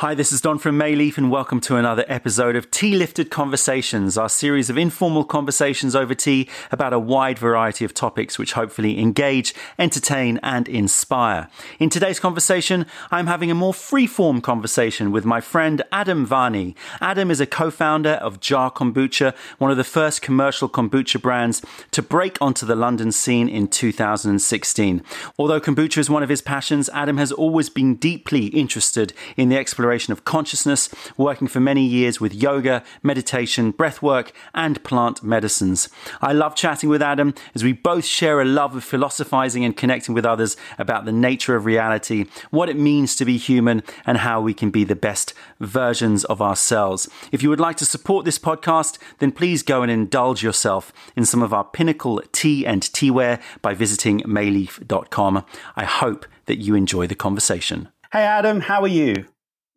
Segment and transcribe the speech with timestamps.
[0.00, 3.30] Hi, this is Don from Mei Leaf, and welcome to another episode of Tea Lifted
[3.30, 8.52] Conversations, our series of informal conversations over tea about a wide variety of topics which
[8.52, 11.48] hopefully engage, entertain, and inspire.
[11.78, 16.76] In today's conversation, I'm having a more free-form conversation with my friend Adam Varney.
[17.00, 22.02] Adam is a co-founder of JARR Kombucha, one of the first commercial kombucha brands to
[22.02, 25.02] break onto the London scene in 2016.
[25.38, 29.56] Although kombucha is one of his passions, Adam has always been deeply interested in the
[29.56, 35.88] exploration exploration of consciousness, working for many years with yoga, meditation, breathwork, and plant medicines.
[36.20, 40.12] I love chatting with Adam as we both share a love of philosophizing and connecting
[40.12, 44.40] with others about the nature of reality, what it means to be human, and how
[44.40, 47.08] we can be the best versions of ourselves.
[47.30, 51.24] If you would like to support this podcast, then please go and indulge yourself in
[51.24, 55.44] some of our pinnacle tea and teaware by visiting meileaf.com.
[55.76, 57.88] I hope that you enjoy the conversation.
[58.12, 59.26] Hey, Adam, how are you?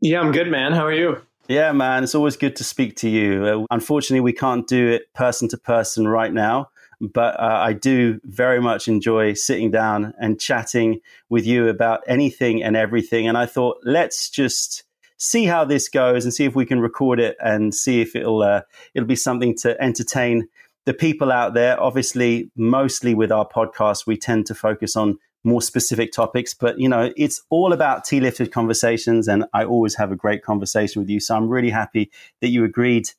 [0.02, 0.71] Yeah, I'm good, man.
[0.71, 1.21] How are you?
[1.49, 3.45] Yeah, man, it's always good to speak to you.
[3.45, 6.70] Uh, unfortunately, we can't do it person to person right now,
[7.01, 12.63] but uh, I do very much enjoy sitting down and chatting with you about anything
[12.63, 13.27] and everything.
[13.27, 14.84] And I thought, let's just
[15.18, 18.41] see how this goes and see if we can record it and see if it'll
[18.41, 18.62] uh,
[18.93, 20.48] it'll be something to entertain
[20.85, 21.81] the people out there.
[21.81, 26.54] Obviously, mostly with our podcast, we tend to focus on more specific topics.
[26.54, 29.27] But, you know, it's all about tea lifted conversations.
[29.27, 31.20] And I always have a great conversation with you.
[31.20, 33.09] So I'm really happy that you agreed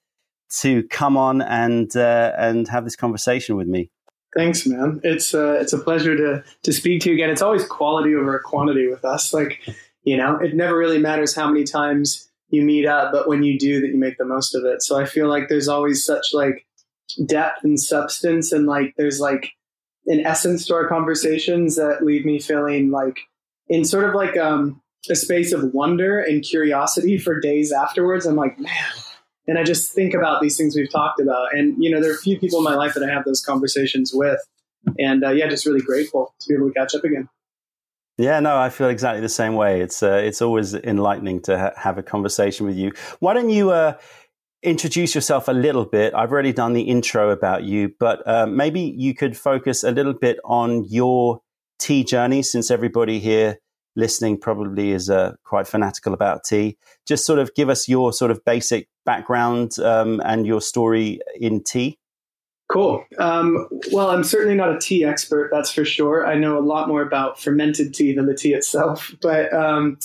[0.61, 3.91] to come on and, uh, and have this conversation with me.
[4.37, 5.01] Thanks, man.
[5.03, 7.31] It's uh, it's a pleasure to to speak to you again.
[7.31, 9.35] It's always quality over quantity with us.
[9.35, 9.59] Like,
[10.05, 13.59] you know, it never really matters how many times you meet up, but when you
[13.59, 14.83] do, that you make the most of it.
[14.83, 16.65] So I feel like there's always such like
[17.27, 19.51] depth and substance, and like there's like
[20.11, 23.21] an essence to our conversations that leave me feeling like
[23.69, 28.27] in sort of like um, a space of wonder and curiosity for days afterwards.
[28.27, 28.93] I'm like, man.
[29.47, 31.55] And I just think about these things we've talked about.
[31.55, 33.41] And, you know, there are a few people in my life that I have those
[33.41, 34.41] conversations with.
[34.99, 37.29] And uh, yeah, just really grateful to be able to catch up again.
[38.21, 39.81] Yeah, no, I feel exactly the same way.
[39.81, 42.93] It's uh, it's always enlightening to ha- have a conversation with you.
[43.21, 43.97] Why don't you uh,
[44.63, 46.15] introduce yourself a little bit.
[46.15, 50.13] I've already done the intro about you, but uh, maybe you could focus a little
[50.13, 51.41] bit on your
[51.79, 53.59] tea journey since everybody here
[53.97, 56.77] listening probably is uh, quite fanatical about tea.
[57.07, 61.63] Just sort of give us your sort of basic background um, and your story in
[61.63, 61.99] tea.
[62.71, 63.05] Cool.
[63.19, 66.25] Um, well, I'm certainly not a tea expert, that's for sure.
[66.25, 69.13] I know a lot more about fermented tea than the tea itself.
[69.21, 69.99] But um,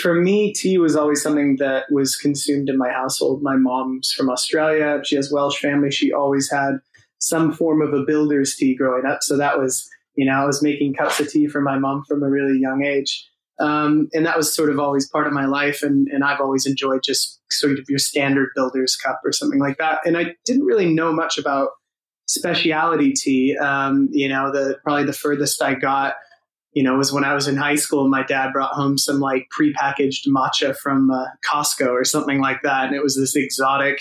[0.00, 3.42] for me, tea was always something that was consumed in my household.
[3.42, 5.00] My mom's from Australia.
[5.04, 5.90] She has Welsh family.
[5.90, 6.78] She always had
[7.18, 9.22] some form of a builder's tea growing up.
[9.22, 12.22] So that was, you know, I was making cups of tea for my mom from
[12.22, 13.28] a really young age.
[13.60, 15.82] Um, and that was sort of always part of my life.
[15.82, 19.78] And, and I've always enjoyed just sort of your standard builder's cup or something like
[19.78, 20.00] that.
[20.04, 21.70] And I didn't really know much about
[22.26, 23.56] specialty tea.
[23.56, 26.14] Um, you know, the probably the furthest I got
[26.72, 28.08] you know, was when I was in high school.
[28.08, 32.86] My dad brought home some like prepackaged matcha from uh, Costco or something like that,
[32.86, 34.00] and it was this exotic,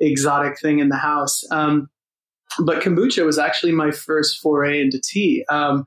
[0.00, 1.44] exotic thing in the house.
[1.50, 1.88] Um,
[2.60, 5.44] but kombucha was actually my first foray into tea.
[5.48, 5.84] Um,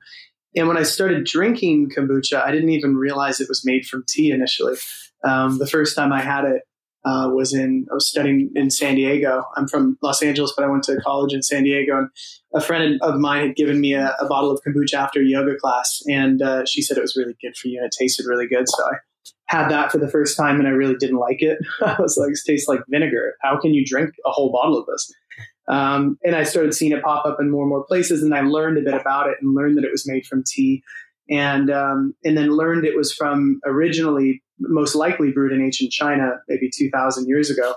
[0.54, 4.30] and when I started drinking kombucha, I didn't even realize it was made from tea
[4.30, 4.76] initially.
[5.24, 6.62] Um, the first time I had it,
[7.04, 9.44] uh, was in I was studying in San Diego.
[9.56, 12.08] I'm from Los Angeles, but I went to college in San Diego, and
[12.54, 16.02] a friend of mine had given me a, a bottle of kombucha after yoga class,
[16.08, 17.78] and uh, she said it was really good for you.
[17.78, 18.96] and It tasted really good, so I
[19.46, 21.58] had that for the first time, and I really didn't like it.
[21.80, 23.36] I was like, "It tastes like vinegar.
[23.40, 25.12] How can you drink a whole bottle of this?"
[25.68, 28.40] Um, and I started seeing it pop up in more and more places, and I
[28.40, 30.82] learned a bit about it and learned that it was made from tea,
[31.30, 36.40] and um, and then learned it was from originally most likely brewed in ancient China,
[36.48, 37.74] maybe 2,000 years ago.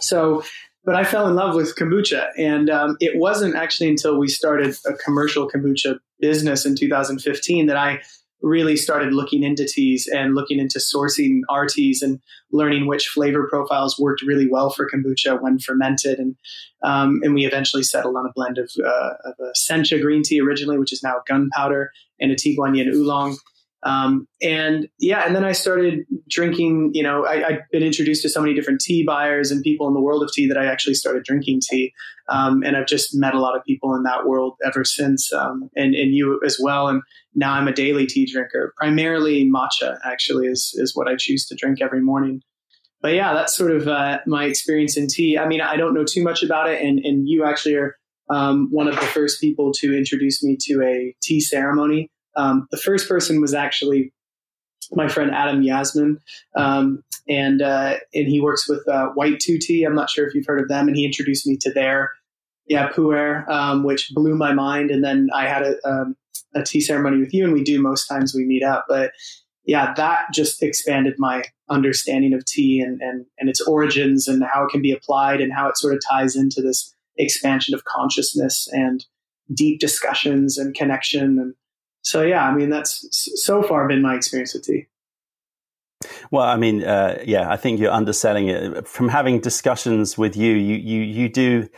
[0.00, 0.42] So,
[0.84, 2.28] but I fell in love with kombucha.
[2.38, 7.76] And um, it wasn't actually until we started a commercial kombucha business in 2015 that
[7.76, 8.02] I
[8.42, 12.20] really started looking into teas and looking into sourcing our teas and
[12.52, 16.18] learning which flavor profiles worked really well for kombucha when fermented.
[16.18, 16.36] And
[16.82, 20.40] um, and we eventually settled on a blend of, uh, of a sencha green tea
[20.40, 21.90] originally, which is now gunpowder,
[22.20, 23.38] and a Tie Guan Yin oolong.
[23.84, 26.92] Um, and yeah, and then I started drinking.
[26.94, 29.94] You know, I, had been introduced to so many different tea buyers and people in
[29.94, 31.92] the world of tea that I actually started drinking tea.
[32.30, 35.68] Um, and I've just met a lot of people in that world ever since, um,
[35.76, 36.88] and, and you as well.
[36.88, 37.02] And
[37.34, 38.72] now I'm a daily tea drinker.
[38.78, 42.40] Primarily matcha, actually, is is what I choose to drink every morning.
[43.02, 45.36] But yeah, that's sort of uh, my experience in tea.
[45.36, 47.96] I mean, I don't know too much about it, and and you actually are
[48.30, 52.76] um, one of the first people to introduce me to a tea ceremony um, the
[52.76, 54.12] first person was actually
[54.92, 56.20] my friend Adam Yasmin,
[56.56, 59.84] um, and uh, and he works with uh, White Tea.
[59.84, 62.10] I'm not sure if you've heard of them, and he introduced me to their
[62.66, 64.90] yeah pu'er, um, which blew my mind.
[64.90, 66.16] And then I had a, um,
[66.54, 68.86] a tea ceremony with you, and we do most times we meet up.
[68.88, 69.12] But
[69.64, 74.64] yeah, that just expanded my understanding of tea and, and, and its origins and how
[74.64, 78.68] it can be applied and how it sort of ties into this expansion of consciousness
[78.72, 79.06] and
[79.54, 81.38] deep discussions and connection.
[81.38, 81.54] And
[82.04, 83.08] so, yeah, I mean, that's
[83.42, 84.86] so far been my experience with tea.
[86.30, 88.86] Well, I mean, uh, yeah, I think you're underselling it.
[88.86, 91.68] From having discussions with you, you you you do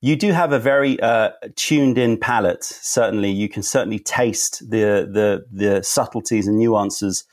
[0.00, 2.64] you do have a very uh, tuned in palate.
[2.64, 7.24] Certainly, you can certainly taste the the the subtleties and nuances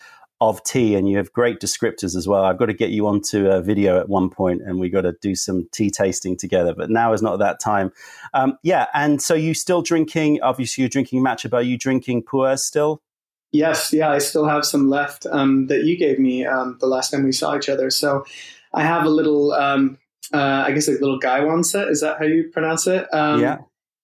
[0.41, 2.43] of tea, and you have great descriptors as well.
[2.43, 5.13] I've got to get you onto a video at one point, and we got to
[5.21, 6.73] do some tea tasting together.
[6.73, 7.93] But now is not that time.
[8.33, 10.41] Um, yeah, and so you still drinking?
[10.41, 11.49] Obviously, you're drinking matcha.
[11.49, 13.03] But are you drinking pu'er still?
[13.51, 17.11] Yes, yeah, I still have some left um, that you gave me um, the last
[17.11, 17.91] time we saw each other.
[17.91, 18.25] So
[18.73, 19.99] I have a little, um,
[20.33, 21.89] uh, I guess, a little gaiwan set.
[21.89, 23.13] Is that how you pronounce it?
[23.13, 23.57] Um, yeah.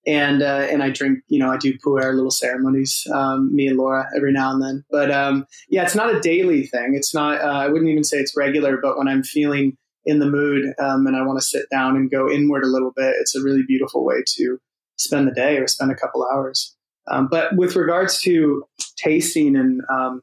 [0.08, 3.76] And uh, and I drink, you know, I do pu'er little ceremonies, um, me and
[3.76, 4.84] Laura every now and then.
[4.90, 6.94] But um, yeah, it's not a daily thing.
[6.94, 7.40] It's not.
[7.40, 8.78] Uh, I wouldn't even say it's regular.
[8.78, 9.76] But when I'm feeling
[10.06, 13.14] in the mood and I want to sit down and go inward a little bit,
[13.20, 14.58] it's a really beautiful way to
[14.96, 16.74] spend the day or spend a couple hours.
[17.10, 18.64] Um, but with regards to
[18.96, 20.22] tasting and um,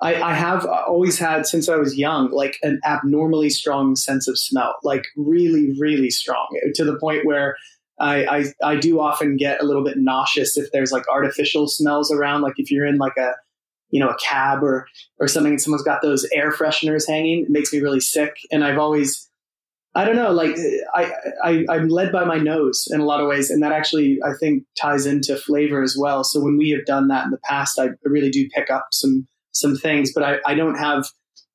[0.00, 4.38] I, I, have always had since I was young, like an abnormally strong sense of
[4.38, 7.56] smell, like really, really strong to the point where
[8.00, 12.12] I, I, I do often get a little bit nauseous if there's like artificial smells
[12.12, 12.42] around.
[12.42, 13.32] Like if you're in like a,
[13.90, 14.86] you know, a cab or,
[15.18, 18.36] or something and someone's got those air fresheners hanging, it makes me really sick.
[18.52, 19.28] And I've always,
[19.94, 20.56] I don't know, like
[20.94, 21.12] I,
[21.42, 23.50] I, I'm led by my nose in a lot of ways.
[23.50, 26.22] And that actually, I think, ties into flavor as well.
[26.22, 29.26] So when we have done that in the past, I really do pick up some,
[29.52, 31.06] some things, but I, I don't have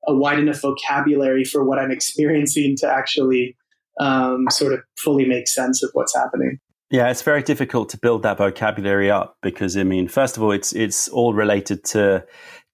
[0.05, 3.55] a wide enough vocabulary for what I'm experiencing to actually
[3.99, 6.59] um, sort of fully make sense of what's happening.
[6.89, 10.51] Yeah, it's very difficult to build that vocabulary up because I mean, first of all,
[10.51, 12.25] it's it's all related to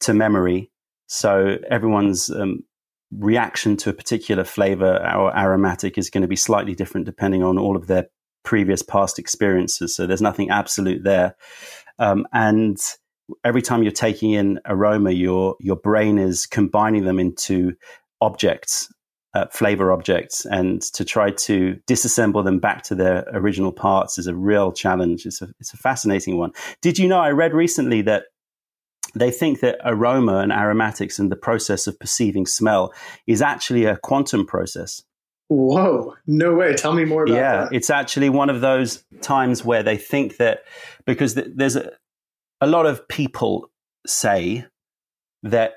[0.01, 0.71] to memory.
[1.07, 2.63] So everyone's um,
[3.11, 7.57] reaction to a particular flavor or aromatic is going to be slightly different depending on
[7.57, 8.07] all of their
[8.43, 9.95] previous past experiences.
[9.95, 11.35] So there's nothing absolute there.
[11.97, 12.77] Um, and
[13.43, 17.73] every time you're taking in aroma, your your brain is combining them into
[18.21, 18.91] objects,
[19.33, 24.27] uh, flavor objects, and to try to disassemble them back to their original parts is
[24.27, 25.25] a real challenge.
[25.25, 26.51] It's a it's a fascinating one.
[26.81, 27.19] Did you know?
[27.19, 28.23] I read recently that
[29.15, 32.93] they think that aroma and aromatics and the process of perceiving smell
[33.27, 35.03] is actually a quantum process.
[35.47, 36.75] Whoa, no way.
[36.75, 37.73] Tell me more about yeah, that.
[37.73, 40.59] it's actually one of those times where they think that
[41.05, 41.91] because there's a,
[42.61, 43.71] a lot of people
[44.05, 44.65] say
[45.41, 45.73] that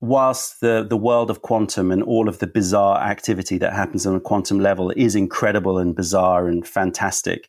[0.00, 4.14] whilst the, the world of quantum and all of the bizarre activity that happens on
[4.14, 7.48] a quantum level is incredible and bizarre and fantastic,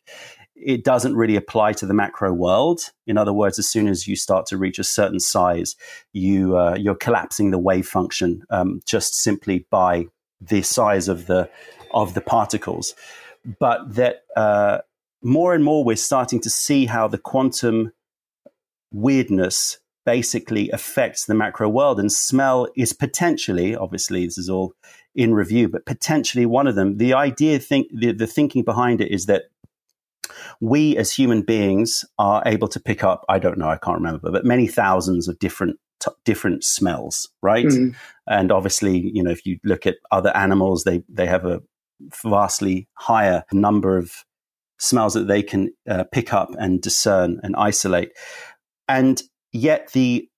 [0.56, 2.80] it doesn't really apply to the macro world.
[3.06, 5.76] In other words, as soon as you start to reach a certain size,
[6.12, 10.06] you uh, you're collapsing the wave function um, just simply by
[10.40, 11.48] the size of the
[11.92, 12.94] of the particles.
[13.58, 14.78] But that uh,
[15.22, 17.92] more and more we're starting to see how the quantum
[18.92, 24.74] weirdness basically affects the macro world, and smell is potentially, obviously, this is all
[25.14, 26.98] in review, but potentially one of them.
[26.98, 29.44] The idea, think the, the thinking behind it is that
[30.60, 34.30] we as human beings are able to pick up, I don't know, I can't remember,
[34.30, 37.66] but many thousands of different t- different smells, right?
[37.66, 37.96] Mm-hmm.
[38.26, 41.62] And obviously, you know, if you look at other animals, they they have a
[42.24, 44.24] vastly higher number of
[44.78, 48.12] smells that they can uh, pick up and discern and isolate.
[48.88, 50.28] And yet the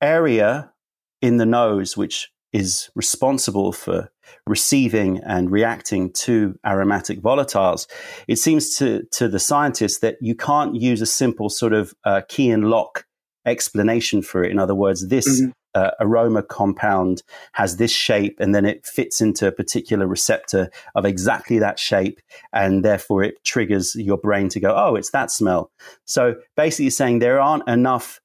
[0.00, 0.72] area
[1.20, 4.10] in the nose which is responsible for
[4.46, 7.86] receiving and reacting to aromatic volatiles,
[8.26, 12.22] it seems to, to the scientists that you can't use a simple sort of uh,
[12.28, 13.04] key and lock
[13.44, 14.50] explanation for it.
[14.50, 15.50] In other words, this mm-hmm.
[15.74, 17.22] uh, aroma compound
[17.52, 22.20] has this shape and then it fits into a particular receptor of exactly that shape.
[22.52, 25.70] And therefore it triggers your brain to go, oh, it's that smell.
[26.06, 28.20] So basically saying there aren't enough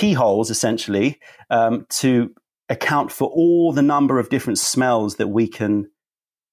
[0.00, 1.18] keyholes essentially
[1.50, 2.30] um, to
[2.70, 5.90] account for all the number of different smells that we can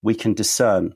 [0.01, 0.93] we can discern.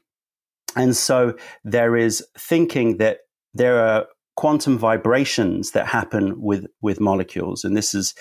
[0.75, 3.19] And so there is thinking that
[3.53, 4.05] there are
[4.35, 8.13] quantum vibrations that happen with with molecules, and this is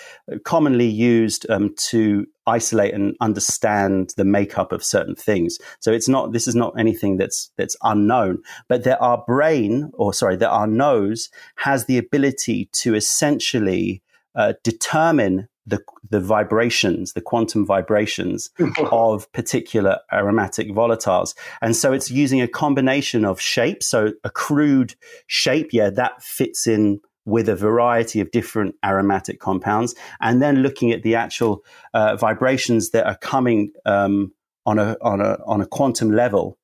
[0.45, 5.57] commonly used um, to isolate and understand the makeup of certain things.
[5.81, 10.13] So it's not this is not anything that's that's unknown, but that our brain, or
[10.13, 14.01] sorry, that our nose has the ability to essentially
[14.35, 18.49] uh, determine the the vibrations, the quantum vibrations
[18.91, 21.35] of particular aromatic volatiles.
[21.61, 23.87] And so it's using a combination of shapes.
[23.87, 24.95] So a crude
[25.27, 30.91] shape, yeah, that fits in with a variety of different aromatic compounds, and then looking
[30.91, 34.33] at the actual uh, vibrations that are coming um,
[34.65, 36.57] on a on a on a quantum level,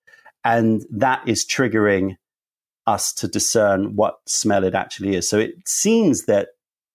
[0.43, 2.15] and that is triggering
[2.87, 5.29] us to discern what smell it actually is.
[5.29, 6.49] So it seems that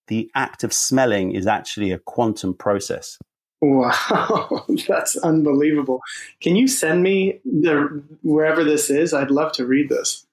[0.09, 3.19] the act of smelling is actually a quantum process.
[3.61, 6.01] Wow, that's unbelievable.
[6.41, 9.15] Can you send me the wherever this is?
[9.15, 10.27] I'd love to read this.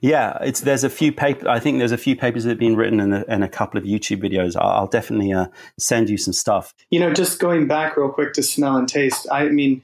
[0.00, 1.46] Yeah, it's there's a few papers.
[1.46, 3.78] I think there's a few papers that have been written and a, and a couple
[3.78, 4.56] of YouTube videos.
[4.56, 5.46] I'll, I'll definitely uh,
[5.78, 6.74] send you some stuff.
[6.90, 9.26] You know, just going back real quick to smell and taste.
[9.30, 9.82] I mean,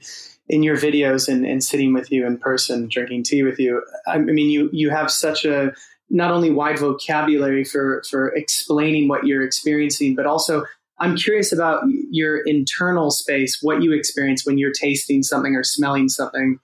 [0.49, 3.83] in your videos and, and sitting with you in person, drinking tea with you.
[4.07, 5.73] I mean, you you have such a
[6.13, 10.63] not only wide vocabulary for for explaining what you're experiencing, but also
[10.99, 16.07] I'm curious about your internal space, what you experience when you're tasting something or smelling
[16.07, 16.59] something.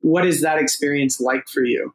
[0.00, 1.92] What is that experience like for you?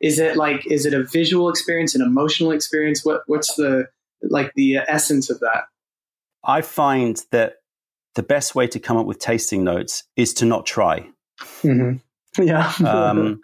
[0.00, 3.04] Is it like is it a visual experience, an emotional experience?
[3.04, 3.88] What what's the
[4.22, 5.64] like the essence of that?
[6.44, 7.56] I find that
[8.16, 11.08] the best way to come up with tasting notes is to not try.
[11.62, 11.98] Mm-hmm.
[12.40, 12.72] Yeah.
[12.86, 13.40] um,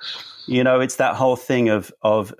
[0.47, 2.33] you know, it's that whole thing of of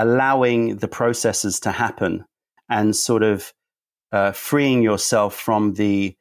[0.00, 2.24] allowing the processes to happen
[2.70, 3.52] and sort of
[4.12, 6.16] uh, freeing yourself from the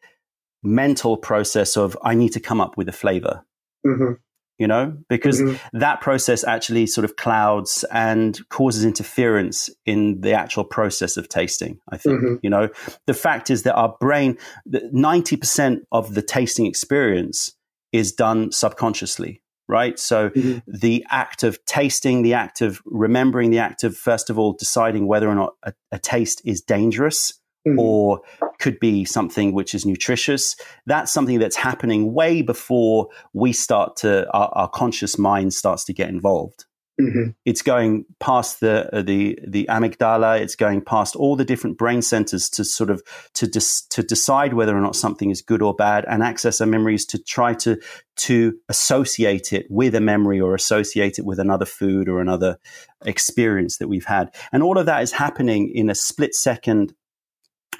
[0.61, 3.45] mental process of I need to come up with a flavor.
[3.87, 4.13] Mm-hmm.
[4.57, 5.77] You know, because mm-hmm.
[5.77, 11.79] that process actually sort of clouds and causes interference in the actual process of tasting.
[11.87, 12.35] I think, mm-hmm.
[12.43, 12.67] you know,
[13.07, 17.55] the fact is that our brain, 90% of the tasting experience
[17.93, 19.99] is done subconsciously right?
[19.99, 20.57] So mm-hmm.
[20.67, 25.07] the act of tasting, the act of remembering, the act of, first of all, deciding
[25.07, 27.79] whether or not a, a taste is dangerous mm-hmm.
[27.79, 28.21] or
[28.59, 30.55] could be something which is nutritious.
[30.87, 35.93] That's something that's happening way before we start to, our, our conscious mind starts to
[35.93, 36.65] get involved.
[36.99, 37.29] Mm-hmm.
[37.45, 40.41] It's going past the uh, the the amygdala.
[40.41, 43.01] It's going past all the different brain centers to sort of
[43.35, 46.67] to dis, to decide whether or not something is good or bad, and access our
[46.67, 47.79] memories to try to
[48.17, 52.57] to associate it with a memory or associate it with another food or another
[53.05, 54.35] experience that we've had.
[54.51, 56.93] And all of that is happening in a split second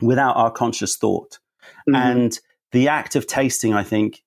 [0.02, 1.40] without our conscious thought.
[1.90, 1.96] Mm-hmm.
[1.96, 2.40] And
[2.72, 4.24] the act of tasting, I think,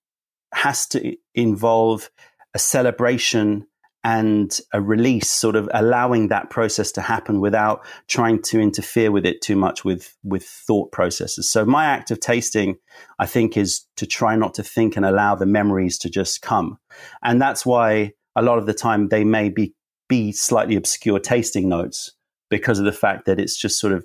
[0.53, 2.11] has to involve
[2.53, 3.67] a celebration
[4.05, 9.25] and a release, sort of allowing that process to happen without trying to interfere with
[9.25, 11.49] it too much with, with thought processes.
[11.49, 12.77] So my act of tasting,
[13.19, 16.79] I think, is to try not to think and allow the memories to just come.
[17.23, 19.75] And that's why a lot of the time they may be,
[20.09, 22.13] be slightly obscure tasting notes
[22.51, 24.05] because of the fact that it's just sort of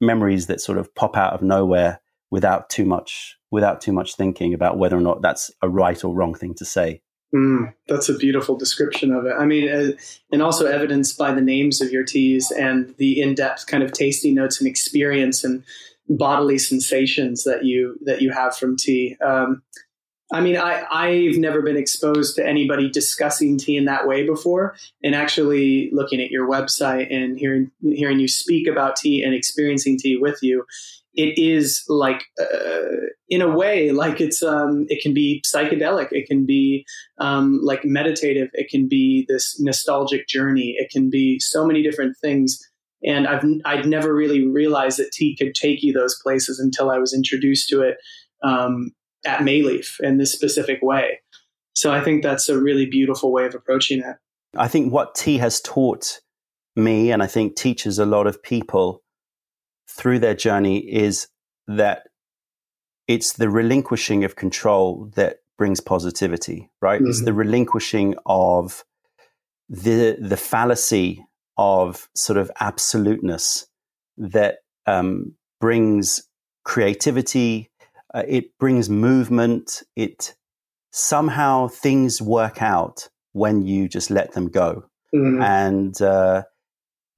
[0.00, 2.00] memories that sort of pop out of nowhere
[2.30, 6.14] without too much, without too much thinking about whether or not that's a right or
[6.14, 7.00] wrong thing to say.
[7.34, 9.32] Mm, that's a beautiful description of it.
[9.36, 9.92] I mean, uh,
[10.30, 14.36] and also evidenced by the names of your teas and the in-depth kind of tasting
[14.36, 15.64] notes and experience and
[16.08, 19.16] bodily sensations that you that you have from tea.
[19.24, 19.62] Um,
[20.32, 24.76] I mean, I, I've never been exposed to anybody discussing tea in that way before,
[25.02, 29.98] and actually looking at your website and hearing hearing you speak about tea and experiencing
[29.98, 30.66] tea with you,
[31.14, 36.26] it is like uh, in a way like it's um, it can be psychedelic it
[36.26, 36.84] can be
[37.18, 42.16] um, like meditative it can be this nostalgic journey it can be so many different
[42.20, 42.58] things
[43.04, 46.98] and I've I'd never really realized that tea could take you those places until I
[46.98, 47.96] was introduced to it
[48.42, 48.90] um,
[49.26, 51.20] at Mei Leaf in this specific way.
[51.74, 54.16] So I think that's a really beautiful way of approaching it.
[54.56, 56.20] I think what tea has taught
[56.76, 59.02] me, and I think teaches a lot of people,
[59.88, 61.28] through their journey is
[61.66, 62.04] that
[63.06, 67.00] it's the relinquishing of control that brings positivity, right?
[67.00, 67.10] Mm-hmm.
[67.10, 68.84] It's the relinquishing of
[69.68, 71.24] the the fallacy
[71.56, 73.66] of sort of absoluteness
[74.16, 76.28] that um, brings
[76.64, 77.70] creativity.
[78.12, 79.82] Uh, it brings movement.
[79.96, 80.34] It
[80.92, 84.84] somehow things work out when you just let them go.
[85.14, 85.42] Mm-hmm.
[85.42, 86.44] And uh,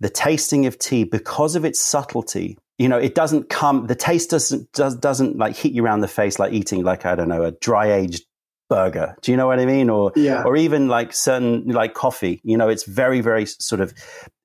[0.00, 4.30] the tasting of tea, because of its subtlety, you know, it doesn't come, the taste
[4.30, 7.44] doesn't, does, doesn't like hit you around the face like eating like, I don't know,
[7.44, 8.24] a dry aged
[8.68, 9.16] burger.
[9.22, 9.88] Do you know what I mean?
[9.88, 10.42] Or, yeah.
[10.42, 13.94] or even like certain, like coffee, you know, it's very, very sort of,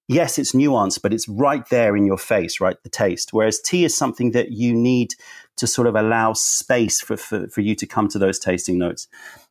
[0.08, 2.78] yes, it's nuanced, but it's right there in your face, right?
[2.84, 3.34] The taste.
[3.34, 5.16] Whereas tea is something that you need
[5.58, 9.08] to sort of allow space for, for, for you to come to those tasting notes.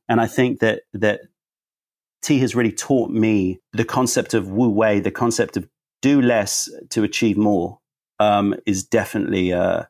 [0.09, 1.21] And I think that, that
[2.23, 5.69] tea has really taught me the concept of wu wei, the concept of
[6.03, 7.79] do less to achieve more
[8.19, 9.89] um, is definitely a,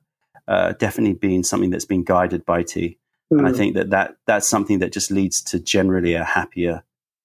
[0.49, 2.99] uh, definitely been something that's been guided by tea.
[3.33, 3.39] Mm.
[3.39, 3.57] And I hmm.
[3.57, 6.83] think that, that that's something that just leads to generally a happier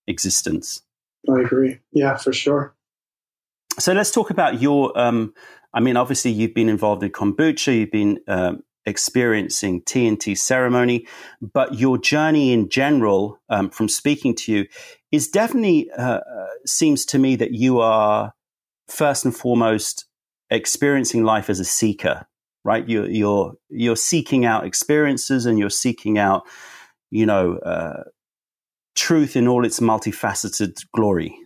[0.08, 0.82] existence.
[1.28, 1.80] I agree.
[1.92, 2.76] Yeah, for sure.
[3.80, 4.98] So let's talk about your.
[4.98, 5.34] Um,
[5.74, 7.78] I mean, obviously, you've been involved in kombucha.
[7.78, 11.08] You've been um, experiencing TNT ceremony,
[11.42, 14.68] but your journey in general, um, from speaking to you,
[15.12, 18.35] is definitely uh, uh, seems to me that you are
[18.88, 20.06] first and foremost
[20.50, 22.28] experiencing life as a seeker,
[22.64, 22.88] right?
[22.88, 26.44] You're you're you're seeking out experiences and you're seeking out,
[27.12, 28.04] you know, uh,
[28.96, 31.38] truth in all its multifaceted glory,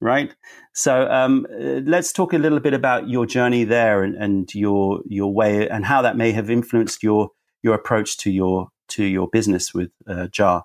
[0.00, 0.34] right?
[0.74, 5.00] So um, uh, let's talk a little bit about your journey there and, and your
[5.06, 7.30] your way and how that may have influenced your
[7.62, 10.62] your approach to your to your business with uh, JARR.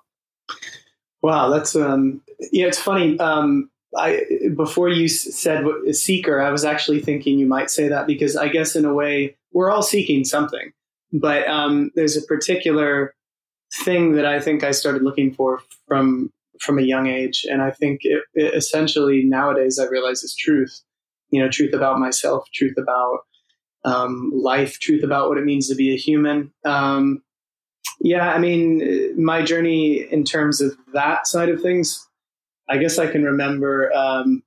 [1.22, 2.20] Wow, that's um,
[2.52, 3.18] yeah, it's funny.
[3.18, 4.24] Um, I
[4.56, 8.76] before you said seeker, I was actually thinking you might say that because I guess
[8.76, 10.72] in a way we're all seeking something,
[11.12, 13.14] but um, there's a particular
[13.82, 17.70] thing that I think I started looking for from from a young age, and I
[17.70, 20.80] think it, it essentially nowadays I realize is truth.
[21.30, 23.20] You know, truth about myself, truth about
[23.84, 26.52] um, life, truth about what it means to be a human.
[26.64, 27.22] Um,
[28.00, 32.06] yeah, I mean, my journey in terms of that side of things,
[32.68, 33.92] I guess I can remember.
[33.92, 34.42] Um,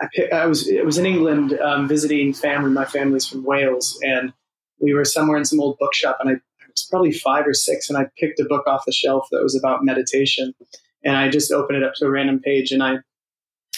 [0.00, 2.70] I, I, was it was in England um, visiting family.
[2.70, 4.32] My family's from Wales, and
[4.80, 7.88] we were somewhere in some old bookshop, and I, I was probably five or six,
[7.88, 10.54] and I picked a book off the shelf that was about meditation,
[11.04, 12.96] and I just opened it up to a random page, and I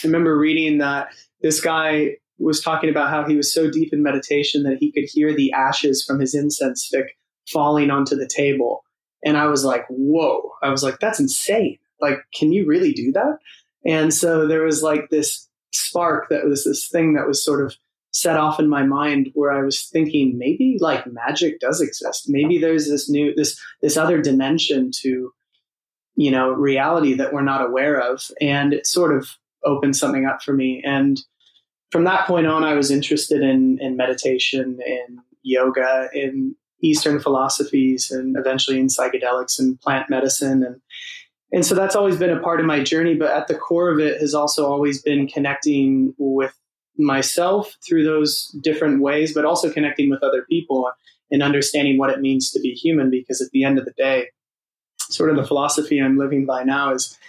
[0.03, 1.09] remember reading that
[1.41, 5.05] this guy was talking about how he was so deep in meditation that he could
[5.07, 8.83] hear the ashes from his incense stick falling onto the table
[9.23, 10.51] and I was like, whoa.
[10.61, 11.79] I was like, that's insane.
[12.01, 13.37] Like, can you really do that?
[13.85, 17.75] And so there was like this spark that was this thing that was sort of
[18.11, 22.25] set off in my mind where I was thinking maybe like magic does exist.
[22.27, 25.31] Maybe there's this new, this, this other dimension to,
[26.15, 28.21] you know, reality that we're not aware of.
[28.39, 29.29] And it sort of
[29.65, 30.81] opened something up for me.
[30.85, 31.19] And
[31.91, 38.11] from that point on, I was interested in, in meditation, in yoga, in Eastern philosophies
[38.11, 40.63] and eventually in psychedelics and plant medicine.
[40.63, 40.81] And,
[41.53, 43.13] and so that's always been a part of my journey.
[43.13, 46.53] But at the core of it has also always been connecting with
[46.97, 50.91] myself through those different ways, but also connecting with other people
[51.29, 53.11] and understanding what it means to be human.
[53.11, 54.29] Because at the end of the day,
[55.11, 57.19] sort of the philosophy I'm living by now is,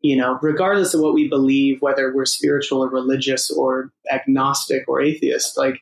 [0.00, 5.00] you know, regardless of what we believe, whether we're spiritual or religious or agnostic or
[5.00, 5.80] atheist, like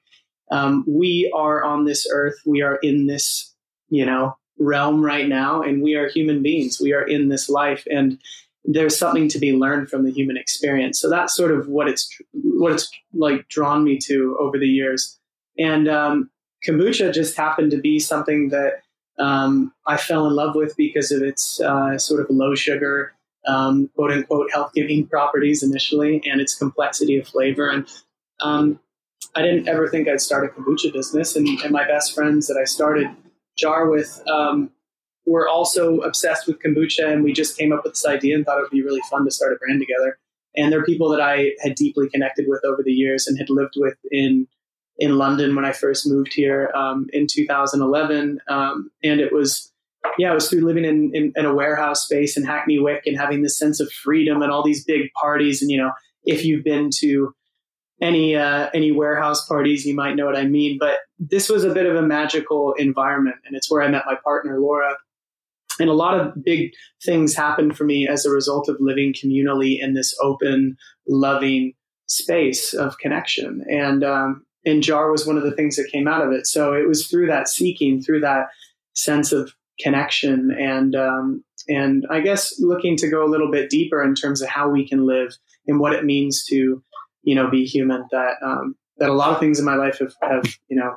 [0.51, 3.55] um, we are on this earth, we are in this,
[3.91, 6.81] you know, realm right now, and we are human beings.
[6.81, 8.19] We are in this life, and
[8.65, 10.99] there's something to be learned from the human experience.
[11.01, 15.19] So that's sort of what it's what it's like drawn me to over the years.
[15.59, 16.31] And um,
[16.67, 18.83] kombucha just happened to be something that
[19.19, 23.13] um, I fell in love with because of its uh, sort of low sugar,
[23.47, 27.69] um, quote unquote, health giving properties initially, and its complexity of flavor.
[27.69, 27.87] And
[28.41, 28.81] um,
[29.35, 31.37] I didn't ever think I'd start a kombucha business.
[31.37, 33.09] And, and my best friends that I started
[33.59, 34.71] JARR with um,
[35.27, 37.11] were also obsessed with kombucha.
[37.11, 39.25] And we just came up with this idea and thought it would be really fun
[39.25, 40.19] to start a brand together.
[40.57, 43.75] And they're people that I had deeply connected with over the years and had lived
[43.77, 44.47] with in
[44.97, 48.39] in London when I first moved here um, in 2011.
[48.47, 49.73] Um, and it was,
[50.19, 53.19] yeah, it was through living in, in, in, a warehouse space in Hackney Wick and
[53.19, 55.63] having this sense of freedom and all these big parties.
[55.63, 55.91] And, you know,
[56.25, 57.35] if you've been to
[58.01, 60.79] any uh, any warehouse parties, you might know what I mean.
[60.79, 64.17] But this was a bit of a magical environment, and it's where I met my
[64.23, 64.97] partner Laura.
[65.81, 66.71] And a lot of big
[67.05, 70.77] things happened for me as a result of living communally in this open,
[71.09, 71.73] loving
[72.07, 73.65] space of connection.
[73.69, 76.47] And um, and jar was one of the things that came out of it.
[76.47, 78.47] So it was through that seeking, through that
[78.95, 84.03] sense of connection, and um, and I guess looking to go a little bit deeper
[84.03, 86.83] in terms of how we can live and what it means to
[87.25, 90.15] you know, be human that, um, that a lot of things in my life have,
[90.23, 90.97] have, you know,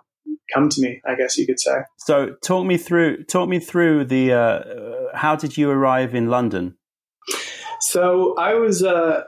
[0.54, 1.80] come to me, I guess you could say.
[1.98, 6.78] So talk me through, talk me through the, uh, how did you arrive in London?
[7.80, 9.24] So I was, uh,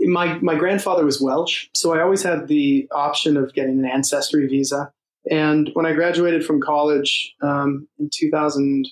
[0.00, 1.68] my, my grandfather was Welsh.
[1.74, 4.92] So I always had the option of getting an ancestry visa.
[5.30, 8.88] And when I graduated from college um, in 2000,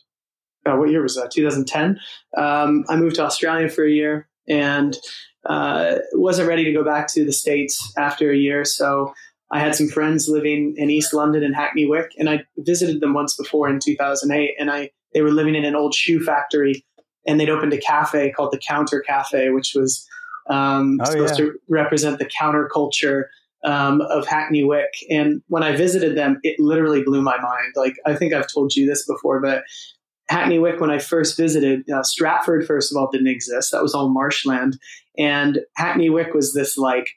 [0.67, 1.31] uh, what year was that?
[1.31, 2.01] 2010.
[2.37, 4.97] Um, I moved to Australia for a year and
[5.47, 8.65] uh, wasn't ready to go back to the States after a year.
[8.65, 9.13] So
[9.51, 13.15] I had some friends living in East London and Hackney Wick, and I visited them
[13.15, 14.55] once before in 2008.
[14.59, 16.85] And I they were living in an old shoe factory,
[17.27, 20.07] and they'd opened a cafe called the Counter Cafe, which was
[20.51, 21.47] um, oh, supposed yeah.
[21.47, 23.25] to represent the counterculture
[23.65, 24.91] um, of Hackney Wick.
[25.11, 27.73] And when I visited them, it literally blew my mind.
[27.77, 29.63] Like, I think I've told you this before, but
[30.29, 33.73] Hackney Wick, when I first visited, uh, Stratford, first of all, didn't exist.
[33.73, 34.79] That was all marshland.
[35.19, 37.09] And Hackney Wick was this like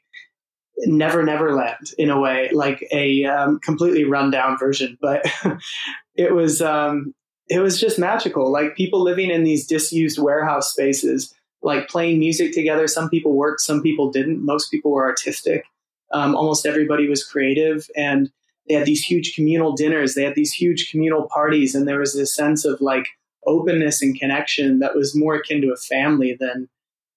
[0.84, 4.98] never, never land in a way, like a um, completely rundown version.
[5.00, 5.24] But
[6.14, 7.14] it was, um,
[7.48, 8.52] it was just magical.
[8.52, 12.86] Like people living in these disused warehouse spaces, like playing music together.
[12.86, 14.44] Some people worked, some people didn't.
[14.44, 15.64] Most people were artistic.
[16.12, 17.88] Um, almost everybody was creative.
[17.96, 18.30] And
[18.68, 20.14] they had these huge communal dinners.
[20.14, 21.74] They had these huge communal parties.
[21.74, 23.06] And there was this sense of like
[23.46, 26.68] openness and connection that was more akin to a family than,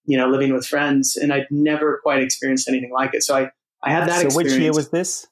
[0.05, 1.17] you know, living with friends.
[1.17, 3.23] And I'd never quite experienced anything like it.
[3.23, 3.51] So I,
[3.83, 4.53] I had that so experience.
[4.53, 5.27] which year was this?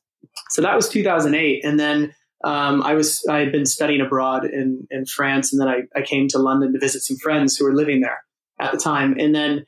[0.50, 1.64] So that was 2008.
[1.64, 5.68] And then um, I was I had been studying abroad in in France, and then
[5.68, 8.24] I, I came to London to visit some friends who were living there
[8.60, 9.16] at the time.
[9.20, 9.66] And then,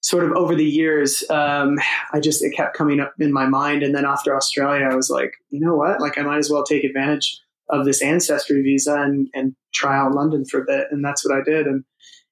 [0.00, 1.78] sort of over the years, um,
[2.12, 3.82] I just it kept coming up in my mind.
[3.82, 6.00] And then after Australia, I was like, you know what?
[6.00, 10.14] Like I might as well take advantage of this ancestry visa and and try out
[10.14, 10.86] London for a bit.
[10.90, 11.66] And that's what I did.
[11.66, 11.84] And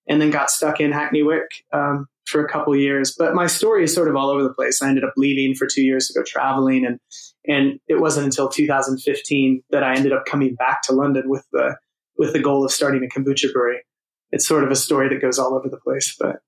[0.08, 3.14] and then got stuck in Hackney Wick um, for a couple years.
[3.16, 4.80] But my story is sort of all over the place.
[4.80, 6.98] I ended up leaving for two years to go traveling and
[7.46, 11.76] and it wasn't until 2015 that I ended up coming back to London with the
[12.16, 13.82] with the goal of starting a kombucha brewery.
[14.30, 16.40] It's sort of a story that goes all over the place, but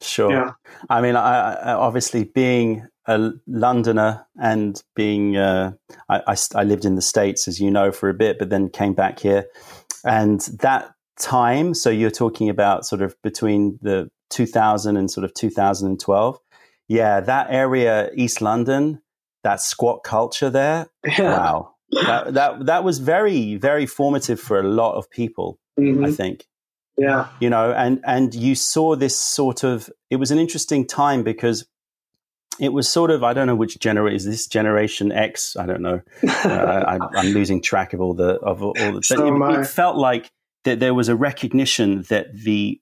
[0.00, 0.32] sure.
[0.32, 0.52] Yeah.
[0.88, 5.72] I mean, I, I, obviously being a Londoner and being uh,
[6.08, 8.68] I, I, I lived in the states, as you know, for a bit, but then
[8.68, 9.46] came back here,
[10.04, 11.74] and that time.
[11.74, 16.38] So you're talking about sort of between the 2000 and sort of 2012.
[16.88, 19.00] Yeah, that area, East London,
[19.42, 20.86] that squat culture there.
[21.06, 21.38] Yeah.
[21.38, 21.74] Wow.
[22.06, 26.04] that, that that was very very formative for a lot of people mm-hmm.
[26.04, 26.46] i think
[26.96, 27.28] yeah.
[27.40, 31.66] You know and and you saw this sort of it was an interesting time because
[32.60, 35.56] it was sort of i don't know which generation is this generation x?
[35.56, 36.00] I don't know.
[36.44, 39.66] Uh, I, am losing track of all the of all the but so it, it
[39.66, 40.30] felt like
[40.64, 42.80] that there was a recognition that the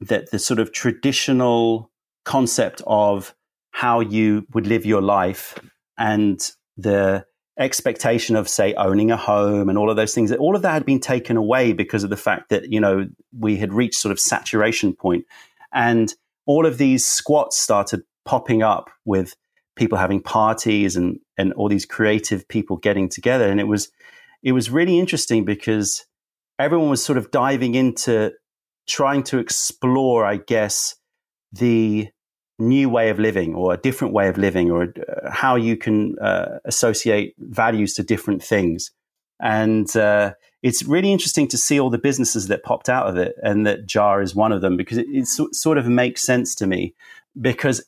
[0.00, 1.90] that the sort of traditional
[2.24, 3.34] concept of
[3.70, 5.58] how you would live your life
[5.98, 7.24] and the
[7.60, 10.86] expectation of say owning a home and all of those things all of that had
[10.86, 13.06] been taken away because of the fact that you know
[13.38, 15.24] we had reached sort of saturation point.
[15.72, 16.12] And
[16.46, 19.36] all of these squats started popping up with
[19.76, 23.48] people having parties and and all these creative people getting together.
[23.48, 23.90] And it was
[24.42, 26.06] it was really interesting because
[26.58, 28.32] everyone was sort of diving into
[28.86, 30.96] trying to explore i guess
[31.52, 32.08] the
[32.60, 36.18] new way of living or a different way of living or uh, how you can
[36.18, 38.90] uh, associate values to different things.
[39.40, 43.34] And uh, it's really interesting to see all the businesses that popped out of it
[43.42, 46.66] and that JARR is one of them because it, it sort of makes sense to
[46.66, 46.94] me
[47.40, 47.84] because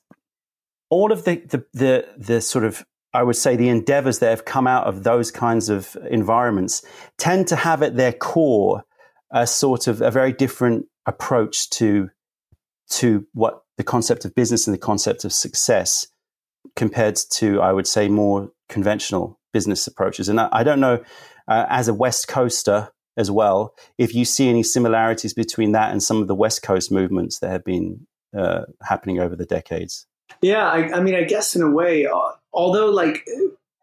[0.88, 4.44] all of the, the, the, the sort of I would say the endeavors that have
[4.44, 6.82] come out of those kinds of environments
[7.18, 8.84] tend to have at their core
[9.30, 12.10] a sort of a very different approach to
[12.88, 16.06] to what the concept of business and the concept of success
[16.76, 20.28] compared to, I would say, more conventional business approaches.
[20.28, 21.02] And I, I don't know,
[21.48, 26.02] uh, as a West Coaster as well, if you see any similarities between that and
[26.02, 28.06] some of the West Coast movements that have been
[28.36, 30.06] uh, happening over the decades.
[30.40, 33.26] Yeah, I, I, mean, I guess in a way, uh, although like.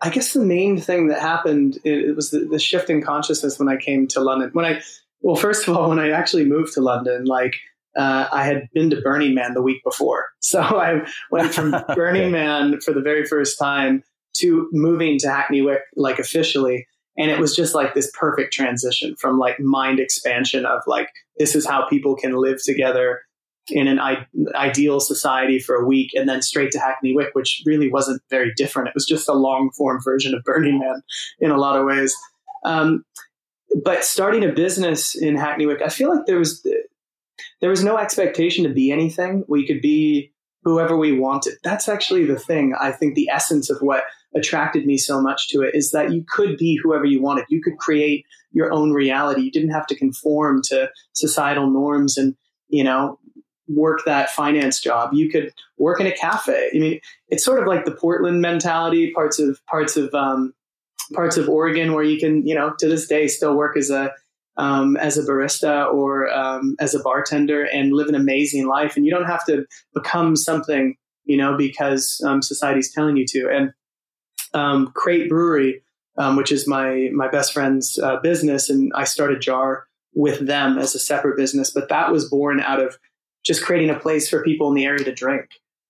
[0.02, 3.60] I guess the main thing that happened it, it was the, the shift in consciousness
[3.60, 4.50] when I came to London.
[4.54, 4.82] When I,
[5.20, 7.56] well, first of all, when I actually moved to London, like
[7.98, 10.28] uh, I had been to Burning Man the week before.
[10.42, 14.04] So I went from Burning Man for the very first time
[14.38, 16.88] to moving to Hackney Wick, like officially.
[17.18, 21.56] And it was just like this perfect transition from like mind expansion of like, this
[21.56, 23.22] is how people can live together
[23.70, 24.26] in an I-
[24.56, 28.54] ideal society for a week and then straight to Hackney Wick, which really wasn't very
[28.56, 28.88] different.
[28.88, 31.02] It was just a long form version of Burning Man
[31.40, 32.16] in a lot of ways.
[32.64, 33.04] Um,
[33.84, 36.66] but starting a business in Hackney Wick, I feel like there was
[37.62, 39.44] there was no expectation to be anything.
[39.48, 40.32] We could be
[40.64, 41.54] whoever we wanted.
[41.64, 42.74] That's actually the thing.
[42.80, 44.04] I think the essence of what
[44.36, 47.46] attracted me so much to it is that you could be whoever you wanted.
[47.50, 49.42] You could create your own reality.
[49.42, 52.36] You didn't have to conform to societal norms and,
[52.68, 53.20] you know,
[53.68, 55.14] work that finance job.
[55.14, 56.72] You could work in a cafe.
[56.74, 60.54] I mean, it's sort of like the Portland mentality, parts of parts of um,
[61.14, 64.12] parts of Oregon where you can, you know, to this day still work as a
[64.60, 68.98] um, as a barista or um, as a bartender and live an amazing life.
[68.98, 70.96] And you don't have to become something,
[71.26, 73.50] you know, because um, society's telling you to.
[73.50, 73.74] And
[74.54, 75.82] um, Crate Brewery,
[76.18, 80.78] um, which is my my best friend's uh, business, and I started JARR with them
[80.78, 81.72] as a separate business.
[81.72, 82.98] But that was born out of
[83.46, 85.48] just creating a place for people in the area to drink.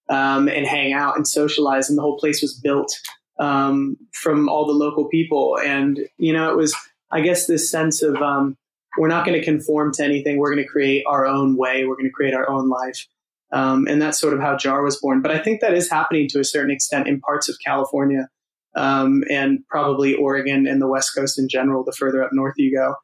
[0.10, 1.89] um, and hang out and socialize.
[1.89, 2.91] And the whole place was built
[3.39, 5.58] um, from all the local people.
[5.63, 6.75] And, you know, it was,
[7.12, 8.58] I guess, this sense of um,
[8.98, 10.38] we're not going to conform to anything.
[10.38, 11.86] We're going to create our own way.
[11.86, 13.08] We're going to create our own life.
[13.52, 15.22] Um, and that's sort of how JARR was born.
[15.22, 18.28] But I think that is happening to a certain extent in parts of California
[18.76, 22.76] um, and probably Oregon and the West Coast in general, the further up north you
[22.76, 22.95] go.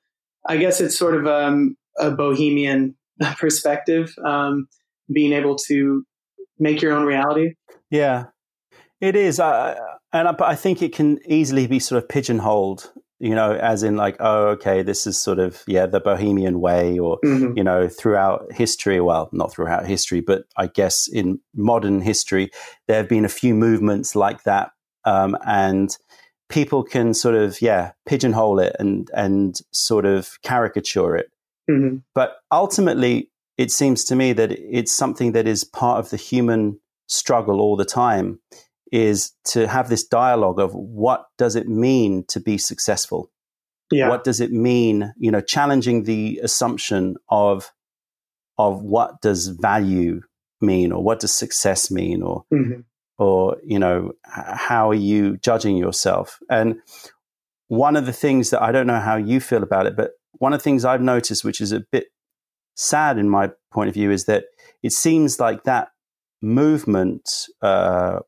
[0.46, 2.96] I guess it's sort of um, a bohemian
[3.38, 4.68] perspective, um,
[5.12, 6.04] being able to
[6.60, 7.54] make your own reality.
[7.90, 8.26] Yeah,
[9.02, 9.40] it is.
[9.40, 9.76] Uh,
[10.14, 12.92] and I, I think it can easily be sort of pigeonholed
[13.26, 17.00] you know, as in like, oh, okay, this is sort of, yeah, the bohemian way,
[17.00, 17.58] or, mm-hmm.
[17.58, 22.52] you know, throughout history, well, not throughout history, but I guess in modern history,
[22.88, 24.74] there have been a few movements like that.
[25.06, 25.98] Um, and
[26.50, 31.32] people can sort of, yeah, pigeonhole it and, and sort of caricature it.
[31.68, 31.98] Mm-hmm.
[32.14, 36.80] But ultimately, it seems to me that it's something that is part of the human
[37.08, 38.40] struggle all the time
[38.92, 43.32] is to have this dialogue of what does it mean to be successful?
[43.92, 44.10] Yeah.
[44.10, 47.72] What does it mean, you know, challenging the assumption of
[48.58, 50.22] of what does value
[50.62, 52.82] mean or what does success mean or mm-hmm.
[53.18, 56.78] or you know how are you judging yourself and
[57.68, 60.54] one of the things that i don't know how you feel about it but one
[60.54, 62.08] of the things i've noticed which is a bit
[62.76, 64.46] sad in my point of view is that
[64.82, 65.90] it seems like that
[66.42, 68.20] movement uh,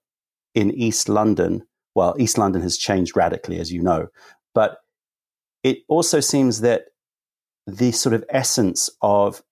[0.58, 1.62] in East London,
[1.94, 4.08] well, East London has changed radically, as you know,
[4.56, 4.80] but
[5.64, 6.86] it also seems that
[7.68, 9.44] the sort of essence of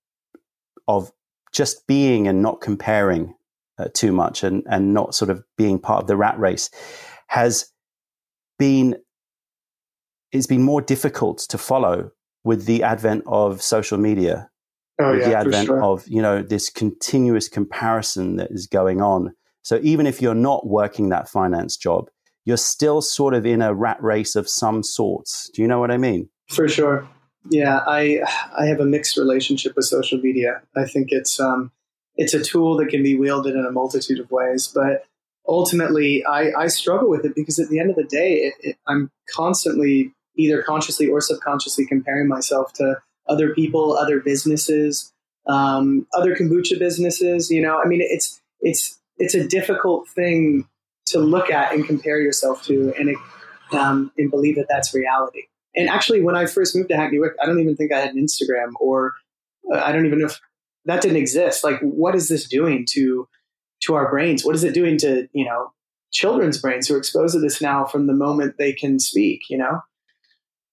[0.88, 1.12] of
[1.52, 3.36] just being and not comparing
[3.78, 6.72] uh, too much and and not sort of being part of the rat race
[7.28, 7.72] has
[8.58, 8.96] been
[10.32, 12.10] it's been more difficult to follow
[12.44, 14.50] with the advent of social media
[15.00, 15.84] oh, with yeah, the advent sure.
[15.84, 19.36] of you know this continuous comparison that is going on
[19.66, 22.12] so even if you're not working that finance job,
[22.46, 25.50] you're still sort of in a rat race of some sorts.
[25.56, 26.30] Do you know what I mean?
[26.50, 27.10] For sure.
[27.50, 28.22] Yeah, I
[28.56, 30.62] I have a mixed relationship with social media.
[30.78, 31.72] I think it's um
[32.16, 35.06] it's a tool that can be wielded in a multitude of ways, but
[35.48, 38.78] ultimately I, I struggle with it because at the end of the day, it, it,
[38.88, 42.98] I'm constantly either consciously or subconsciously comparing myself to
[43.28, 45.12] other people, other businesses,
[45.48, 47.50] um, other kombucha businesses.
[47.50, 50.68] You know, I mean, it's it's it's a difficult thing
[51.08, 53.16] to look at and compare yourself to and,
[53.72, 55.44] um, and believe that that's reality.
[55.76, 58.16] And actually, when I first moved to Hackney Wick, I don't even think I had
[58.16, 59.14] an Instagram or
[59.74, 60.40] uh, I don't even know if
[60.86, 61.64] that didn't exist.
[61.64, 63.28] Like, what is this doing to
[63.84, 64.46] to our brains?
[64.46, 65.74] What is it doing to you know
[66.12, 69.42] children's brains who are exposed to this now from the moment they can speak?
[69.50, 69.82] You know,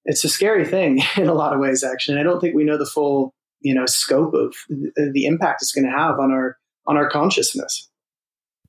[0.04, 1.82] it's a scary thing in a lot of ways.
[1.82, 5.62] Actually, and I don't think we know the full you know scope of the impact
[5.62, 7.88] it's going to have on our on our consciousness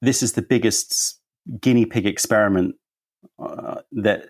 [0.03, 1.19] this is the biggest
[1.59, 2.75] guinea pig experiment
[3.39, 4.27] uh, that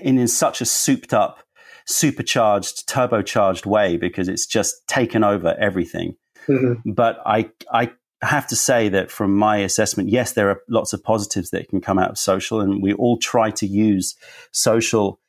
[0.00, 1.40] in, in such a souped up
[1.86, 6.16] supercharged turbocharged way because it's just taken over everything
[6.48, 6.90] mm-hmm.
[6.90, 7.90] but i i
[8.22, 11.80] have to say that from my assessment yes there are lots of positives that can
[11.80, 14.16] come out of social and we all try to use
[14.52, 15.20] social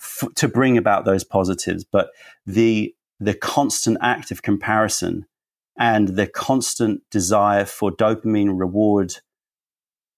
[0.00, 2.10] f- to bring about those positives but
[2.46, 5.26] the the constant act of comparison
[5.76, 9.14] and the constant desire for dopamine reward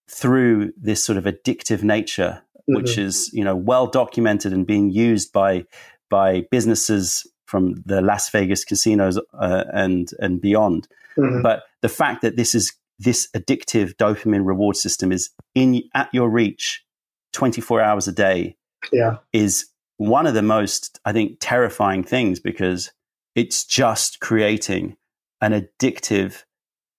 [0.08, 2.76] through this sort of addictive nature, mm-hmm.
[2.76, 5.64] which is you know well documented and being used by
[6.08, 10.88] by businesses from the Las Vegas casinos uh, and and beyond.
[11.16, 11.42] Mm-hmm.
[11.42, 16.30] But the fact that this is this addictive dopamine reward system is in at your
[16.30, 16.84] reach
[17.32, 18.56] 24 hours a day
[18.92, 19.18] yeah.
[19.32, 19.66] is
[19.98, 22.92] one of the most I think terrifying things because
[23.34, 24.96] it's just creating
[25.40, 26.44] an addictive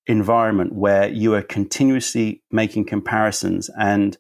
[0.08, 4.18] environment where you are continuously making comparisons and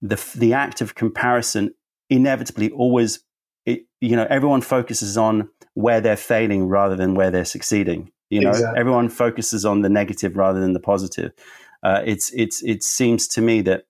[0.00, 1.74] the the act of comparison
[2.08, 3.20] inevitably always
[3.66, 8.40] it, you know everyone focuses on where they're failing rather than where they're succeeding you
[8.40, 8.80] know exactly.
[8.80, 11.32] everyone focuses on the negative rather than the positive
[11.82, 13.84] uh, it's it's it seems to me that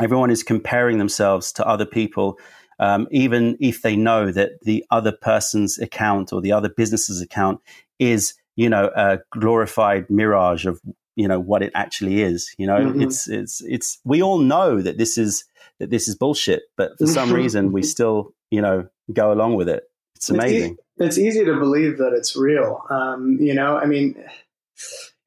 [0.00, 2.38] everyone is comparing themselves to other people
[2.78, 7.60] um, even if they know that the other person's account or the other business's account
[7.98, 10.80] is you know a glorified mirage of
[11.16, 12.78] you know what it actually is you know?
[12.78, 13.02] Mm-hmm.
[13.02, 15.44] it's it's it's we all know that this is
[15.78, 19.68] that this is bullshit but for some reason we still you know go along with
[19.68, 19.84] it.
[20.16, 22.82] It's amazing it's, e- it's easy to believe that it's real.
[22.90, 24.22] Um, you know i mean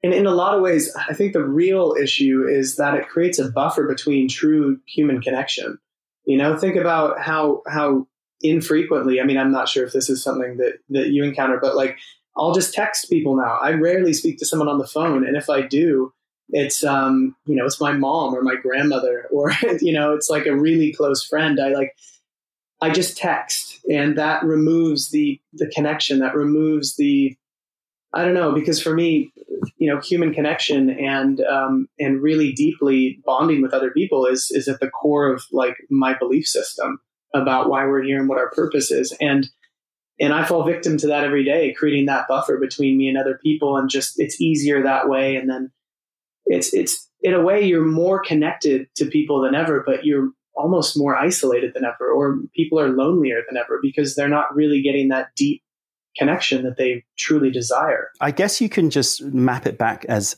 [0.02, 3.40] in, in a lot of ways i think the real issue is that it creates
[3.40, 5.80] a buffer between true human connection.
[6.26, 8.08] You know think about how how
[8.42, 11.76] infrequently i mean i'm not sure if this is something that that you encounter but
[11.76, 11.98] like
[12.38, 13.60] I'll just text people now.
[13.62, 15.26] I rarely speak to someone on the phone.
[15.26, 16.14] And if I do,
[16.50, 20.46] it's um you know it's my mom or my grandmother or you know it's like
[20.46, 21.96] a really close friend i like
[22.82, 27.36] i just text and that removes the the connection that removes the
[28.14, 29.32] i don't know because for me
[29.78, 34.68] you know human connection and um and really deeply bonding with other people is is
[34.68, 37.00] at the core of like my belief system
[37.34, 39.50] about why we're here and what our purpose is and
[40.20, 43.40] and I fall victim to that every day, creating that buffer between me and other
[43.42, 45.36] people, and just it's easier that way.
[45.36, 45.72] And then
[46.46, 50.98] it's it's in a way you're more connected to people than ever, but you're almost
[50.98, 55.10] more isolated than ever, or people are lonelier than ever because they're not really getting
[55.10, 55.64] that deep
[56.16, 58.10] connection that they truly desire.
[58.22, 60.38] I guess you can just map it back as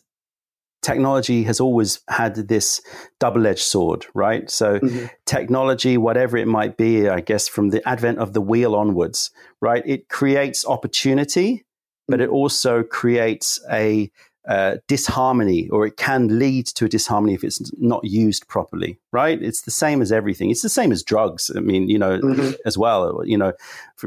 [0.86, 2.80] technology has always had this
[3.20, 4.50] double edged sword, right?
[4.52, 5.08] So, mm-hmm.
[5.26, 9.84] technology, whatever it might be, I guess from the advent of the wheel onwards, right?
[9.86, 11.66] It creates opportunity,
[12.08, 14.12] but it also creates a
[14.48, 19.42] uh, disharmony, or it can lead to a disharmony if it's not used properly, right?
[19.42, 20.52] It's the same as everything.
[20.52, 21.50] It's the same as drugs.
[21.56, 22.52] I mean, you know, mm-hmm.
[22.64, 23.24] as well.
[23.26, 23.54] You know,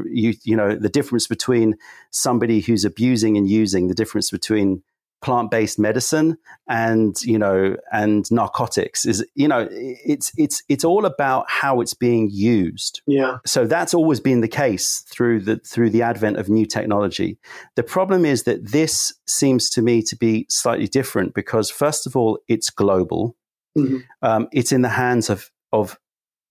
[0.05, 1.75] you you know the difference between
[2.11, 4.81] somebody who's abusing and using, the difference between
[5.21, 6.37] plant-based medicine
[6.69, 11.93] and you know and narcotics is you know it's it's it's all about how it's
[11.93, 13.01] being used.
[13.05, 13.37] Yeah.
[13.45, 17.37] So that's always been the case through the through the advent of new technology.
[17.75, 22.15] The problem is that this seems to me to be slightly different because first of
[22.15, 23.35] all it's global.
[23.77, 23.97] Mm-hmm.
[24.23, 25.97] um, it's in the hands of of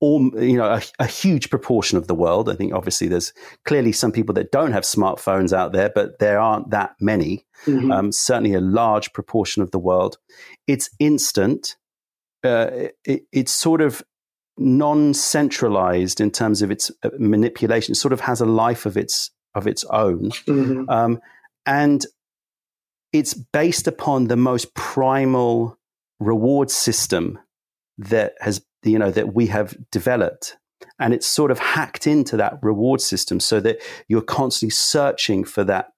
[0.00, 2.48] all you know a, a, huge proportion of the world.
[2.48, 3.32] I think obviously there's
[3.64, 7.44] clearly some people that don't have smartphones out there, but there aren't that many.
[7.66, 7.90] Mm-hmm.
[7.90, 10.18] Um, certainly a large proportion of the world.
[10.66, 11.76] It's instant.
[12.44, 14.02] Uh, it, it's sort of
[14.56, 17.92] non-centralized in terms of its uh, manipulation.
[17.92, 20.88] It sort of has a life of its of its own, mm-hmm.
[20.88, 21.18] um,
[21.66, 22.04] and
[23.12, 25.78] it's based upon the most primal
[26.20, 27.38] reward system
[27.96, 30.56] that has you know that we have developed.
[31.00, 35.64] And it's sort of hacked into that reward system so that you're constantly searching for
[35.64, 35.88] that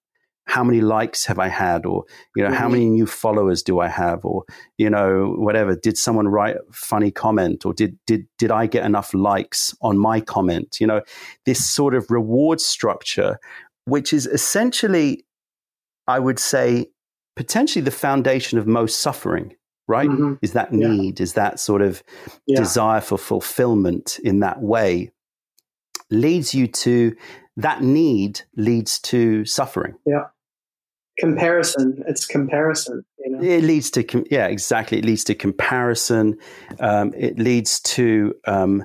[0.46, 1.86] how many likes have i had?
[1.86, 2.58] or you know mm-hmm.
[2.58, 4.24] how many new followers do i have?
[4.24, 4.44] or
[4.78, 5.76] you know whatever.
[5.76, 7.64] Did someone write a funny comment?
[7.64, 10.78] or did did did i get enough likes on my comment?
[10.80, 11.02] You know
[11.46, 13.38] this sort of reward structure
[13.86, 15.24] which is essentially
[16.06, 16.86] i would say
[17.36, 19.54] potentially the foundation of most suffering
[19.90, 20.08] right?
[20.08, 20.34] Mm-hmm.
[20.40, 21.22] Is that need, yeah.
[21.24, 22.02] is that sort of
[22.46, 22.58] yeah.
[22.58, 25.10] desire for fulfillment in that way
[26.10, 27.14] leads you to
[27.56, 29.94] that need leads to suffering.
[30.06, 30.24] Yeah.
[31.18, 32.02] Comparison.
[32.08, 33.04] It's comparison.
[33.18, 33.42] You know?
[33.42, 34.98] It leads to, com- yeah, exactly.
[34.98, 36.38] It leads to comparison.
[36.78, 38.84] Um, it leads to um,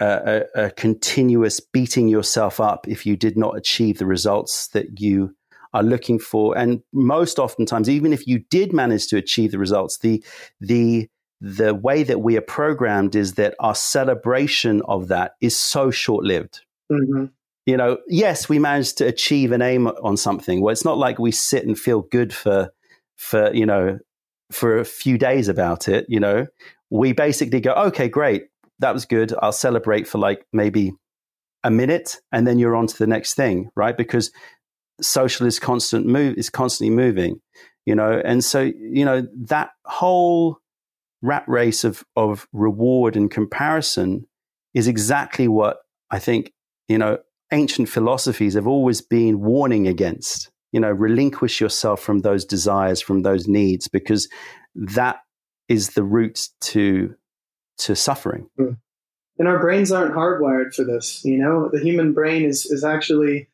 [0.00, 5.00] a, a, a continuous beating yourself up if you did not achieve the results that
[5.00, 5.36] you
[5.78, 6.58] are looking for.
[6.58, 10.22] And most oftentimes, even if you did manage to achieve the results, the
[10.60, 11.08] the
[11.40, 16.24] the way that we are programmed is that our celebration of that is so short
[16.24, 16.62] lived.
[16.90, 17.26] Mm-hmm.
[17.64, 20.60] You know, yes, we managed to achieve an aim on something.
[20.60, 22.70] Well, it's not like we sit and feel good for
[23.16, 23.98] for you know
[24.50, 26.06] for a few days about it.
[26.08, 26.46] You know,
[26.90, 28.46] we basically go, okay, great,
[28.80, 29.32] that was good.
[29.40, 30.92] I'll celebrate for like maybe
[31.62, 33.96] a minute, and then you're on to the next thing, right?
[33.96, 34.32] Because
[35.00, 37.40] social is constant move is constantly moving,
[37.86, 40.58] you know, and so you know that whole
[41.22, 44.26] rat race of of reward and comparison
[44.74, 45.78] is exactly what
[46.10, 46.52] I think
[46.88, 47.18] you know
[47.52, 50.50] ancient philosophies have always been warning against.
[50.72, 54.28] You know, relinquish yourself from those desires, from those needs, because
[54.74, 55.20] that
[55.68, 57.14] is the route to
[57.78, 58.48] to suffering.
[58.56, 58.72] Hmm.
[59.38, 61.24] And our brains aren't hardwired for this.
[61.24, 63.48] You know, the human brain is is actually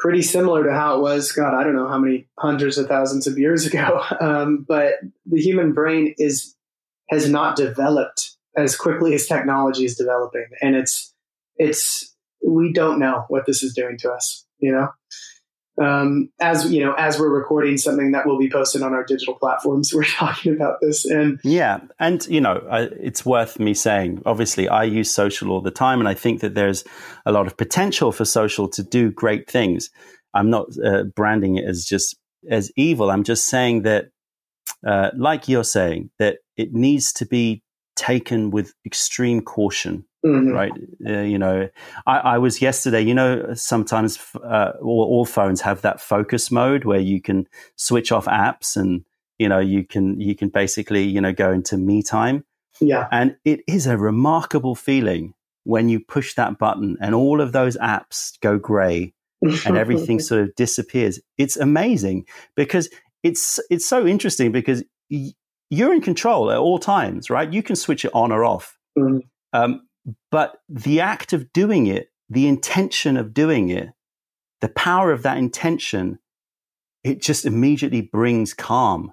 [0.00, 3.26] pretty similar to how it was, God, I don't know how many hundreds of thousands
[3.26, 4.02] of years ago.
[4.20, 4.94] Um, but
[5.26, 6.54] the human brain is
[7.08, 11.14] has not developed as quickly as technology is developing, and it's
[11.56, 12.14] it's
[12.46, 14.44] we don't know what this is doing to us.
[14.58, 14.88] You know,
[15.80, 19.34] um, as you know, as we're recording something that will be posted on our digital
[19.34, 21.04] platforms, we're talking about this.
[21.06, 24.22] And yeah, and you know, I, it's worth me saying.
[24.26, 26.84] Obviously, I use social all the time, and I think that there's
[27.24, 29.90] a lot of potential for social to do great things.
[30.34, 32.16] I'm not uh, branding it as just
[32.48, 33.10] as evil.
[33.10, 34.10] I'm just saying that,
[34.86, 37.62] uh, like you're saying, that it needs to be
[38.00, 40.50] taken with extreme caution Mm-hmm.
[40.50, 40.72] Right.
[41.06, 41.68] Uh, you know,
[42.06, 46.84] I, I, was yesterday, you know, sometimes uh, all, all, phones have that focus mode
[46.84, 49.04] where you can switch off apps and,
[49.38, 52.44] you know, you can, you can basically, you know, go into me time.
[52.82, 53.08] Yeah.
[53.10, 55.32] And it is a remarkable feeling
[55.64, 60.42] when you push that button and all of those apps go gray and everything sort
[60.42, 61.18] of disappears.
[61.38, 62.26] It's amazing
[62.56, 62.90] because
[63.22, 65.32] it's, it's so interesting because y-
[65.70, 67.52] you're in control at all times, right?
[67.52, 68.76] You can switch it on or off.
[68.98, 69.18] Mm-hmm.
[69.52, 69.82] Um,
[70.30, 73.90] but the act of doing it, the intention of doing it,
[74.60, 76.18] the power of that intention,
[77.04, 79.12] it just immediately brings calm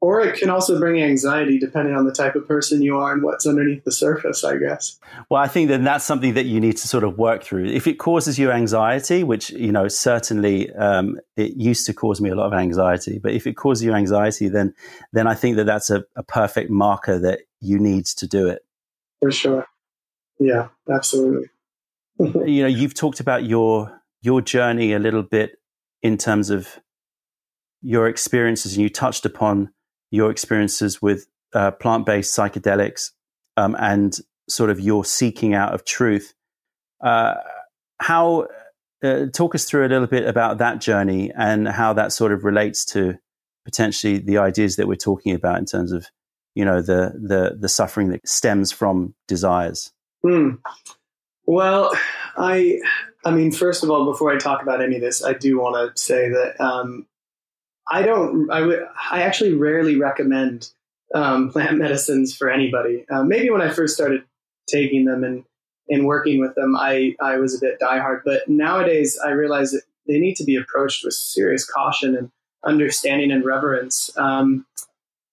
[0.00, 3.22] or it can also bring anxiety depending on the type of person you are and
[3.22, 4.98] what's underneath the surface, I guess.
[5.28, 7.66] Well, I think that that's something that you need to sort of work through.
[7.66, 12.30] If it causes you anxiety, which, you know, certainly um, it used to cause me
[12.30, 14.72] a lot of anxiety, but if it causes you anxiety, then,
[15.12, 18.64] then I think that that's a, a perfect marker that you need to do it.
[19.20, 19.66] For sure.
[20.38, 21.48] Yeah, absolutely.
[22.20, 25.58] you know, you've talked about your, your journey a little bit
[26.02, 26.78] in terms of
[27.82, 29.72] your experiences and you touched upon
[30.10, 33.12] your experiences with uh, plant based psychedelics
[33.56, 36.34] um, and sort of your seeking out of truth.
[37.00, 37.34] Uh,
[38.00, 38.46] how
[39.02, 42.44] uh, talk us through a little bit about that journey and how that sort of
[42.44, 43.18] relates to
[43.64, 46.06] potentially the ideas that we're talking about in terms of
[46.54, 49.92] you know the the the suffering that stems from desires.
[50.22, 50.54] Hmm.
[51.46, 51.92] Well,
[52.36, 52.80] I
[53.24, 55.96] I mean, first of all, before I talk about any of this, I do want
[55.96, 57.06] to say that um,
[57.90, 58.50] I don't.
[58.50, 58.86] I would.
[59.10, 60.70] I actually rarely recommend
[61.14, 63.04] um, plant medicines for anybody.
[63.10, 64.24] Uh, maybe when I first started
[64.68, 65.44] taking them and
[65.88, 68.22] and working with them, I I was a bit diehard.
[68.24, 72.30] But nowadays, I realize that they need to be approached with serious caution and
[72.64, 74.10] understanding and reverence.
[74.16, 74.66] Um,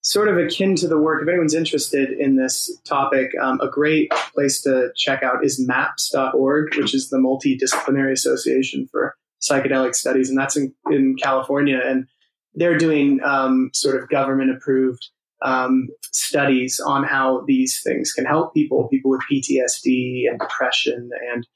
[0.01, 1.23] sort of akin to the work.
[1.23, 6.75] If anyone's interested in this topic, um, a great place to check out is MAPS.org,
[6.75, 11.81] which is the Multidisciplinary Association for Psychedelic Studies, and that's in, in California.
[11.83, 12.07] And
[12.55, 15.09] they're doing um, sort of government approved
[15.41, 21.47] um, studies on how these things can help people, people with PTSD and depression and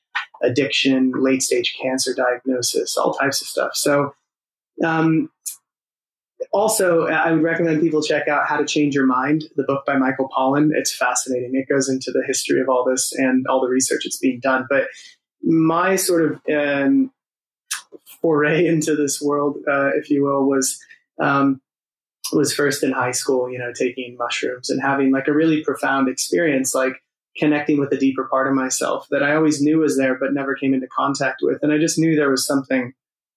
[0.43, 3.71] addiction, late stage cancer diagnosis, all types of stuff.
[3.75, 4.13] So,
[4.83, 5.29] um,
[6.53, 9.97] also, I would recommend people check out How to Change Your Mind, the book by
[9.97, 10.69] Michael Pollan.
[10.73, 11.51] It's fascinating.
[11.53, 14.65] It goes into the history of all this and all the research that's being done.
[14.69, 14.87] But
[15.43, 17.11] my sort of um,
[18.21, 20.79] foray into this world, uh, if you will, was
[21.19, 21.61] um,
[22.33, 26.07] was first in high school, you know, taking mushrooms and having like a really profound
[26.07, 26.93] experience, like
[27.37, 30.55] connecting with a deeper part of myself that I always knew was there, but never
[30.55, 31.59] came into contact with.
[31.63, 32.93] And I just knew there was something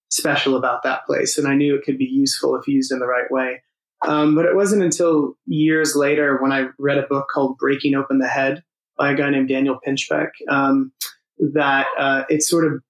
[0.09, 1.37] special about that place.
[1.37, 3.63] And I knew it could be useful if used in the right way.
[4.05, 8.19] Um, but it wasn't until years later when I read a book called Breaking Open
[8.19, 8.63] the Head
[8.97, 10.91] by a guy named Daniel Pinchbeck um,
[11.39, 12.83] that uh, it sort of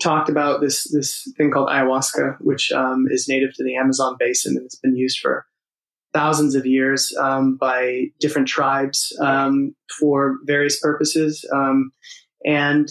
[0.00, 4.56] talked about this this thing called ayahuasca, which um, is native to the Amazon basin
[4.56, 5.46] and it's been used for
[6.12, 11.44] thousands of years um, by different tribes um, for various purposes.
[11.54, 11.92] Um,
[12.44, 12.88] and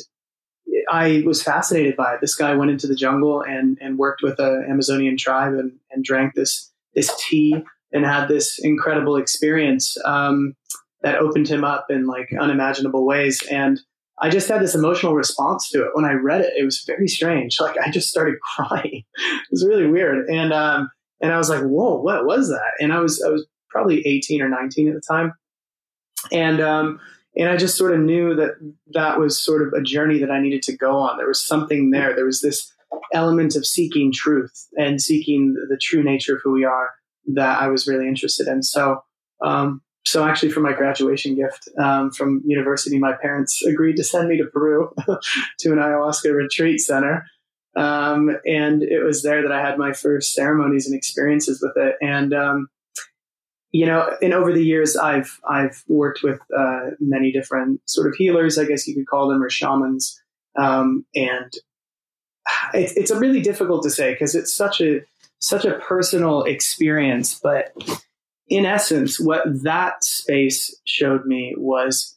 [0.92, 2.22] I was fascinated by it.
[2.22, 6.04] This guy went into the jungle and and worked with an Amazonian tribe and, and
[6.04, 7.56] drank this this tea
[7.92, 10.56] and had this incredible experience um,
[11.02, 13.80] that opened him up in like unimaginable ways and
[14.22, 16.54] I just had this emotional response to it when I read it.
[16.58, 17.58] It was very strange.
[17.62, 19.04] Like I just started crying.
[19.18, 20.30] it was really weird.
[20.30, 20.90] And um,
[21.22, 22.72] and I was like, whoa, what was that?
[22.80, 25.34] And I was I was probably 18 or 19 at the time.
[26.32, 27.00] And um,
[27.36, 28.52] and I just sort of knew that
[28.94, 31.18] that was sort of a journey that I needed to go on.
[31.18, 32.16] There was something there.
[32.16, 32.72] There was this
[33.14, 36.92] element of seeking truth and seeking the true nature of who we are
[37.34, 38.64] that I was really interested in.
[38.64, 39.02] So
[39.44, 44.30] um, so actually for my graduation gift um, from university my parents agreed to send
[44.30, 44.94] me to peru
[45.60, 47.26] to an ayahuasca retreat center.
[47.76, 51.96] Um, and it was there that i had my first ceremonies and experiences with it.
[52.02, 52.68] And um,
[53.72, 58.16] you know and over the years i've i've worked with uh, many different sort of
[58.16, 60.22] healers i guess you could call them or shamans.
[60.58, 61.52] Um, and
[62.74, 65.02] it, it's really difficult to say because it's such a
[65.40, 67.74] such a personal experience but
[68.48, 72.16] in essence, what that space showed me was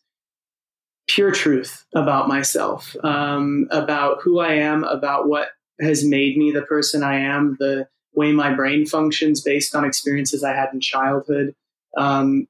[1.09, 5.49] pure truth about myself, um, about who I am, about what
[5.81, 10.45] has made me the person I am, the way my brain functions based on experiences
[10.45, 11.55] I had in childhood.
[11.97, 12.47] Um,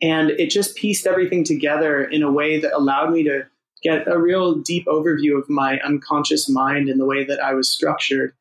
[0.00, 3.46] and it just pieced everything together in a way that allowed me to
[3.82, 7.68] get a real deep overview of my unconscious mind and the way that I was
[7.68, 8.32] structured.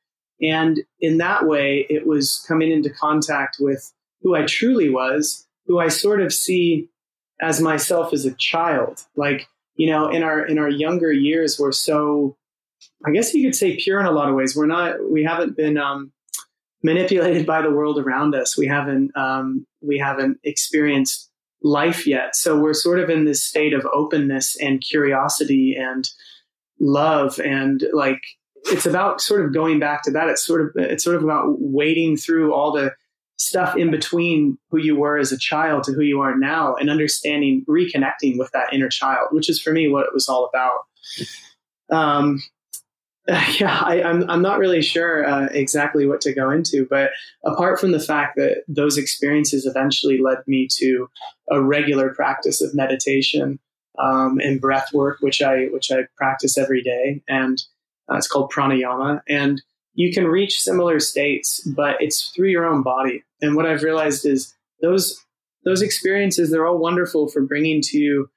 [0.41, 3.91] And in that way, it was coming into contact with
[4.21, 6.89] who I truly was, who I sort of see
[7.41, 9.03] as myself as a child.
[9.15, 12.37] Like, you know, in our in our younger years, we're so
[13.05, 14.55] I guess you could say pure in a lot of ways.
[14.55, 16.11] We're not we haven't been um,
[16.83, 18.57] manipulated by the world around us.
[18.57, 21.29] We haven't um, we haven't experienced
[21.63, 22.35] life yet.
[22.35, 26.09] So we're sort of in this state of openness and curiosity and
[26.79, 28.21] love and like
[28.65, 30.29] it's about sort of going back to that.
[30.29, 32.93] It's sort of it's sort of about wading through all the
[33.41, 36.91] stuff in between who you were as a child to who you are now and
[36.91, 41.97] understanding reconnecting with that inner child which is for me what it was all about.
[41.97, 42.39] Um,
[43.27, 47.11] yeah I, am I'm, I'm not really sure uh, exactly what to go into but
[47.43, 51.09] apart from the fact that those experiences eventually led me to
[51.49, 53.59] a regular practice of meditation
[53.97, 57.63] um, and breath work which i which i practice every day and
[58.11, 59.61] uh, it's called pranayama and
[59.93, 63.23] you can reach similar states, but it's through your own body.
[63.41, 65.19] And what I've realized is those
[65.63, 68.29] those experiences they're all wonderful for bringing to you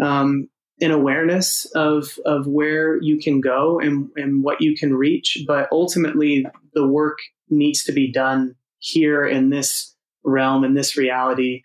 [0.00, 0.48] um,
[0.80, 5.44] an awareness of of where you can go and and what you can reach.
[5.46, 7.18] But ultimately, the work
[7.48, 11.62] needs to be done here in this realm in this reality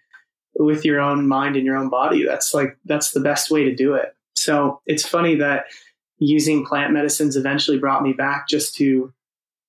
[0.55, 2.25] with your own mind and your own body.
[2.25, 4.15] That's like that's the best way to do it.
[4.35, 5.65] So it's funny that
[6.21, 9.11] using plant medicines eventually brought me back just to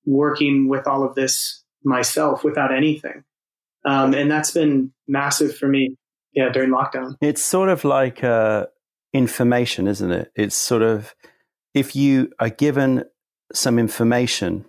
[0.04, 3.24] working with all of this myself without anything.
[3.84, 5.96] Um, and that's been massive for me.
[6.34, 7.16] Yeah, during lockdown.
[7.20, 8.66] It's sort of like uh,
[9.12, 10.32] information, isn't it?
[10.34, 11.14] It's sort of
[11.74, 13.04] if you are given
[13.52, 14.64] some information,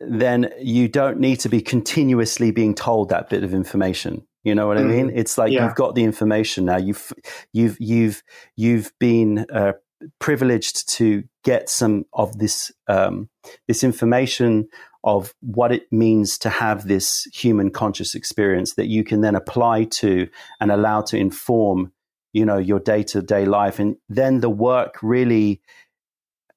[0.00, 4.26] then you don't need to be continuously being told that bit of information.
[4.42, 4.90] You know what mm-hmm.
[4.90, 5.12] I mean?
[5.14, 5.64] It's like yeah.
[5.64, 6.76] you've got the information now.
[6.76, 7.12] You've
[7.52, 8.22] you've you've
[8.56, 9.72] you've been uh,
[10.18, 13.28] privileged to get some of this um,
[13.68, 14.68] this information
[15.04, 19.84] of what it means to have this human conscious experience that you can then apply
[19.84, 20.26] to
[20.60, 21.92] and allow to inform
[22.32, 25.60] you know your day-to-day life and then the work really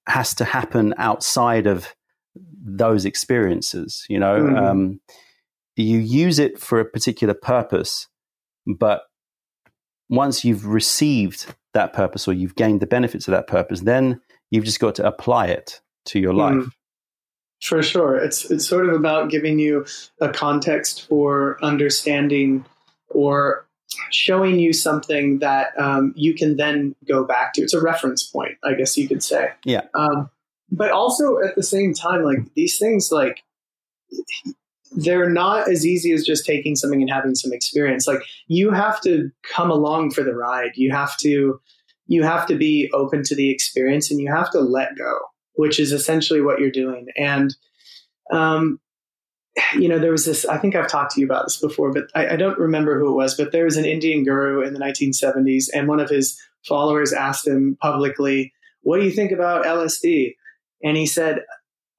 [0.08, 1.94] has to happen outside of
[2.64, 4.58] those experiences you know mm-hmm.
[4.58, 5.00] um,
[5.76, 8.08] you use it for a particular purpose
[8.66, 9.04] but
[10.10, 14.20] once you've received that purpose or you've gained the benefits of that purpose, then
[14.52, 16.56] you've just got to apply it to your life.
[16.56, 16.72] Mm,
[17.62, 18.18] for sure.
[18.18, 19.86] It's it's sort of about giving you
[20.20, 22.66] a context for understanding
[23.10, 23.68] or
[24.12, 27.62] showing you something that um, you can then go back to.
[27.62, 29.52] It's a reference point, I guess you could say.
[29.64, 29.86] Yeah.
[29.94, 30.30] Um,
[30.72, 33.44] but also at the same time, like these things, like
[34.92, 38.08] they're not as easy as just taking something and having some experience.
[38.08, 40.72] Like you have to come along for the ride.
[40.76, 41.60] You have to
[42.08, 45.20] you have to be open to the experience and you have to let go,
[45.56, 47.08] which is essentially what you're doing.
[47.18, 47.56] And
[48.32, 48.80] um,
[49.74, 52.06] you know, there was this, I think I've talked to you about this before, but
[52.16, 54.80] I, I, don't remember who it was, but there was an Indian guru in the
[54.80, 60.36] 1970s, and one of his followers asked him publicly, What do you think about LSD?
[60.84, 61.44] And he said,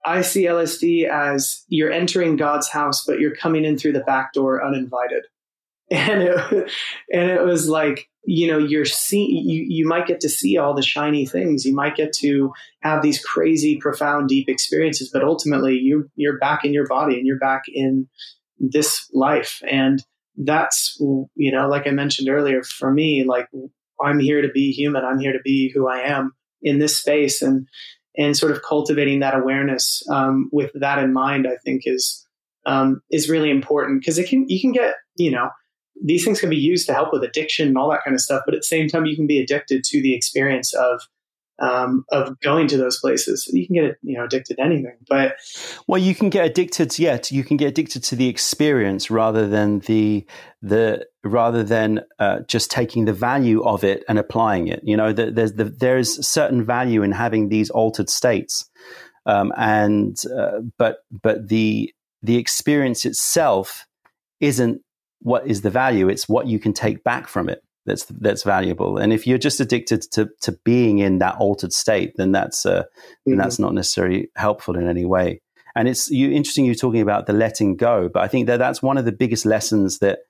[0.08, 4.32] I see LSD as you're entering God's house, but you're coming in through the back
[4.32, 5.24] door uninvited.
[5.90, 6.70] And it,
[7.14, 10.74] and it was like, you know, you're seeing, you, you might get to see all
[10.74, 11.64] the shiny things.
[11.64, 12.52] You might get to
[12.82, 17.26] have these crazy, profound, deep experiences, but ultimately you, you're back in your body and
[17.26, 18.06] you're back in
[18.58, 19.62] this life.
[19.66, 20.04] And
[20.36, 23.48] that's, you know, like I mentioned earlier, for me, like
[23.98, 25.06] I'm here to be human.
[25.06, 27.40] I'm here to be who I am in this space.
[27.40, 27.66] And,
[28.18, 32.26] and sort of cultivating that awareness um, with that in mind, I think is
[32.66, 34.00] um, is really important.
[34.00, 35.48] Because it can you can get you know
[36.04, 38.42] these things can be used to help with addiction and all that kind of stuff,
[38.44, 41.00] but at the same time you can be addicted to the experience of
[41.60, 43.48] um, of going to those places.
[43.52, 45.36] You can get you know addicted to anything, but
[45.86, 46.90] well, you can get addicted.
[46.90, 50.26] To, yeah, you can get addicted to the experience rather than the
[50.62, 54.80] the rather than uh, just taking the value of it and applying it.
[54.84, 58.68] You know, the, there's the, there's certain value in having these altered states,
[59.26, 61.92] um, and uh, but but the
[62.22, 63.86] the experience itself
[64.40, 64.80] isn't
[65.20, 66.08] what is the value.
[66.08, 68.98] It's what you can take back from it that's that's valuable.
[68.98, 72.82] And if you're just addicted to to being in that altered state, then that's uh,
[72.82, 73.30] mm-hmm.
[73.30, 75.40] then that's not necessarily helpful in any way.
[75.74, 78.82] And it's you interesting You're talking about the letting go, but I think that that's
[78.82, 80.20] one of the biggest lessons that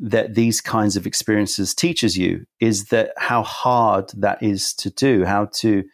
[0.00, 5.24] that these kinds of experiences teaches you is that how hard that is to do,
[5.26, 5.84] how to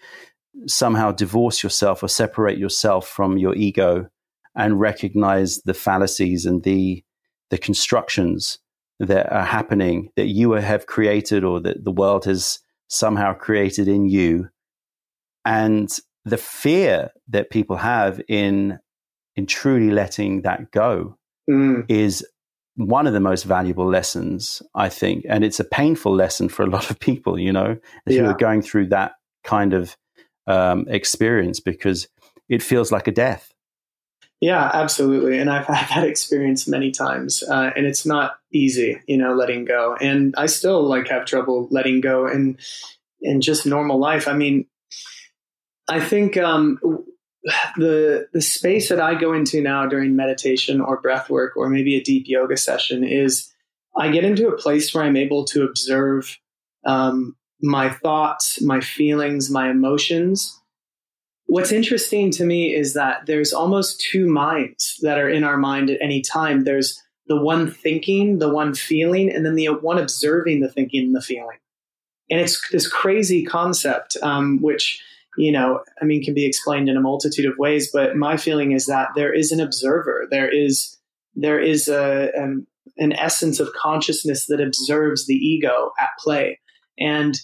[0.66, 4.08] somehow divorce yourself or separate yourself from your ego
[4.54, 7.02] and recognize the fallacies and the
[7.50, 8.58] the constructions
[9.00, 14.06] that are happening that you have created or that the world has somehow created in
[14.06, 14.48] you
[15.44, 18.78] and the fear that people have in
[19.36, 21.16] in truly letting that go
[21.50, 21.84] mm.
[21.88, 22.26] is
[22.76, 26.70] one of the most valuable lessons i think and it's a painful lesson for a
[26.70, 27.76] lot of people you know
[28.06, 28.22] as yeah.
[28.22, 29.12] you are going through that
[29.44, 29.96] kind of
[30.46, 32.08] um, experience because
[32.48, 33.52] it feels like a death
[34.40, 35.38] yeah, absolutely.
[35.38, 39.64] And I've had that experience many times, uh, and it's not easy, you know, letting
[39.64, 39.96] go.
[40.00, 42.58] And I still like have trouble letting go and
[43.20, 44.28] in just normal life.
[44.28, 44.66] I mean,
[45.88, 46.78] I think um,
[47.76, 51.96] the the space that I go into now during meditation or breath work or maybe
[51.96, 53.52] a deep yoga session is
[53.98, 56.38] I get into a place where I'm able to observe
[56.84, 60.60] um, my thoughts, my feelings, my emotions.
[61.46, 65.90] What's interesting to me is that there's almost two minds that are in our mind
[65.90, 66.64] at any time.
[66.64, 71.14] There's the one thinking, the one feeling, and then the one observing the thinking and
[71.14, 71.58] the feeling.
[72.30, 75.00] And it's this crazy concept, um, which
[75.36, 77.90] you know, I mean, can be explained in a multitude of ways.
[77.92, 80.26] But my feeling is that there is an observer.
[80.30, 80.96] There is
[81.34, 82.66] there is a an,
[82.96, 86.58] an essence of consciousness that observes the ego at play.
[86.98, 87.38] And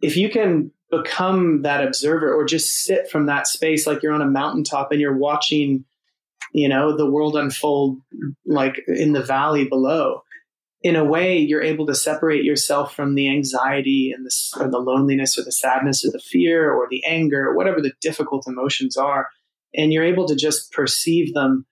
[0.00, 4.22] if you can become that observer or just sit from that space like you're on
[4.22, 5.84] a mountaintop and you're watching
[6.52, 7.98] you know the world unfold
[8.46, 10.22] like in the valley below
[10.86, 14.30] in a way, you're able to separate yourself from the anxiety and the,
[14.60, 17.92] or the loneliness or the sadness or the fear or the anger, or whatever the
[18.00, 19.28] difficult emotions are.
[19.74, 21.66] And you're able to just perceive them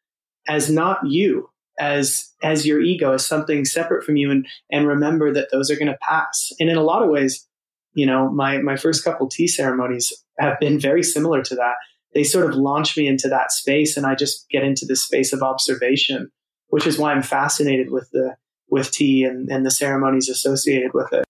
[0.48, 1.48] as not you,
[1.78, 5.76] as, as your ego, as something separate from you and, and remember that those are
[5.76, 6.50] going to pass.
[6.58, 7.46] And in a lot of ways,
[7.94, 11.74] you know, my, my first couple tea ceremonies have been very similar to that.
[12.12, 15.32] They sort of launch me into that space and I just get into this space
[15.32, 16.30] of observation,
[16.68, 18.36] which is why I'm fascinated with the,
[18.68, 21.24] with tea and, and the ceremonies associated with it.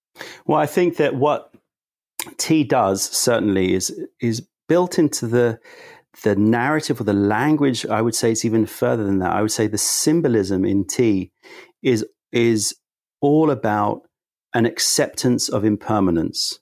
[0.45, 1.53] Well, I think that what
[2.37, 5.59] tea does certainly is is built into the
[6.23, 7.85] the narrative or the language.
[7.85, 9.33] I would say it's even further than that.
[9.33, 11.31] I would say the symbolism in tea
[11.83, 12.75] is is
[13.21, 14.03] all about
[14.55, 16.59] an acceptance of impermanence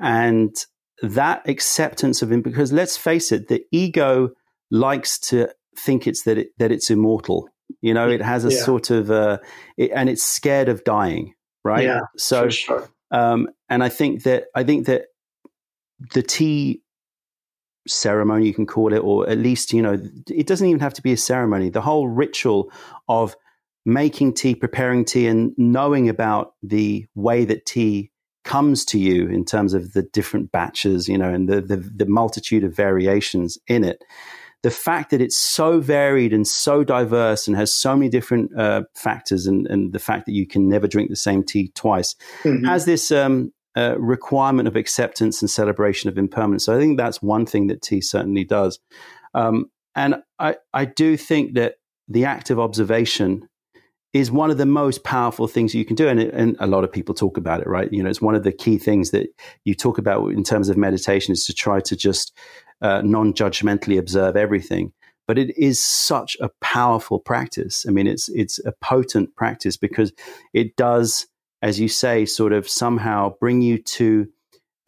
[0.00, 0.54] and
[1.02, 4.30] that acceptance of him because let's face it the ego
[4.70, 7.48] likes to think it's that it, that it's immortal
[7.80, 8.62] you know, it has a yeah.
[8.62, 9.38] sort of, uh,
[9.76, 11.34] it, and it's scared of dying,
[11.64, 11.84] right?
[11.84, 12.88] Yeah, so, sure.
[13.10, 15.06] um, and I think that I think that
[16.12, 16.82] the tea
[17.86, 19.98] ceremony, you can call it, or at least you know,
[20.28, 21.70] it doesn't even have to be a ceremony.
[21.70, 22.70] The whole ritual
[23.08, 23.36] of
[23.92, 28.10] making tea, preparing tea, and knowing about the way that tea
[28.44, 32.06] comes to you in terms of the different batches, you know, and the the, the
[32.06, 34.02] multitude of variations in it
[34.62, 38.82] the fact that it's so varied and so diverse and has so many different uh,
[38.94, 42.64] factors, and, and, the fact that you can never drink the same tea twice, mm-hmm.
[42.66, 46.66] has this um, uh, requirement of acceptance and celebration of impermanence.
[46.66, 48.78] So I think that's one thing that tea certainly does.
[49.32, 51.76] Um, and I, I do think that
[52.08, 53.48] the act of observation
[54.12, 56.08] is one of the most powerful things you can do.
[56.08, 57.92] And, it, and a lot of people talk about it, right?
[57.92, 59.28] You know, it's one of the key things that
[59.64, 62.36] you talk about in terms of meditation is to try to just
[62.82, 64.92] uh, non judgmentally observe everything.
[65.28, 67.86] But it is such a powerful practice.
[67.86, 70.12] I mean, it's it's a potent practice because
[70.52, 71.28] it does,
[71.62, 74.28] as you say, sort of somehow bring you to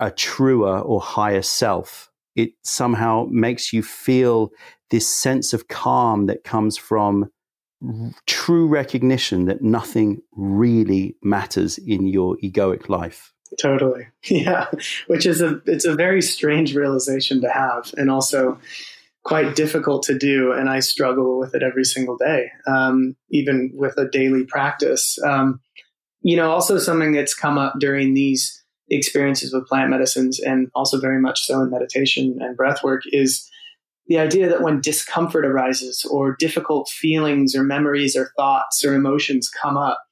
[0.01, 2.11] a truer or higher self.
[2.35, 4.51] It somehow makes you feel
[4.91, 7.31] this sense of calm that comes from
[8.27, 13.33] true recognition that nothing really matters in your egoic life.
[13.61, 14.09] Totally.
[14.25, 14.67] Yeah.
[15.09, 18.59] Which is a it's a very strange realization to have and also
[19.25, 22.51] quite difficult to do and I struggle with it every single day.
[22.67, 25.19] Um, even with a daily practice.
[25.25, 25.61] Um,
[26.23, 31.01] you know, also something that's come up during these experiences with plant medicines and also
[31.01, 33.51] very much so in meditation and breath work is
[34.07, 39.49] the idea that when discomfort arises or difficult feelings or memories or thoughts or emotions
[39.49, 40.03] come up,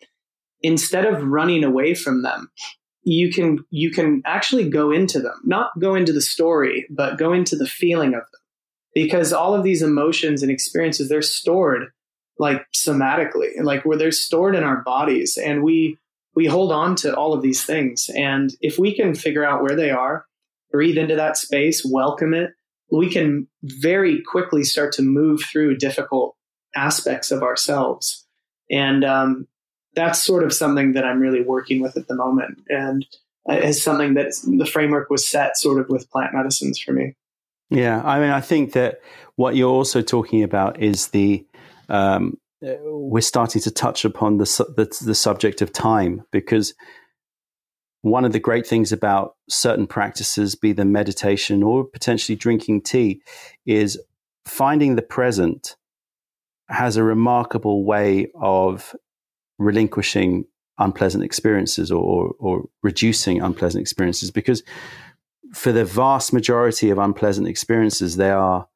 [0.63, 2.51] instead of running away from them,
[3.03, 5.41] you can you can actually go into them.
[5.45, 8.41] Not go into the story but go into the feeling of them.
[8.95, 11.89] Because all of these emotions and experiences they're stored
[12.39, 15.39] like somatically like where they're stored in our bodies.
[15.43, 15.97] And we
[16.35, 18.09] we hold on to all of these things.
[18.15, 20.27] And if we can figure out where they are
[20.71, 22.51] breathe into that space welcome it
[22.91, 26.37] we can very quickly start to move through difficult
[26.77, 28.27] aspects of ourselves
[28.71, 29.49] and um,
[29.95, 33.05] that's sort of something that I'm really working with at the moment, and
[33.49, 37.15] is something that the framework was set sort of with plant medicines for me.
[37.69, 39.01] Yeah, I mean, I think that
[39.37, 41.45] what you're also talking about is the
[41.89, 44.45] um, we're starting to touch upon the,
[44.77, 46.75] the, the subject of time because
[48.03, 53.23] one of the great things about certain practices, be them meditation or potentially drinking tea,
[53.67, 54.01] is
[54.45, 55.77] finding the present
[56.69, 58.95] has a remarkable way of
[59.59, 60.45] relinquishing
[60.79, 64.63] unpleasant experiences or, or, or reducing unpleasant experiences because
[65.53, 68.67] for the vast majority of unpleasant experiences, they are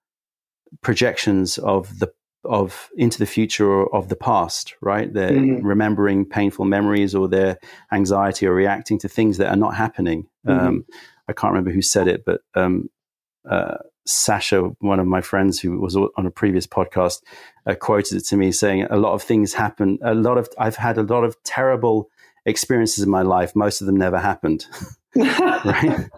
[0.83, 2.13] projections of the
[2.45, 5.13] of into the future or of the past, right?
[5.13, 5.67] They're mm-hmm.
[5.67, 7.59] remembering painful memories or their
[7.93, 10.27] anxiety or reacting to things that are not happening.
[10.47, 10.67] Mm-hmm.
[10.67, 10.85] Um,
[11.29, 12.91] I can't remember who said it, but um,
[13.49, 17.23] uh, Sasha, one of my friends who was on a previous podcast,
[17.67, 19.99] uh, quoted it to me saying, "A lot of things happen.
[20.03, 22.11] A lot of I've had a lot of terrible
[22.45, 23.57] experiences in my life.
[23.57, 24.67] Most of them never happened."
[25.17, 26.11] right?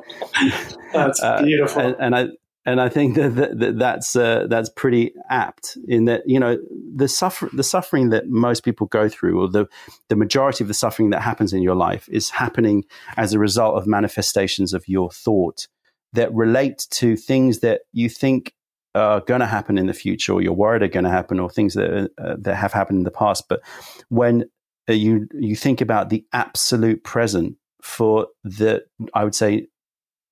[0.92, 1.82] That's uh, beautiful.
[1.82, 2.28] Uh, and, and, I
[2.66, 6.58] and I think that, that, that that's uh, that's pretty apt in that you know
[6.94, 9.66] the suffer the suffering that most people go through, or the
[10.08, 12.84] the majority of the suffering that happens in your life, is happening
[13.16, 15.68] as a result of manifestations of your thought
[16.12, 18.52] that relate to things that you think
[18.96, 21.48] are going to happen in the future, or you're worried are going to happen, or
[21.48, 23.44] things that uh, that have happened in the past.
[23.48, 23.60] But
[24.08, 24.50] when
[24.88, 29.68] uh, you you think about the absolute present for the, I would say,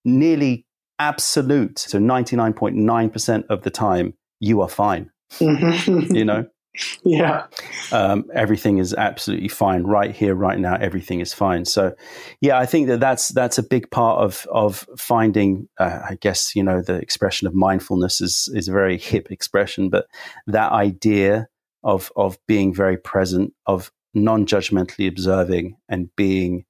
[0.04, 0.66] nearly
[0.98, 5.10] absolute, so 99.9% of the time, you are fine.
[5.40, 6.46] you know?
[7.04, 7.46] Yeah.
[7.92, 10.74] Um, everything is absolutely fine right here, right now.
[10.74, 11.64] Everything is fine.
[11.64, 11.94] So,
[12.40, 15.68] yeah, I think that that's that's a big part of of finding.
[15.78, 19.88] Uh, I guess you know the expression of mindfulness is is a very hip expression,
[19.88, 20.06] but
[20.48, 21.46] that idea
[21.84, 26.64] of of being very present, of non judgmentally observing, and being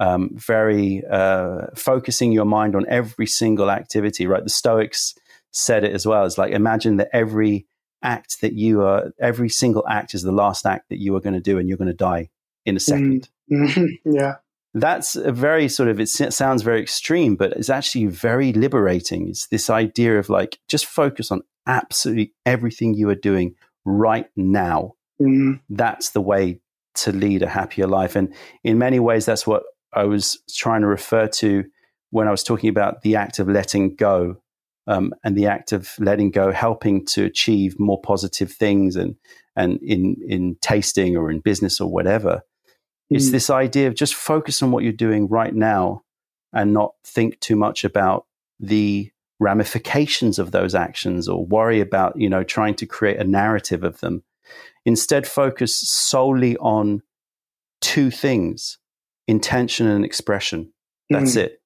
[0.00, 4.42] um, very uh, focusing your mind on every single activity, right?
[4.42, 5.14] The Stoics
[5.52, 6.24] said it as well.
[6.24, 7.66] It's like imagine that every
[8.02, 11.34] act that you are, every single act is the last act that you are going
[11.34, 12.28] to do, and you're going to die
[12.66, 13.84] in a 2nd mm-hmm.
[14.04, 14.36] yeah.
[14.76, 19.28] That's a very sort of, it sounds very extreme, but it's actually very liberating.
[19.28, 24.94] It's this idea of like, just focus on absolutely everything you are doing right now.
[25.22, 25.54] Mm-hmm.
[25.70, 26.60] That's the way
[26.96, 28.16] to lead a happier life.
[28.16, 28.34] And
[28.64, 29.62] in many ways, that's what
[29.94, 31.64] I was trying to refer to
[32.10, 34.36] when I was talking about the act of letting go
[34.86, 39.16] um, and the act of letting go helping to achieve more positive things and
[39.56, 42.42] and in in tasting or in business or whatever.
[43.12, 43.16] Mm.
[43.16, 46.02] It's this idea of just focus on what you're doing right now
[46.52, 48.26] and not think too much about
[48.60, 53.84] the ramifications of those actions or worry about you know trying to create a narrative
[53.84, 54.22] of them.
[54.84, 57.02] Instead, focus solely on
[57.80, 58.78] two things
[59.26, 60.72] intention and expression.
[61.10, 61.46] That's mm-hmm.
[61.46, 61.60] it.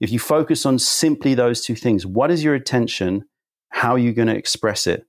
[0.00, 3.26] If you focus on simply those two things, what is your attention?
[3.70, 5.06] How are you going to express it?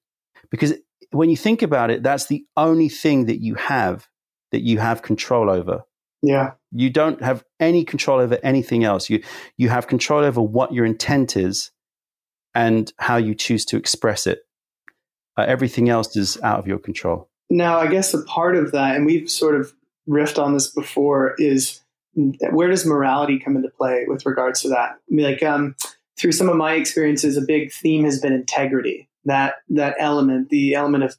[0.50, 0.74] Because
[1.12, 4.08] when you think about it, that's the only thing that you have
[4.52, 5.84] that you have control over.
[6.22, 6.52] Yeah.
[6.72, 9.10] You don't have any control over anything else.
[9.10, 9.24] You
[9.58, 11.72] you have control over what your intent is
[12.54, 14.42] and how you choose to express it.
[15.38, 17.30] Uh, everything else is out of your control.
[17.50, 19.74] Now, I guess a part of that, and we've sort of
[20.08, 21.82] riffed on this before, is
[22.14, 24.92] where does morality come into play with regards to that?
[24.92, 25.76] I mean, like um,
[26.20, 29.10] through some of my experiences, a big theme has been integrity.
[29.26, 31.16] That that element, the element of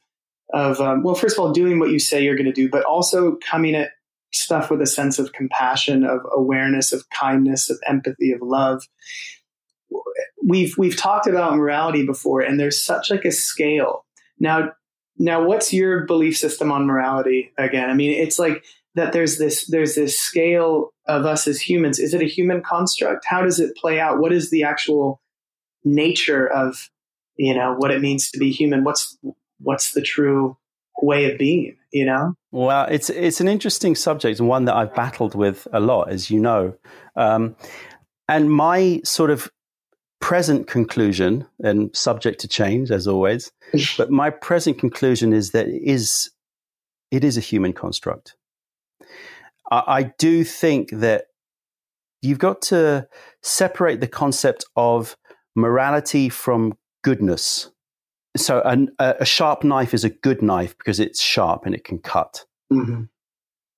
[0.53, 2.85] of um, well, first of all, doing what you say you're going to do, but
[2.85, 3.91] also coming at
[4.33, 8.83] stuff with a sense of compassion, of awareness, of kindness, of empathy, of love.
[10.45, 14.05] We've we've talked about morality before, and there's such like a scale.
[14.39, 14.73] Now,
[15.19, 17.53] now, what's your belief system on morality?
[17.59, 18.65] Again, I mean, it's like
[18.95, 21.99] that there's this there's this scale of us as humans.
[21.99, 23.25] Is it a human construct?
[23.27, 24.19] How does it play out?
[24.19, 25.21] What is the actual
[25.85, 26.91] nature of
[27.37, 28.85] you know what it means to be human?
[28.85, 29.17] What's
[29.59, 30.57] what's the true
[31.01, 32.35] way of being you know?
[32.51, 36.31] Well it's it's an interesting subject and one that i've battled with a lot as
[36.31, 36.75] you know.
[37.17, 37.57] Um,
[38.29, 39.51] and my sort of
[40.21, 43.51] present conclusion and subject to change as always
[43.99, 46.31] but my present conclusion is that it is
[47.11, 48.37] it is a human construct
[49.71, 51.27] I, do think that
[52.21, 53.09] you've got to
[53.43, 55.17] separate the concept of
[55.57, 57.71] morality from goodness.
[58.37, 58.63] So,
[58.99, 62.45] a, a sharp knife is a good knife because it's sharp and it can cut.
[62.73, 63.05] Mm-hmm.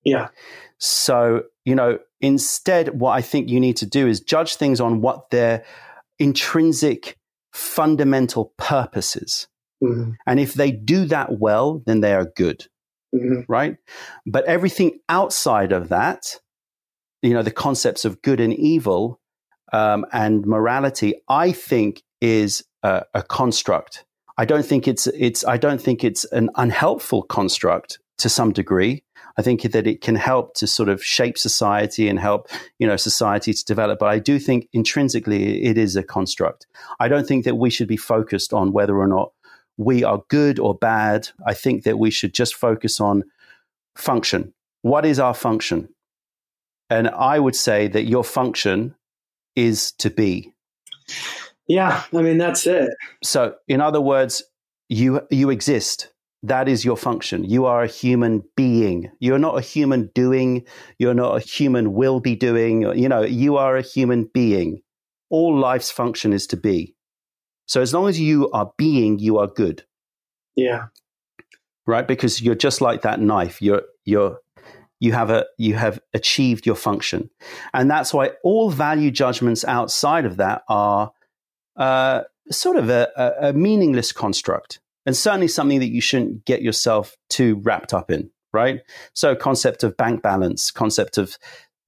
[0.03, 0.29] Yeah.
[0.77, 5.01] So, you know, instead, what I think you need to do is judge things on
[5.01, 5.65] what their
[6.19, 7.17] intrinsic,
[7.53, 9.47] fundamental purpose is.
[9.83, 10.11] Mm-hmm.
[10.27, 12.65] And if they do that well, then they are good
[13.15, 13.41] mm-hmm.
[13.47, 13.77] right?
[14.25, 16.39] But everything outside of that,
[17.21, 19.19] you know, the concepts of good and evil
[19.73, 24.05] um, and morality, I think is a, a construct.
[24.37, 29.03] I don't think it's it's I don't think it's an unhelpful construct to some degree.
[29.37, 32.47] I think that it can help to sort of shape society and help,
[32.79, 33.99] you know, society to develop.
[33.99, 36.67] But I do think intrinsically it is a construct.
[36.99, 39.33] I don't think that we should be focused on whether or not
[39.77, 41.29] we are good or bad.
[41.45, 43.23] I think that we should just focus on
[43.95, 44.53] function.
[44.81, 45.89] What is our function?
[46.89, 48.95] And I would say that your function
[49.55, 50.53] is to be.
[51.67, 52.91] Yeah, I mean that's it.
[53.23, 54.43] So, in other words,
[54.89, 56.09] you you exist.
[56.43, 57.43] That is your function.
[57.43, 59.09] You are a human being.
[59.19, 60.63] You're not a human doing.
[60.99, 62.83] You're not a human will be doing.
[62.83, 64.81] You know, you are a human being.
[65.31, 66.93] All life's function is to be.
[67.65, 69.83] So as long as you are being, you are good.
[70.55, 70.85] Yeah.
[71.85, 72.07] Right?
[72.07, 73.61] Because you're just like that knife.
[73.61, 74.39] You're you're
[74.99, 77.29] you have a you have achieved your function.
[77.73, 81.11] And that's why all value judgments outside of that are
[81.75, 84.79] uh, sort of a, a, a meaningless construct.
[85.05, 88.81] And certainly something that you shouldn't get yourself too wrapped up in, right?
[89.13, 91.37] So concept of bank balance, concept of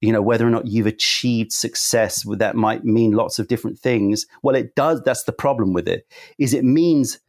[0.00, 4.26] you know whether or not you've achieved success that might mean lots of different things.
[4.42, 6.06] Well it does that's the problem with it
[6.38, 7.20] is it means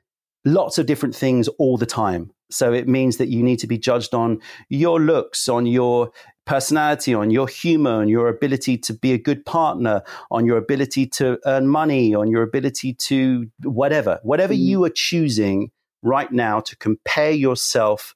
[0.46, 2.32] lots of different things all the time.
[2.52, 4.40] So it means that you need to be judged on
[4.70, 6.12] your looks on your
[6.46, 10.02] personality on your humor on your ability to be a good partner
[10.32, 14.58] on your ability to earn money on your ability to whatever whatever mm.
[14.58, 15.70] you are choosing
[16.02, 18.16] right now to compare yourself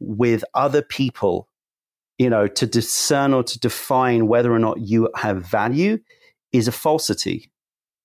[0.00, 1.48] with other people
[2.18, 5.98] you know, to discern or to define whether or not you have value
[6.52, 7.50] is a falsity.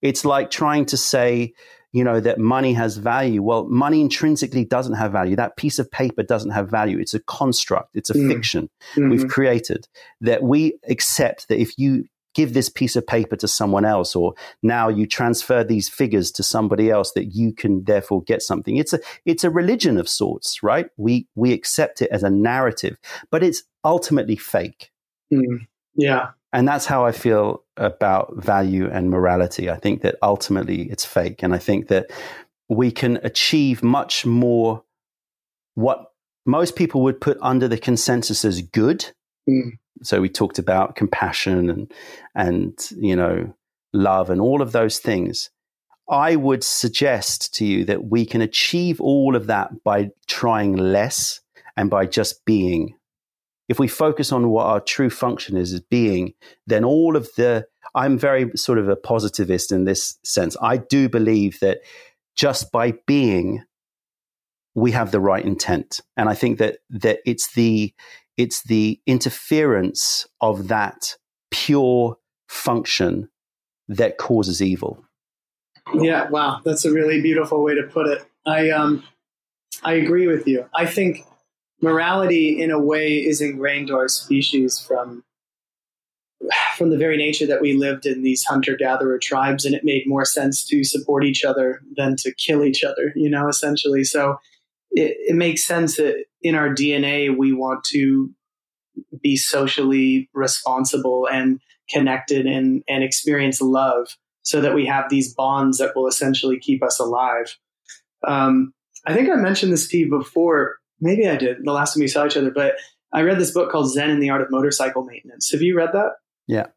[0.02, 1.54] It's like trying to say,
[1.92, 3.42] you know, that money has value.
[3.42, 5.36] Well, money intrinsically doesn't have value.
[5.36, 7.00] That piece of paper doesn't have value.
[7.00, 8.28] It's a construct, it's a mm.
[8.32, 9.10] fiction mm-hmm.
[9.10, 9.88] we've created
[10.22, 12.06] that we accept that if you
[12.38, 16.44] give this piece of paper to someone else, or now you transfer these figures to
[16.44, 18.78] somebody else that you can therefore get something.
[18.78, 20.88] It's a it's a religion of sorts, right?
[20.98, 23.00] We we accept it as a narrative,
[23.32, 24.92] but it's ultimately fake.
[25.34, 25.66] Mm,
[25.96, 26.28] yeah.
[26.54, 29.70] And that's how I feel about value and morality.
[29.72, 31.44] I think that ultimately it's fake.
[31.44, 32.12] And I think that
[32.70, 34.84] we can achieve much more
[35.74, 36.12] what
[36.46, 39.12] most people would put under the consensus as good.
[39.50, 39.72] Mm.
[40.04, 41.92] So we talked about compassion and
[42.36, 43.54] and you know
[43.94, 45.50] love and all of those things.
[46.10, 51.42] I would suggest to you that we can achieve all of that by trying less
[51.76, 52.96] and by just being
[53.68, 56.34] if we focus on what our true function is as being,
[56.66, 60.56] then all of the, I'm very sort of a positivist in this sense.
[60.62, 61.80] I do believe that
[62.36, 63.64] just by being,
[64.74, 66.02] we have the right intent.
[66.16, 67.94] And I think that, that it's the,
[68.38, 71.16] it's the interference of that
[71.52, 72.18] pure
[72.48, 73.30] function
[73.88, 75.04] that causes evil.
[75.94, 78.26] Yeah, wow, that's a really beautiful way to put it.
[78.46, 79.04] I um
[79.84, 80.66] I agree with you.
[80.76, 81.26] I think
[81.82, 85.24] morality in a way is ingrained to our species from
[86.76, 90.24] from the very nature that we lived in these hunter-gatherer tribes and it made more
[90.24, 94.40] sense to support each other than to kill each other you know essentially so
[94.92, 98.32] it, it makes sense that in our dna we want to
[99.22, 101.60] be socially responsible and
[101.90, 104.08] connected and, and experience love
[104.42, 107.58] so that we have these bonds that will essentially keep us alive
[108.28, 108.74] um,
[109.06, 112.08] i think i mentioned this to you before maybe I did the last time we
[112.08, 112.76] saw each other, but
[113.14, 115.52] I read this book called Zen and the Art of Motorcycle Maintenance.
[115.52, 116.14] Have you read that?
[116.48, 116.68] Yeah.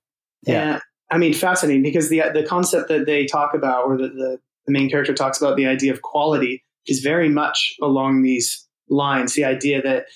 [0.47, 0.75] Yeah.
[0.75, 4.39] And, I mean, fascinating because the the concept that they talk about, or the, the,
[4.67, 9.35] the main character talks about, the idea of quality is very much along these lines.
[9.35, 10.07] The idea that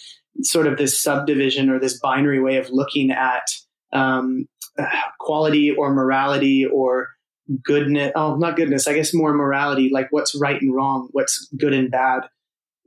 [0.43, 3.47] sort of this subdivision or this binary way of looking at
[3.93, 4.47] um,
[5.21, 7.09] quality or morality or
[7.63, 8.13] goodness.
[8.17, 8.89] Oh, not goodness.
[8.89, 12.23] I guess more morality, like what's right and wrong, what's good and bad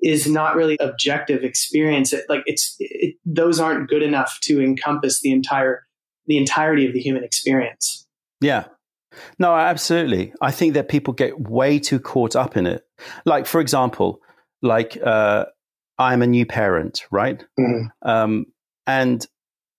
[0.01, 2.13] is not really objective experience.
[2.13, 5.87] It, like it's it, those aren't good enough to encompass the entire
[6.27, 8.05] the entirety of the human experience.
[8.41, 8.65] Yeah.
[9.39, 10.33] No, absolutely.
[10.41, 12.83] I think that people get way too caught up in it.
[13.25, 14.21] Like, for example,
[14.61, 15.45] like uh,
[15.97, 17.43] I'm a new parent, right?
[17.59, 18.07] Mm-hmm.
[18.07, 18.45] Um,
[18.85, 19.25] and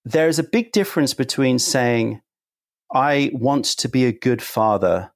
[0.05, 2.21] there's a big difference between saying,
[2.93, 5.11] I want to be a good father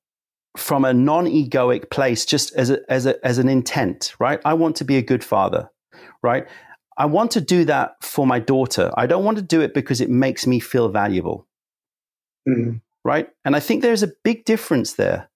[0.56, 4.76] from a non-egoic place just as a, as a, as an intent right i want
[4.76, 5.70] to be a good father
[6.22, 6.46] right
[6.98, 10.00] i want to do that for my daughter i don't want to do it because
[10.00, 11.46] it makes me feel valuable
[12.46, 12.76] mm-hmm.
[13.04, 15.28] Right and i think there's a big difference there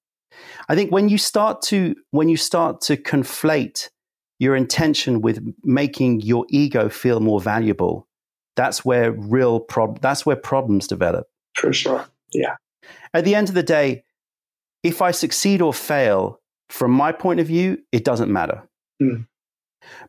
[0.69, 3.89] i think when you start to when you start to conflate
[4.39, 8.07] your intention with making your ego feel more valuable
[8.55, 12.57] that's where real prob- that's where problems develop for sure yeah
[13.15, 14.05] at the end of the day
[14.87, 18.63] if I succeed or fail, from my point of view, it doesn't matter.
[19.03, 19.27] Mm.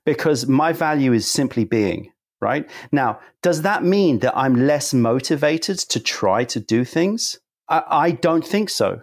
[0.05, 2.70] Because my value is simply being, right?
[2.91, 7.39] Now, does that mean that I'm less motivated to try to do things?
[7.70, 9.01] I, I don't think so.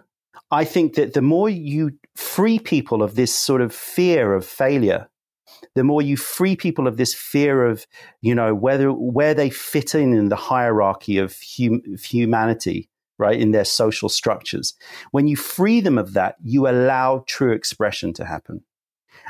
[0.51, 5.09] I think that the more you free people of this sort of fear of failure,
[5.73, 7.85] the more you free people of this fear of,
[8.21, 13.39] you know, whether where they fit in in the hierarchy of, hum, of humanity, right,
[13.39, 14.73] in their social structures.
[15.11, 18.63] When you free them of that, you allow true expression to happen.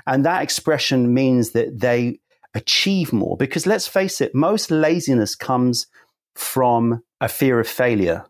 [0.06, 2.20] And that expression means that they
[2.54, 3.38] achieve more.
[3.38, 5.88] Because let's face it, most laziness comes
[6.36, 8.26] from a fear of failure.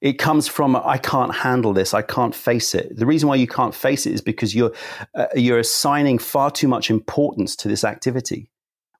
[0.00, 1.92] It comes from I can't handle this.
[1.92, 2.96] I can't face it.
[2.96, 4.72] The reason why you can't face it is because you're
[5.14, 8.50] uh, you're assigning far too much importance to this activity.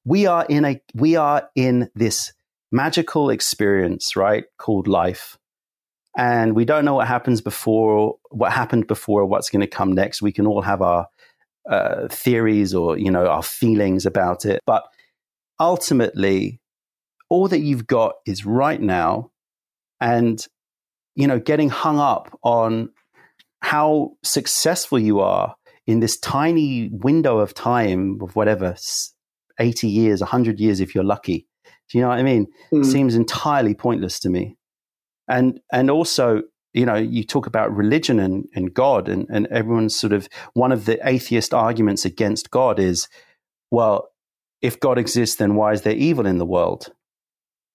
[0.04, 2.32] We are in a we are in this
[2.72, 5.36] magical experience, right, called life.
[6.16, 10.20] And we don't know what happens before, what happened before, what's going to come next.
[10.20, 11.06] We can all have our
[11.68, 14.84] uh, theories or you know our feelings about it, but
[15.58, 16.60] ultimately,
[17.28, 19.30] all that you've got is right now,
[20.00, 20.44] and
[21.14, 22.90] you know, getting hung up on
[23.62, 25.54] how successful you are
[25.86, 28.76] in this tiny window of time of whatever
[29.58, 31.46] 80 years 100 years if you're lucky.
[31.90, 32.46] Do you know what i mean?
[32.72, 32.86] Mm.
[32.86, 34.56] seems entirely pointless to me.
[35.28, 36.42] And and also
[36.72, 40.72] you know you talk about religion and, and god and, and everyone's sort of one
[40.72, 43.08] of the atheist arguments against god is
[43.70, 44.08] well
[44.62, 46.92] if god exists then why is there evil in the world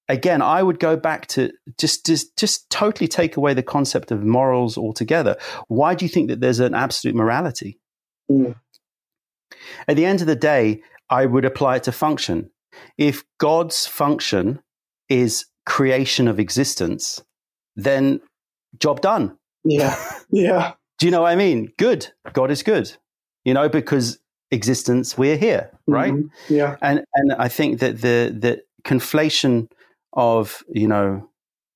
[0.07, 4.23] again, I would go back to just, just, just totally take away the concept of
[4.23, 5.37] morals altogether.
[5.67, 7.79] Why do you think that there's an absolute morality?
[8.29, 8.55] Mm.
[9.87, 12.49] At the end of the day, I would apply it to function.
[12.97, 14.59] If God's function
[15.09, 17.23] is creation of existence,
[17.75, 18.21] then
[18.79, 19.37] job done.
[19.63, 19.95] Yeah.
[20.31, 20.73] Yeah.
[20.97, 21.71] do you know what I mean?
[21.77, 22.07] Good.
[22.33, 22.91] God is good.
[23.45, 24.19] You know, because
[24.51, 26.11] existence, we're here, right?
[26.11, 26.53] Mm-hmm.
[26.53, 26.75] Yeah.
[26.81, 29.69] And and I think that the the conflation
[30.15, 31.29] of you know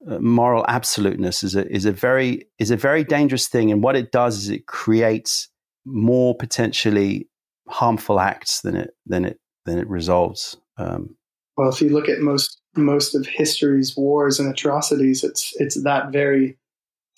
[0.09, 3.95] uh, moral absoluteness is a is a very is a very dangerous thing, and what
[3.95, 5.49] it does is it creates
[5.85, 7.27] more potentially
[7.67, 10.57] harmful acts than it than it than it resolves.
[10.77, 11.15] Um,
[11.57, 16.11] well, if you look at most most of history's wars and atrocities, it's it's that
[16.11, 16.57] very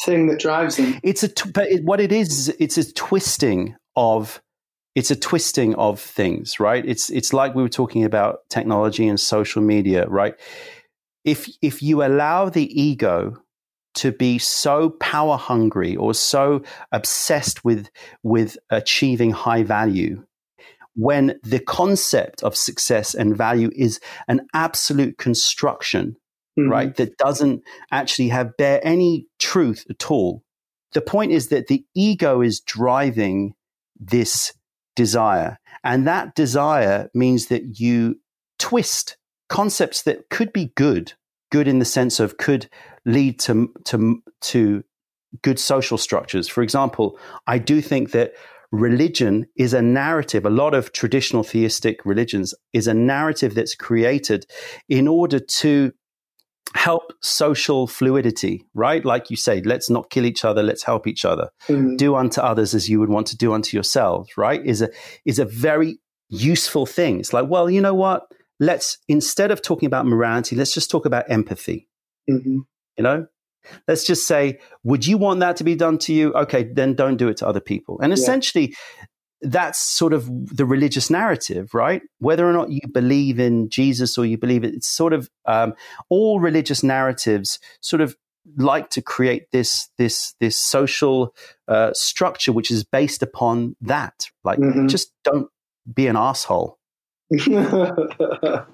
[0.03, 0.99] thing that drives them.
[1.03, 2.53] It's a but it, what it is.
[2.59, 4.41] It's a twisting of
[4.95, 6.85] it's a twisting of things, right?
[6.85, 10.35] It's it's like we were talking about technology and social media, right?
[11.25, 13.41] If if you allow the ego
[13.93, 16.61] to be so power hungry or so
[16.91, 17.89] obsessed with
[18.23, 20.23] with achieving high value
[20.95, 26.15] when the concept of success and value is an absolute construction
[26.57, 26.69] mm-hmm.
[26.69, 27.61] right that doesn't
[27.91, 30.43] actually have bear any truth at all
[30.93, 33.53] the point is that the ego is driving
[33.99, 34.53] this
[34.95, 38.19] desire and that desire means that you
[38.59, 39.17] twist
[39.51, 41.13] concepts that could be good,
[41.51, 42.69] good in the sense of could
[43.05, 44.83] lead to to to
[45.43, 46.47] good social structures.
[46.47, 48.33] For example, I do think that
[48.71, 50.45] religion is a narrative.
[50.45, 54.45] A lot of traditional theistic religions is a narrative that's created
[54.87, 55.91] in order to
[56.73, 59.03] help social fluidity, right?
[59.03, 61.49] Like you say, let's not kill each other, let's help each other.
[61.67, 61.97] Mm-hmm.
[61.97, 64.65] Do unto others as you would want to do unto yourselves, right?
[64.65, 64.89] Is a
[65.25, 65.99] is a very
[66.29, 67.19] useful thing.
[67.19, 68.23] It's like, well, you know what?
[68.61, 71.89] Let's instead of talking about morality, let's just talk about empathy.
[72.29, 72.59] Mm-hmm.
[72.97, 73.27] You know,
[73.87, 76.31] let's just say, would you want that to be done to you?
[76.33, 77.99] Okay, then don't do it to other people.
[78.01, 79.05] And essentially, yeah.
[79.41, 82.03] that's sort of the religious narrative, right?
[82.19, 85.73] Whether or not you believe in Jesus or you believe it, it's sort of um,
[86.09, 88.15] all religious narratives sort of
[88.57, 91.33] like to create this this this social
[91.67, 94.27] uh, structure which is based upon that.
[94.43, 94.87] Like, mm-hmm.
[94.87, 95.49] just don't
[95.91, 96.77] be an asshole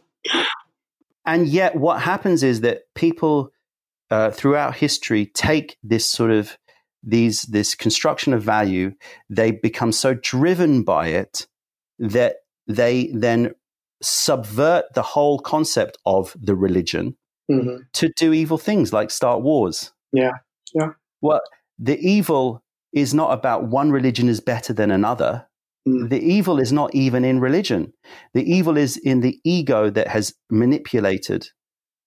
[1.26, 3.52] and yet, what happens is that people
[4.10, 6.58] uh, throughout history take this sort of
[7.04, 8.94] these this construction of value.
[9.30, 11.48] They become so driven by it
[12.00, 12.38] that
[12.68, 13.54] they then
[14.02, 17.16] subvert the whole concept of the religion
[17.50, 17.78] mm-hmm.
[17.94, 19.94] to do evil things like start wars.
[20.12, 20.34] Yeah,
[20.74, 20.90] yeah.
[21.22, 21.42] Well,
[21.80, 25.47] the evil is not about one religion is better than another.
[25.88, 27.94] The evil is not even in religion.
[28.34, 31.48] The evil is in the ego that has manipulated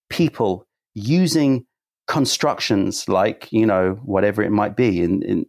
[0.09, 1.65] people using
[2.07, 5.01] constructions like you know whatever it might be.
[5.01, 5.45] In in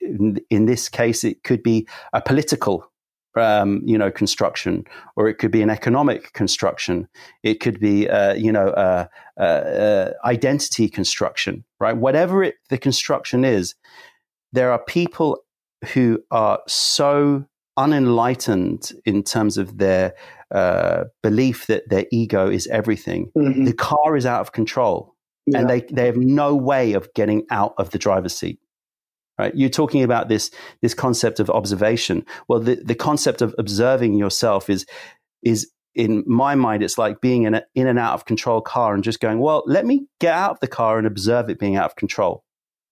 [0.00, 2.92] in, in this case it could be a political
[3.36, 4.84] um, you know construction
[5.14, 7.08] or it could be an economic construction.
[7.42, 9.06] It could be uh, you know uh,
[9.38, 11.96] uh, uh identity construction right?
[11.96, 13.74] Whatever it, the construction is
[14.52, 15.38] there are people
[15.94, 17.44] who are so
[17.76, 20.14] unenlightened in terms of their
[20.50, 23.30] uh, belief that their ego is everything.
[23.36, 23.64] Mm-hmm.
[23.64, 25.14] The car is out of control,
[25.46, 25.60] yeah.
[25.60, 28.58] and they they have no way of getting out of the driver's seat.
[29.38, 29.54] Right?
[29.54, 30.50] You're talking about this
[30.82, 32.24] this concept of observation.
[32.48, 34.86] Well, the, the concept of observing yourself is
[35.42, 38.94] is in my mind, it's like being in an in and out of control car
[38.94, 41.76] and just going, well, let me get out of the car and observe it being
[41.76, 42.44] out of control.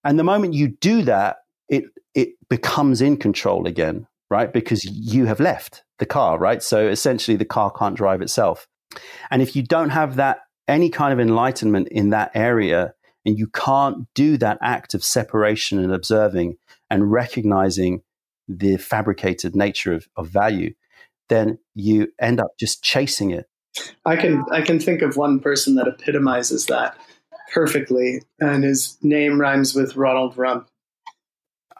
[0.03, 1.37] And the moment you do that,
[1.69, 4.51] it it becomes in control again, right?
[4.51, 6.61] Because you have left the car, right?
[6.63, 8.67] So essentially the car can't drive itself.
[9.29, 12.93] And if you don't have that, any kind of enlightenment in that area,
[13.25, 16.57] and you can't do that act of separation and observing
[16.89, 18.01] and recognizing
[18.47, 20.73] the fabricated nature of, of value,
[21.29, 23.47] then you end up just chasing it.
[24.05, 26.97] I can I can think of one person that epitomizes that
[27.53, 30.69] perfectly, and his name rhymes with Ronald Rump.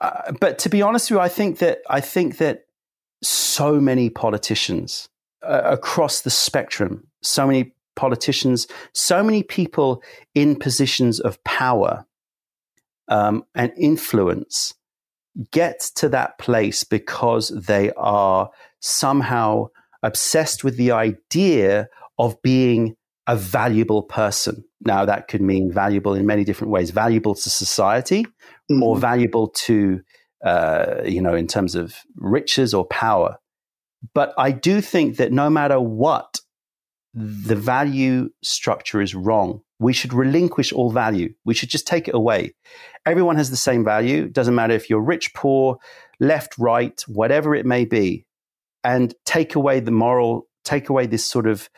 [0.02, 2.66] Uh, but to be honest with you, I think that I think that
[3.24, 5.10] so many politicians
[5.42, 12.06] uh, across the spectrum, so many politicians, so many people in positions of power
[13.08, 14.74] um, and influence
[15.52, 19.68] get to that place because they are somehow
[20.04, 22.96] obsessed with the idea of being
[23.28, 24.64] a valuable person.
[24.86, 28.84] Now, that could mean valuable in many different ways valuable to society mm-hmm.
[28.84, 30.02] or valuable to,
[30.46, 33.38] uh, you know, in terms of riches or power.
[34.14, 36.40] But I do think that no matter what,
[37.16, 39.62] the value structure is wrong.
[39.80, 41.34] We should relinquish all value.
[41.46, 42.54] We should just take it away.
[43.06, 44.26] Everyone has the same value.
[44.26, 45.78] It doesn't matter if you're rich, poor,
[46.20, 48.26] left, right, whatever it may be.
[48.84, 51.70] And take away the moral, take away this sort of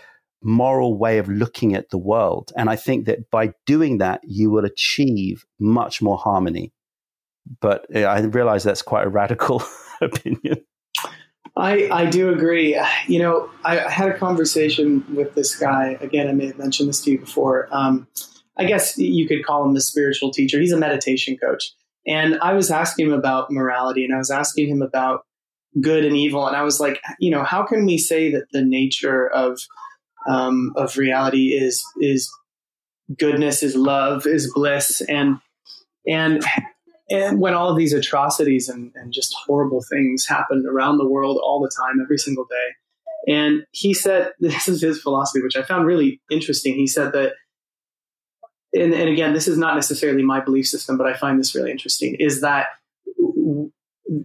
[0.48, 2.54] moral way of looking at the world.
[2.56, 6.74] And I think that by doing that, you will achieve much more harmony.
[7.60, 9.62] But I realize that's quite a radical
[10.02, 10.64] opinion.
[11.56, 12.80] I, I do agree.
[13.08, 15.98] You know, I, I, had a conversation with this guy.
[16.02, 17.68] Again, I may have mentioned this to you before.
[17.72, 18.08] Um,
[18.58, 20.60] I guess you could call him a spiritual teacher.
[20.60, 21.72] He's a meditation coach.
[22.06, 25.26] And I was asking him about morality and I was asking him about
[25.82, 26.48] good and evil.
[26.48, 29.60] And I was like, you know, how can we say that the nature of
[30.28, 32.32] um, of reality is is
[33.18, 35.40] goodness, is love, is bliss, and
[36.08, 36.44] and
[37.10, 41.40] and when all of these atrocities and, and just horrible things happen around the world
[41.42, 43.34] all the time, every single day.
[43.34, 46.76] And he said, this is his philosophy, which I found really interesting.
[46.76, 47.34] He said that,
[48.74, 51.72] and, and again, this is not necessarily my belief system, but I find this really
[51.72, 52.68] interesting, is that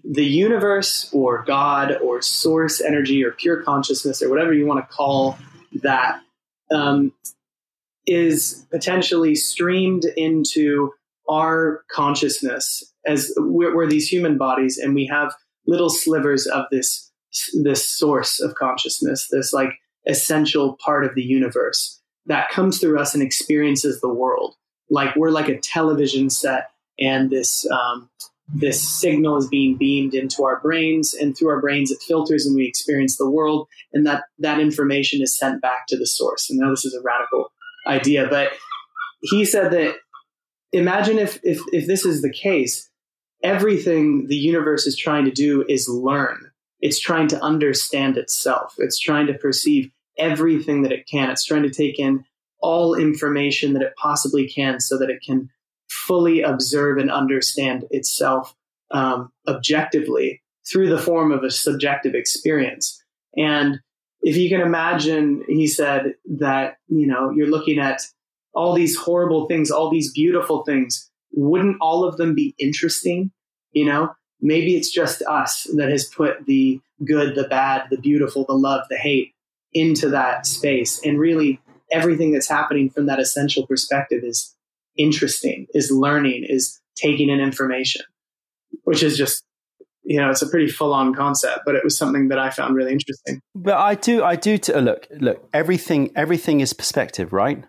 [0.05, 4.95] the universe or God or source energy or pure consciousness or whatever you want to
[4.95, 5.39] call
[5.83, 6.21] that
[6.75, 7.13] um,
[8.07, 10.93] is potentially streamed into
[11.29, 15.35] our consciousness as we're, we're, these human bodies and we have
[15.67, 17.11] little slivers of this
[17.63, 19.71] this source of consciousness this like
[20.07, 24.55] essential part of the universe that comes through us and experiences the world.
[24.91, 28.11] Like we're like a television set and this um,
[28.55, 32.55] this signal is being beamed into our brains and through our brains it filters and
[32.55, 36.59] we experience the world and that that information is sent back to the source and
[36.59, 37.51] now this is a radical
[37.87, 38.53] idea but
[39.23, 39.97] he said that
[40.73, 42.91] imagine if, if, if this is the case,
[43.43, 46.51] everything the universe is trying to do is learn.
[46.81, 48.75] It's trying to understand itself.
[48.79, 51.31] It's trying to perceive everything that it can.
[51.31, 52.25] It's trying to take in
[52.61, 55.51] all information that it possibly can so that it can
[55.93, 58.55] fully observe and understand itself
[58.91, 63.03] um, objectively through the form of a subjective experience.
[63.37, 63.81] And
[64.23, 68.03] if you can imagine, he said that, you know, you're looking at
[68.55, 73.31] all these horrible things, all these beautiful things, wouldn't all of them be interesting?
[73.73, 78.45] You know, maybe it's just us that has put the good, the bad, the beautiful,
[78.45, 79.33] the love, the hate
[79.73, 81.01] into that space.
[81.05, 84.55] And really, everything that's happening from that essential perspective is
[84.97, 88.03] interesting, is learning, is taking in information,
[88.85, 89.45] which is just
[90.05, 92.75] you know it's a pretty full on concept but it was something that i found
[92.75, 97.63] really interesting but i do i do t- look look everything everything is perspective right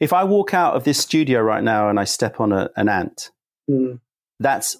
[0.00, 2.88] if I walk out of this studio right now and I step on a, an
[2.88, 3.30] ant,
[3.68, 4.00] mm.
[4.40, 4.76] that's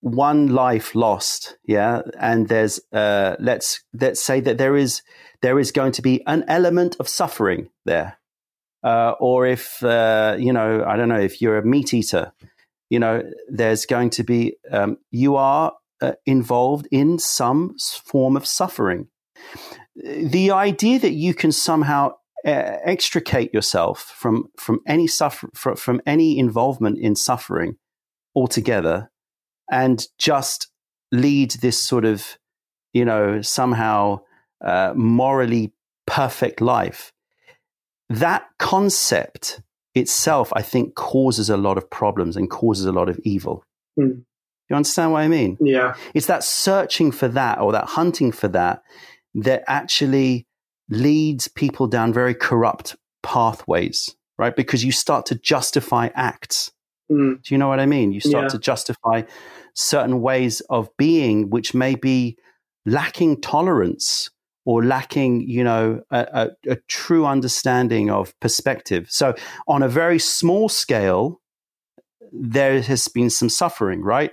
[0.00, 1.56] one life lost.
[1.64, 5.02] Yeah, and there's uh, let's let's say that there is
[5.42, 8.18] there is going to be an element of suffering there,
[8.82, 12.32] uh, or if uh, you know I don't know if you're a meat eater,
[12.90, 18.46] you know there's going to be um, you are uh, involved in some form of
[18.46, 19.08] suffering.
[19.94, 22.12] The idea that you can somehow
[22.44, 27.76] uh, extricate yourself from from any suffer from, from any involvement in suffering
[28.34, 29.10] altogether
[29.70, 30.68] and just
[31.12, 32.38] lead this sort of
[32.92, 34.18] you know somehow
[34.64, 35.72] uh, morally
[36.06, 37.11] perfect life
[38.18, 39.60] that concept
[39.94, 43.64] itself i think causes a lot of problems and causes a lot of evil
[43.98, 44.22] mm.
[44.68, 48.48] you understand what i mean yeah it's that searching for that or that hunting for
[48.48, 48.82] that
[49.34, 50.46] that actually
[50.88, 54.54] leads people down very corrupt pathways, right?
[54.54, 56.70] Because you start to justify acts.
[57.10, 57.42] Mm.
[57.42, 58.12] Do you know what I mean?
[58.12, 58.48] You start yeah.
[58.48, 59.22] to justify
[59.74, 62.36] certain ways of being which may be
[62.84, 64.30] lacking tolerance
[64.64, 69.06] or lacking, you know, a, a, a true understanding of perspective.
[69.10, 69.34] So,
[69.66, 71.40] on a very small scale,
[72.32, 74.30] there has been some suffering, right?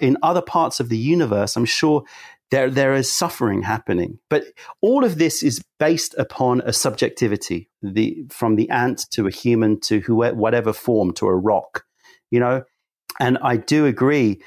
[0.00, 2.04] In other parts of the universe, I'm sure
[2.50, 4.18] there, there is suffering happening.
[4.30, 4.44] But
[4.80, 9.80] all of this is based upon a subjectivity, the, from the ant to a human
[9.80, 11.84] to whoever, whatever form, to a rock,
[12.30, 12.64] you know?
[13.20, 14.42] And I do agree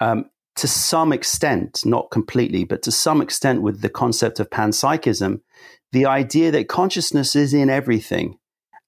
[0.00, 0.26] um,
[0.56, 5.40] to some extent, not completely, but to some extent with the concept of panpsychism,
[5.92, 8.38] the idea that consciousness is in everything.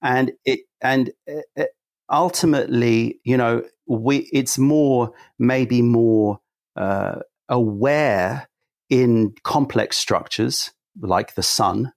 [0.01, 1.11] And it, and
[1.57, 1.63] uh,
[2.11, 6.39] ultimately, you know, we, it's more, maybe more
[6.75, 7.19] uh,
[7.49, 8.47] aware
[8.89, 10.71] in complex structures
[11.01, 11.91] like the sun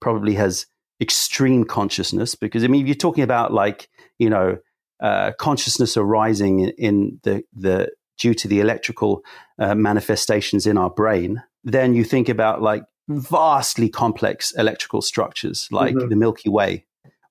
[0.00, 0.66] probably has
[1.00, 3.88] extreme consciousness because I mean, if you're talking about like,
[4.18, 4.58] you know,
[5.00, 7.88] uh, consciousness arising in, in, the, the,
[8.18, 9.22] due to the electrical
[9.58, 15.94] uh, manifestations in our brain, then you think about like vastly complex electrical structures like
[15.94, 16.08] mm-hmm.
[16.08, 16.86] the Milky Way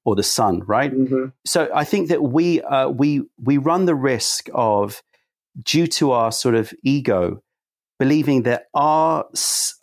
[0.05, 0.93] or the sun, right?
[0.93, 1.25] Mm-hmm.
[1.45, 5.01] So I think that we, uh, we, we run the risk of,
[5.61, 7.43] due to our sort of ego,
[7.99, 9.25] believing that our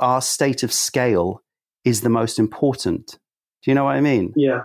[0.01, 1.43] our state of scale
[1.85, 3.19] is the most important.
[3.63, 4.33] Do you know what I mean?
[4.35, 4.63] Yeah.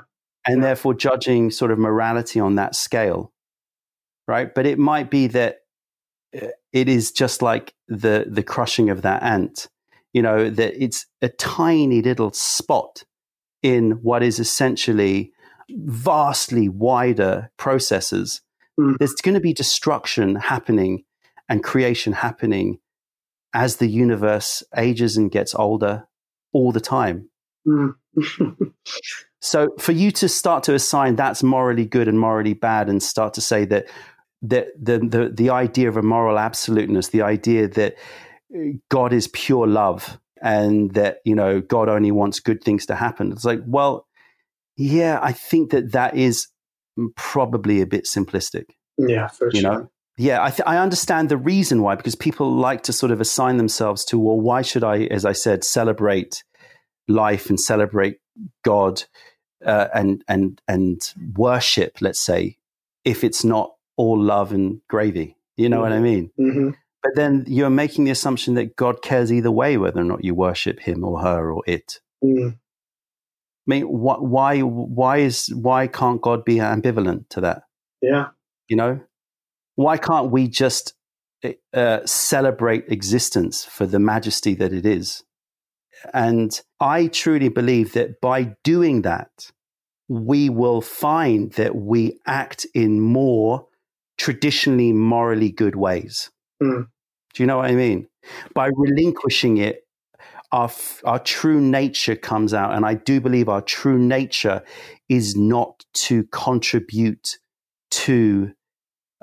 [0.47, 0.69] And yeah.
[0.69, 3.31] therefore judging sort of morality on that scale.
[4.27, 4.53] Right?
[4.53, 5.57] But it might be that
[6.75, 9.69] it is just like the the crushing of that ant.
[10.13, 13.03] You know, that it's a tiny little spot
[13.63, 15.31] in what is essentially
[15.69, 18.41] vastly wider processes.
[18.79, 18.97] Mm.
[18.99, 21.03] There's going to be destruction happening
[21.49, 22.79] and creation happening
[23.53, 26.07] as the universe ages and gets older
[26.53, 27.29] all the time.
[27.67, 27.95] Mm.
[29.41, 33.33] so for you to start to assign that's morally good and morally bad and start
[33.33, 33.85] to say that
[34.41, 37.95] that the, the the idea of a moral absoluteness, the idea that
[38.89, 43.31] God is pure love and that you know God only wants good things to happen.
[43.31, 44.07] It's like, well,
[44.77, 46.47] yeah, I think that that is
[47.15, 48.65] probably a bit simplistic.
[48.97, 49.71] Yeah, for you sure.
[49.71, 53.19] know yeah, I, th- I understand the reason why, because people like to sort of
[53.19, 56.43] assign themselves to, well, why should I, as I said, celebrate
[57.07, 58.17] life and celebrate
[58.63, 59.03] God
[59.65, 61.01] uh, and and and
[61.35, 62.57] worship, let's say,
[63.03, 65.37] if it's not all love and gravy.
[65.57, 65.83] You know mm-hmm.
[65.83, 66.03] what I mm-hmm.
[66.03, 66.31] mean?
[66.39, 66.69] Mm-hmm.
[67.03, 70.33] But then you're making the assumption that God cares either way, whether or not you
[70.33, 71.99] worship Him or her or it.
[72.23, 72.53] Mm.
[72.53, 72.57] I
[73.67, 77.63] mean, wh- why why is why can't God be ambivalent to that?
[78.01, 78.29] Yeah,
[78.67, 79.01] you know
[79.75, 80.93] why can't we just
[81.73, 85.23] uh, celebrate existence for the majesty that it is?
[86.13, 89.51] And I truly believe that by doing that,
[90.07, 93.67] we will find that we act in more
[94.17, 96.31] traditionally morally good ways.
[96.61, 96.87] Mm.
[97.33, 98.07] Do you know what I mean?
[98.53, 99.85] By relinquishing it,
[100.51, 100.71] our,
[101.03, 102.73] our true nature comes out.
[102.73, 104.63] And I do believe our true nature
[105.09, 107.37] is not to contribute
[107.91, 108.51] to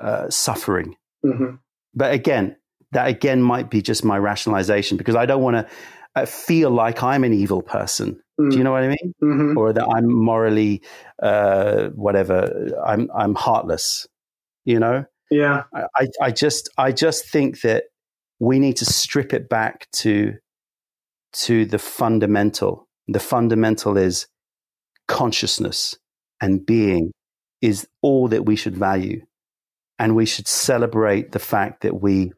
[0.01, 0.97] uh, suffering.
[1.24, 1.56] Mm-hmm.
[1.94, 2.56] But again,
[2.93, 5.66] that again might be just my rationalization because I don't want to
[6.14, 8.20] uh, feel like I'm an evil person.
[8.39, 8.51] Mm-hmm.
[8.51, 8.64] Do you mm.
[8.64, 9.14] know what I mean?
[9.23, 9.59] Mm-hmm.
[9.59, 10.82] Or that I'm morally,
[11.23, 12.70] uh, whatever.
[12.85, 14.06] I'm I'm heartless.
[14.64, 15.05] You know?
[15.30, 15.64] Yeah.
[15.74, 17.84] I, I just I just think that
[18.39, 20.34] we need to strip it back to
[21.44, 22.89] to the fundamental.
[23.09, 24.26] The fundamental is
[25.09, 25.97] consciousness
[26.40, 27.12] and being
[27.60, 29.22] is all that we should value
[29.98, 32.32] and we should celebrate the fact that we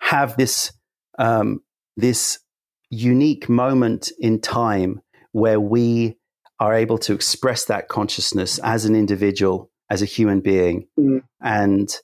[0.00, 0.72] have this
[1.18, 1.60] um,
[1.96, 2.40] this
[2.90, 5.00] unique moment in time
[5.32, 6.16] where we
[6.60, 11.22] are able to express that consciousness as an individual, as a human being, mm.
[11.42, 11.94] and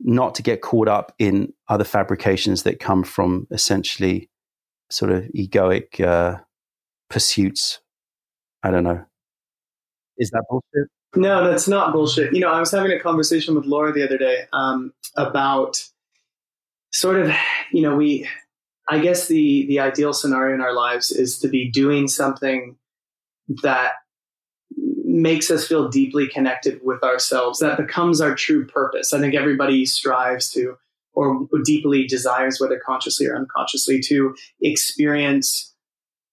[0.00, 4.28] not to get caught up in other fabrications that come from essentially
[4.90, 6.38] sort of egoic uh,
[7.08, 7.80] pursuits.
[8.62, 9.04] I don't know.
[10.18, 10.88] Is that bullshit?
[11.16, 12.34] No, that's not bullshit.
[12.34, 15.82] You know, I was having a conversation with Laura the other day um, about
[16.92, 17.32] sort of,
[17.72, 18.28] you know, we,
[18.88, 22.76] I guess the the ideal scenario in our lives is to be doing something
[23.62, 23.92] that
[25.14, 27.60] makes us feel deeply connected with ourselves.
[27.60, 29.12] That becomes our true purpose.
[29.12, 30.76] I think everybody strives to,
[31.12, 35.74] or deeply desires, whether consciously or unconsciously, to experience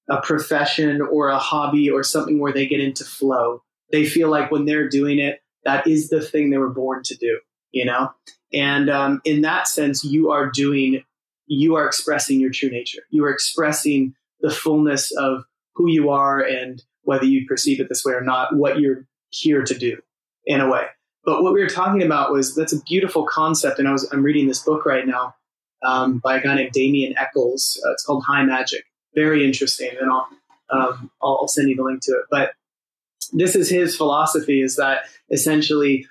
[0.10, 4.52] a profession or a hobby or something where they get into flow they feel like
[4.52, 7.40] when they're doing it, that is the thing they were born to do,
[7.72, 8.12] you know?
[8.53, 11.03] And um, in that sense, you are doing,
[11.45, 13.02] you are expressing your true nature.
[13.10, 15.44] You are expressing the fullness of
[15.76, 19.64] who you are and whether you perceive it this way or not, what you're here
[19.64, 19.98] to do
[20.45, 20.86] in a way.
[21.23, 23.80] But what we were talking about was that's a beautiful concept.
[23.80, 25.36] And I was, I'm reading this book right now
[25.84, 27.80] um, by a guy named Damien Echols.
[27.86, 28.84] Uh, it's called High Magic.
[29.14, 29.91] Very interesting.
[29.99, 30.28] And I'll,
[30.72, 32.26] um, I'll, I'll send you the link to it.
[32.32, 32.53] But
[33.34, 36.07] this is his philosophy is that essentially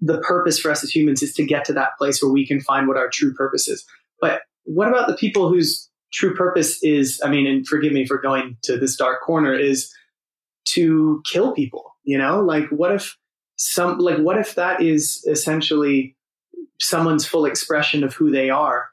[0.00, 2.60] the purpose for us as humans is to get to that place where we can
[2.60, 3.84] find what our true purpose is.
[4.20, 8.18] But what about the people whose true purpose is, I mean, and forgive me for
[8.18, 9.92] going to this dark corner, is
[10.74, 12.40] to kill people, you know?
[12.40, 13.16] Like what if
[13.56, 16.16] some like what if that is essentially
[16.80, 18.88] someone's full expression of who they are?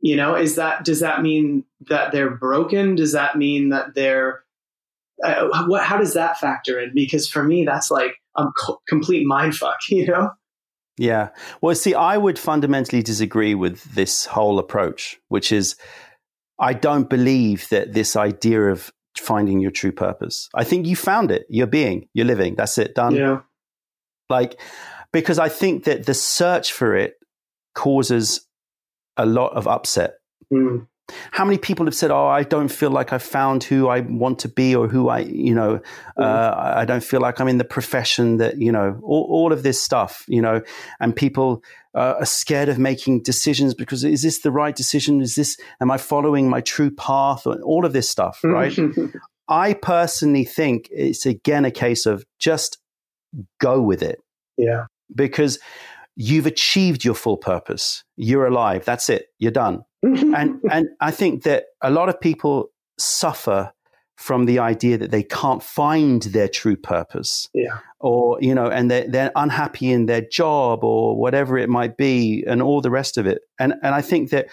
[0.00, 2.94] You know, is that does that mean that they're broken?
[2.94, 4.44] Does that mean that they're
[5.24, 6.92] uh, what how does that factor in?
[6.94, 8.46] Because for me that's like a
[8.88, 10.30] complete mind fuck, you know?
[10.98, 11.28] Yeah.
[11.60, 15.76] Well, see, I would fundamentally disagree with this whole approach, which is
[16.58, 18.90] I don't believe that this idea of
[19.20, 20.48] finding your true purpose.
[20.54, 21.46] I think you found it.
[21.48, 22.54] You're being, you're living.
[22.54, 23.14] That's it, done.
[23.14, 23.40] Yeah.
[24.28, 24.60] Like,
[25.12, 27.14] because I think that the search for it
[27.74, 28.46] causes
[29.16, 30.14] a lot of upset.
[30.52, 30.86] Mm.
[31.30, 34.40] How many people have said, "Oh, I don't feel like I've found who I want
[34.40, 35.80] to be, or who I, you know,
[36.18, 36.24] mm.
[36.24, 39.62] uh, I don't feel like I'm in the profession that, you know, all, all of
[39.62, 40.62] this stuff, you know."
[40.98, 41.62] And people
[41.96, 45.22] uh, are scared of making decisions because is this the right decision?
[45.22, 47.46] Is this am I following my true path?
[47.46, 48.78] All of this stuff, right?
[49.48, 52.78] I personally think it's again a case of just
[53.60, 54.20] go with it.
[54.58, 55.58] Yeah, because
[56.16, 58.04] you've achieved your full purpose.
[58.16, 58.84] You're alive.
[58.84, 59.28] That's it.
[59.38, 59.82] You're done.
[60.02, 63.72] and and I think that a lot of people suffer
[64.16, 67.48] from the idea that they can't find their true purpose.
[67.52, 67.78] Yeah.
[68.00, 72.42] Or, you know, and they're, they're unhappy in their job or whatever it might be
[72.46, 73.42] and all the rest of it.
[73.58, 74.48] And, and I think that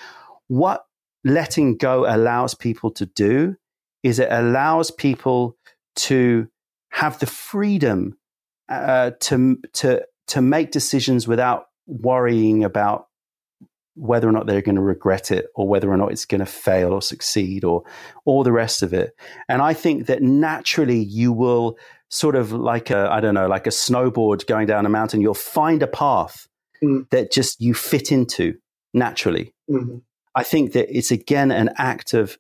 [0.48, 0.86] what
[1.24, 3.56] letting go allows people to do
[4.04, 5.58] is it allows people
[5.96, 6.48] to
[6.90, 8.18] have the freedom
[8.70, 13.08] uh, to, to, to make decisions without worrying about
[13.96, 16.46] whether or not they're going to regret it or whether or not it's going to
[16.46, 17.84] fail or succeed or
[18.26, 19.12] all the rest of it.
[19.48, 21.78] And I think that naturally you will
[22.10, 25.34] sort of like a, I don't know, like a snowboard going down a mountain, you'll
[25.34, 26.48] find a path
[26.84, 27.10] mm.
[27.10, 28.56] that just you fit into
[28.94, 29.54] naturally.
[29.70, 29.98] Mm-hmm.
[30.36, 32.38] I think that it's again an act of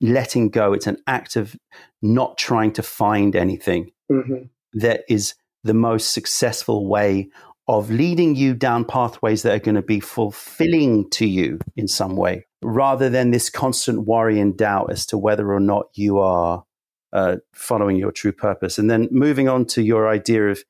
[0.00, 0.72] letting go.
[0.72, 1.56] It's an act of
[2.02, 4.44] not trying to find anything mm-hmm.
[4.74, 5.34] that is
[5.64, 7.28] the most successful way
[7.68, 12.16] of leading you down pathways that are going to be fulfilling to you in some
[12.16, 16.64] way, rather than this constant worry and doubt as to whether or not you are
[17.12, 18.78] uh, following your true purpose.
[18.78, 20.62] And then moving on to your idea of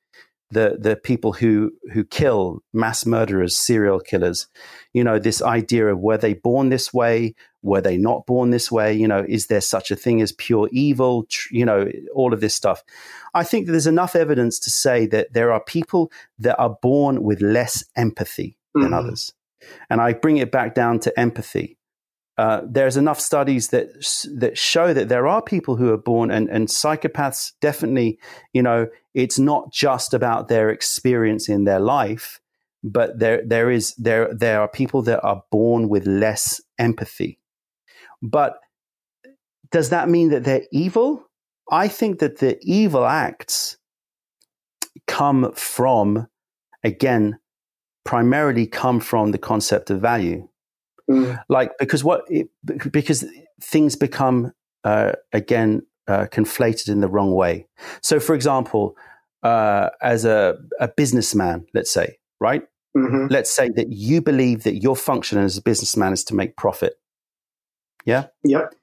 [0.50, 4.46] the the people who who kill mass murderers, serial killers.
[4.92, 7.34] You know, this idea of were they born this way?
[7.62, 8.94] Were they not born this way?
[8.94, 11.26] You know, is there such a thing as pure evil?
[11.50, 12.84] You know, all of this stuff.
[13.34, 17.22] I think that there's enough evidence to say that there are people that are born
[17.22, 18.94] with less empathy than mm-hmm.
[18.94, 19.32] others.
[19.90, 21.76] And I bring it back down to empathy.
[22.38, 23.88] Uh, there's enough studies that
[24.34, 28.18] that show that there are people who are born and, and psychopaths definitely
[28.52, 32.38] you know it's not just about their experience in their life
[32.86, 37.40] but there there is there there are people that are born with less empathy.
[38.22, 38.58] But
[39.72, 41.26] does that mean that they're evil?
[41.70, 43.76] I think that the evil acts
[45.08, 46.28] come from
[46.84, 47.38] again
[48.04, 50.48] primarily come from the concept of value
[51.10, 51.42] Mm.
[51.48, 52.48] Like because what it,
[52.90, 53.24] because
[53.60, 54.52] things become
[54.84, 57.66] uh, again uh, conflated in the wrong way.
[58.02, 58.96] So, for example,
[59.42, 62.62] uh, as a, a businessman, let's say, right?
[62.96, 63.26] Mm-hmm.
[63.30, 66.94] Let's say that you believe that your function as a businessman is to make profit.
[68.04, 68.26] Yeah.
[68.44, 68.74] Yep.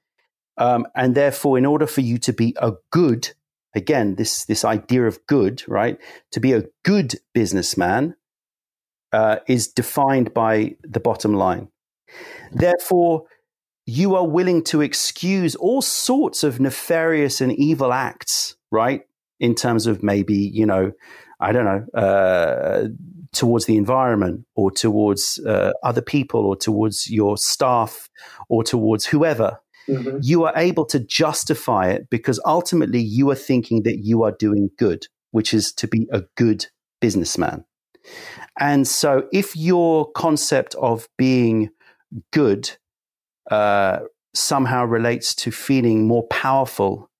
[0.56, 3.30] Um, and therefore, in order for you to be a good,
[3.74, 5.98] again, this this idea of good, right?
[6.32, 8.14] To be a good businessman
[9.12, 11.68] uh, is defined by the bottom line.
[12.52, 13.24] Therefore,
[13.86, 19.02] you are willing to excuse all sorts of nefarious and evil acts, right?
[19.40, 20.92] In terms of maybe, you know,
[21.40, 22.88] I don't know, uh,
[23.32, 28.08] towards the environment or towards uh, other people or towards your staff
[28.48, 29.60] or towards whoever.
[29.88, 30.18] Mm-hmm.
[30.22, 34.70] You are able to justify it because ultimately you are thinking that you are doing
[34.78, 36.66] good, which is to be a good
[37.00, 37.64] businessman.
[38.58, 41.70] And so if your concept of being
[42.32, 42.70] good
[43.50, 44.00] uh,
[44.34, 47.10] somehow relates to feeling more powerful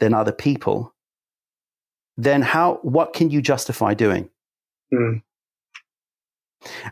[0.00, 0.94] than other people,
[2.16, 4.28] then how what can you justify doing?
[4.92, 5.22] Mm.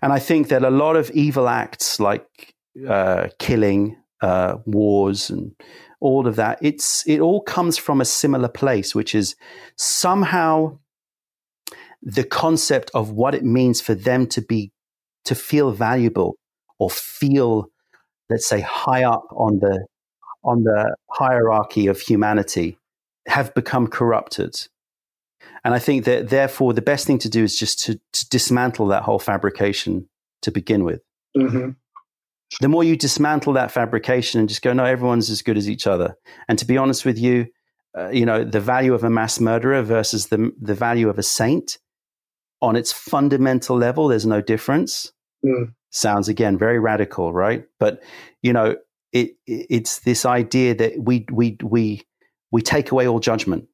[0.03, 2.55] And I think that a lot of evil acts like
[2.89, 5.53] uh, killing, uh, wars, and
[6.01, 9.35] all of that, it's it all comes from a similar place, which is
[9.77, 10.79] somehow
[12.03, 14.71] the concept of what it means for them to be
[15.25, 16.37] to feel valuable
[16.85, 17.71] or feel,
[18.29, 19.87] let's say, high up on the
[20.45, 22.77] on the hierarchy of humanity
[23.27, 24.55] have become corrupted.
[25.65, 28.89] And I think that therefore the best thing to do is just to, to dismantle
[28.89, 30.07] that whole fabrication
[30.43, 31.01] to begin with.
[31.35, 31.71] Mm-hmm.
[32.61, 35.87] The more you dismantle that fabrication and just go, no, everyone's as good as each
[35.87, 36.17] other.
[36.47, 37.47] And to be honest with you,
[37.97, 41.23] uh, you know, the value of a mass murderer versus the, the value of a
[41.23, 41.79] saint
[42.61, 45.13] on its fundamental level, there's no difference.
[45.45, 45.73] Mm.
[45.95, 47.67] Sounds again very radical, right?
[47.79, 48.03] But
[48.43, 48.77] you know,
[49.13, 52.03] it, it, it's this idea that we we we
[52.51, 53.69] we take away all judgment.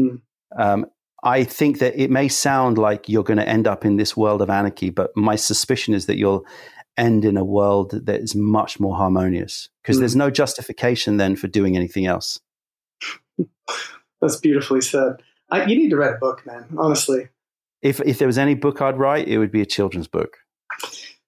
[0.00, 0.20] Mm.
[0.58, 0.86] Um,
[1.22, 4.42] I think that it may sound like you're going to end up in this world
[4.42, 6.44] of anarchy, but my suspicion is that you'll
[6.96, 10.00] end in a world that is much more harmonious because mm.
[10.00, 12.40] there's no justification then for doing anything else.
[14.20, 15.22] That's beautifully said.
[15.50, 16.66] I, you need to write a book, man.
[16.76, 17.28] Honestly,
[17.80, 20.38] if if there was any book I'd write, it would be a children's book.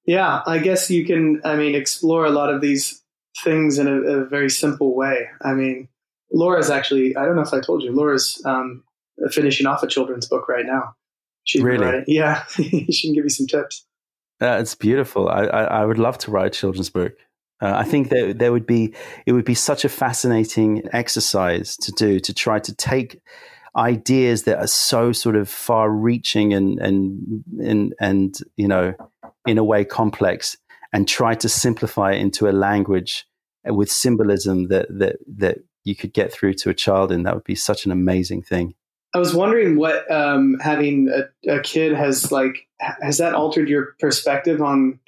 [0.06, 1.40] Yeah, I guess you can.
[1.44, 3.02] I mean, explore a lot of these
[3.42, 5.28] things in a, a very simple way.
[5.42, 5.88] I mean,
[6.32, 7.16] Laura's actually.
[7.16, 7.92] I don't know if I told you.
[7.92, 8.84] Laura's um,
[9.30, 10.94] finishing off a children's book right now.
[11.44, 12.04] She's really?
[12.06, 13.86] Yeah, she can give you some tips.
[14.40, 15.28] Uh, it's beautiful.
[15.28, 17.12] I, I, I would love to write a children's book.
[17.60, 21.92] Uh, I think that there would be it would be such a fascinating exercise to
[21.92, 23.20] do to try to take
[23.74, 28.94] ideas that are so sort of far reaching and and and and you know
[29.46, 30.56] in a way complex
[30.92, 33.26] and try to simplify it into a language
[33.64, 37.44] with symbolism that that that you could get through to a child and that would
[37.44, 38.74] be such an amazing thing.
[39.14, 43.94] I was wondering what um, having a, a kid has like has that altered your
[43.98, 44.98] perspective on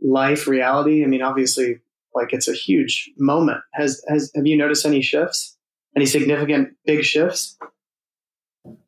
[0.00, 1.02] life reality?
[1.02, 1.80] I mean obviously
[2.14, 3.60] like it's a huge moment.
[3.72, 5.56] Has has have you noticed any shifts?
[5.96, 7.56] Any significant big shifts?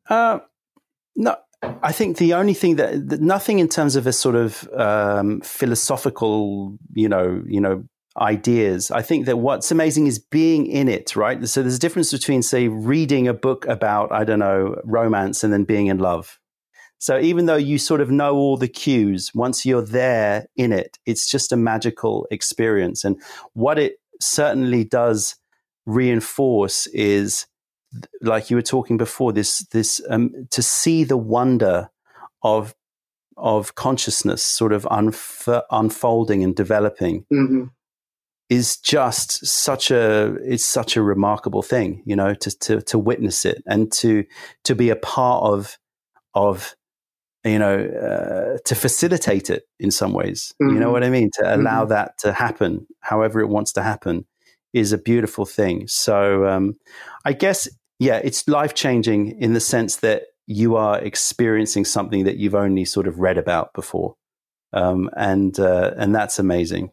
[0.07, 0.39] Uh,
[1.15, 4.67] no, I think the only thing that, that, nothing in terms of a sort of
[4.73, 7.83] um, philosophical, you know, you know,
[8.17, 8.91] ideas.
[8.91, 11.45] I think that what's amazing is being in it, right?
[11.47, 15.53] So there's a difference between, say, reading a book about, I don't know, romance and
[15.53, 16.39] then being in love.
[16.97, 20.97] So even though you sort of know all the cues, once you're there in it,
[21.05, 23.05] it's just a magical experience.
[23.05, 23.21] And
[23.53, 25.35] what it certainly does
[25.85, 27.47] reinforce is
[28.21, 31.89] like you were talking before, this this um, to see the wonder
[32.43, 32.75] of
[33.37, 37.63] of consciousness sort of unf- unfolding and developing mm-hmm.
[38.49, 43.45] is just such a it's such a remarkable thing, you know, to to to witness
[43.45, 44.25] it and to
[44.63, 45.77] to be a part of
[46.33, 46.75] of
[47.43, 50.53] you know uh, to facilitate it in some ways.
[50.61, 50.73] Mm-hmm.
[50.73, 50.93] You know mm-hmm.
[50.93, 51.31] what I mean?
[51.35, 51.89] To allow mm-hmm.
[51.89, 54.25] that to happen, however it wants to happen,
[54.73, 55.87] is a beautiful thing.
[55.87, 56.75] So um,
[57.25, 57.67] I guess
[57.99, 62.85] yeah, it's life changing in the sense that you are experiencing something that you've only
[62.85, 64.15] sort of read about before,
[64.73, 66.91] um, and uh, and that's amazing.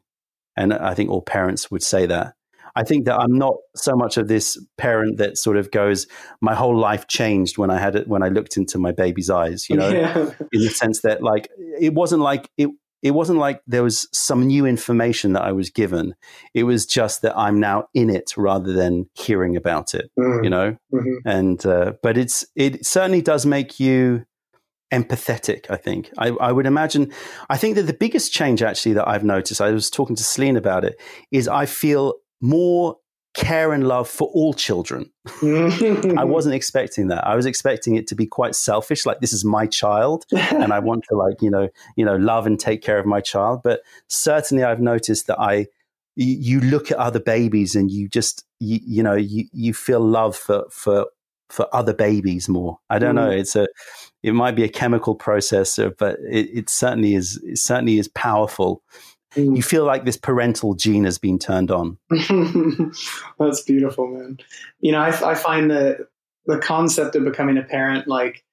[0.57, 2.35] And I think all parents would say that.
[2.74, 6.07] I think that I'm not so much of this parent that sort of goes,
[6.43, 9.70] my whole life changed when I had it when I looked into my baby's eyes.
[9.70, 10.31] You know, yeah.
[10.53, 11.49] in the sense that like
[11.81, 12.69] it wasn't like it
[13.02, 16.14] it wasn't like there was some new information that I was given.
[16.55, 20.43] It was just that I'm now in it rather than hearing about it, mm.
[20.43, 20.77] you know?
[20.93, 21.28] Mm-hmm.
[21.28, 24.24] And, uh, but it's, it certainly does make you
[24.93, 26.10] empathetic, I think.
[26.18, 27.12] I, I, would imagine,
[27.51, 30.56] I think that the biggest change actually that I've noticed, I was talking to Celine
[30.56, 31.01] about it,
[31.31, 32.97] is I feel more
[33.36, 35.10] care and love for all children.
[35.42, 37.26] I wasn't expecting that.
[37.26, 40.80] I was expecting it to be quite selfish, like this is my child, and I
[40.80, 43.60] want to like you know you know love and take care of my child.
[43.62, 45.66] But certainly, I've noticed that I
[46.16, 50.34] you, look at other babies and you just you, you know you you feel love
[50.34, 51.06] for for
[51.50, 52.78] for other babies more.
[52.90, 53.26] I don't mm.
[53.26, 53.30] know.
[53.30, 53.68] It's a
[54.22, 58.82] it might be a chemical process, but it, it certainly is it certainly is powerful
[59.36, 59.64] you mm.
[59.64, 61.98] feel like this parental gene has been turned on.
[63.38, 64.38] That's beautiful, man.
[64.80, 66.08] You know, I, I find that
[66.46, 68.44] the concept of becoming a parent, like,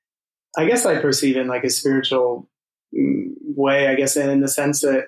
[0.58, 2.50] I guess I perceive in like a spiritual
[2.96, 5.08] mm, way, I guess, and in the sense that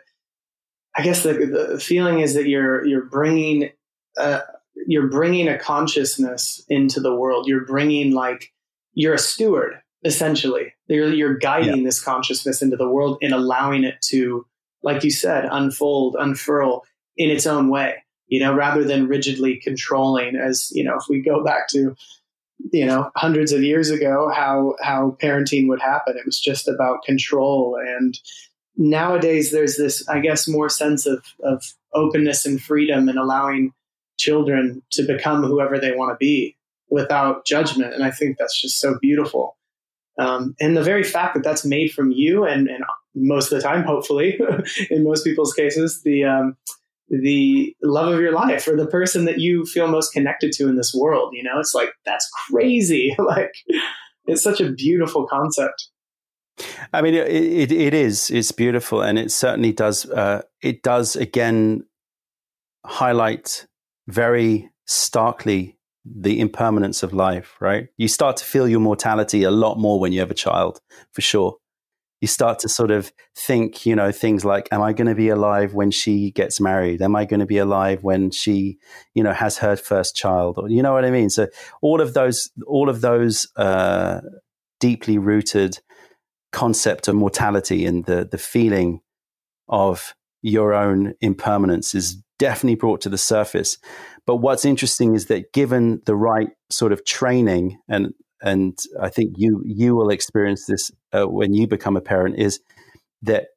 [0.97, 3.71] I guess the, the feeling is that you're, you're bringing,
[4.17, 4.41] uh,
[4.87, 7.47] you're bringing a consciousness into the world.
[7.47, 8.53] You're bringing like,
[8.93, 10.73] you're a steward essentially.
[10.87, 11.83] You're, you're guiding yeah.
[11.83, 14.45] this consciousness into the world and allowing it to
[14.85, 16.85] like you said, unfold, unfurl
[17.17, 17.95] in its own way,
[18.27, 21.95] you know, rather than rigidly controlling as, you know, if we go back to,
[22.71, 26.15] you know, hundreds of years ago, how, how parenting would happen.
[26.17, 27.77] It was just about control.
[27.83, 28.17] And
[28.77, 31.63] nowadays there's this, I guess, more sense of, of
[31.93, 33.73] openness and freedom and allowing
[34.17, 36.55] children to become whoever they want to be
[36.91, 37.95] without judgment.
[37.95, 39.57] And I think that's just so beautiful.
[40.19, 42.83] Um, and the very fact that that's made from you and, and
[43.15, 44.37] most of the time, hopefully,
[44.89, 46.57] in most people's cases, the um,
[47.09, 50.75] the love of your life or the person that you feel most connected to in
[50.75, 51.33] this world.
[51.33, 53.15] You know, it's like that's crazy.
[53.19, 53.53] like,
[54.25, 55.89] it's such a beautiful concept.
[56.93, 58.31] I mean, it, it, it is.
[58.31, 60.09] It's beautiful, and it certainly does.
[60.09, 61.85] Uh, it does again
[62.85, 63.67] highlight
[64.07, 67.55] very starkly the impermanence of life.
[67.59, 67.89] Right?
[67.97, 70.79] You start to feel your mortality a lot more when you have a child,
[71.11, 71.57] for sure.
[72.21, 75.29] You start to sort of think, you know, things like, "Am I going to be
[75.29, 77.01] alive when she gets married?
[77.01, 78.77] Am I going to be alive when she,
[79.13, 81.29] you know, has her first child?" Or you know what I mean.
[81.29, 81.47] So
[81.81, 84.21] all of those, all of those uh,
[84.79, 85.79] deeply rooted
[86.51, 89.01] concept of mortality and the the feeling
[89.67, 93.77] of your own impermanence is definitely brought to the surface.
[94.27, 99.33] But what's interesting is that given the right sort of training, and and I think
[99.37, 102.59] you you will experience this uh, when you become a parent, is
[103.21, 103.47] that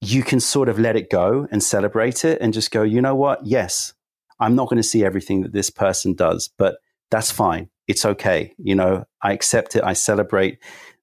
[0.00, 3.14] you can sort of let it go and celebrate it and just go, you know
[3.14, 3.44] what?
[3.44, 3.94] Yes,
[4.38, 6.78] I'm not going to see everything that this person does, but
[7.10, 7.68] that's fine.
[7.88, 8.54] It's okay.
[8.58, 9.82] You know, I accept it.
[9.82, 10.58] I celebrate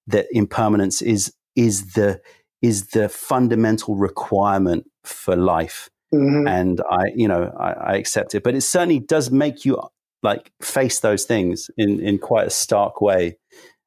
[0.08, 2.22] that impermanence is is the
[2.62, 5.90] is the fundamental requirement for life.
[6.14, 6.48] Mm-hmm.
[6.48, 8.44] And I, you know, I, I, accept it.
[8.44, 9.82] But it certainly does make you
[10.24, 13.38] like face those things in, in quite a stark way.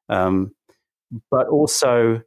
[0.09, 0.53] Um,
[1.31, 2.21] but also,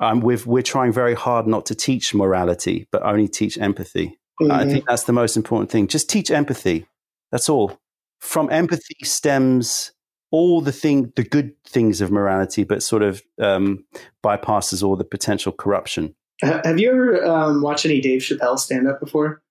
[0.00, 4.18] um, we've, we're trying very hard not to teach morality, but only teach empathy.
[4.40, 4.52] Mm-hmm.
[4.52, 5.86] I think that's the most important thing.
[5.86, 6.86] Just teach empathy.
[7.30, 7.78] That's all.
[8.20, 9.92] From empathy stems
[10.30, 13.84] all the thing, the good things of morality, but sort of um,
[14.24, 16.14] bypasses all the potential corruption.
[16.42, 19.42] Have you ever um, watched any Dave Chappelle stand up before?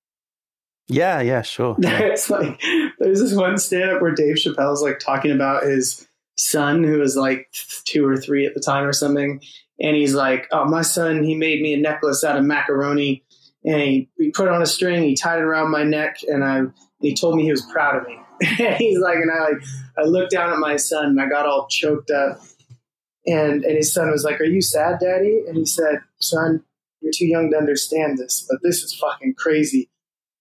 [0.88, 1.78] Yeah, yeah, sure.
[1.80, 2.62] it's like
[3.00, 7.16] there's this one stand up where Dave Chappelle's like talking about his son who was
[7.16, 7.54] like
[7.86, 9.42] two or three at the time or something.
[9.80, 13.24] And he's like, Oh, my son, he made me a necklace out of macaroni
[13.66, 16.64] and he, he put on a string, he tied it around my neck, and I
[17.02, 18.18] he told me he was proud of me.
[18.78, 19.64] he's like, and I like,
[19.98, 22.40] I looked down at my son and I got all choked up.
[23.26, 25.44] And, and his son was like, Are you sad, daddy?
[25.48, 26.64] And he said, Son,
[27.02, 29.90] you're too young to understand this, but this is fucking crazy.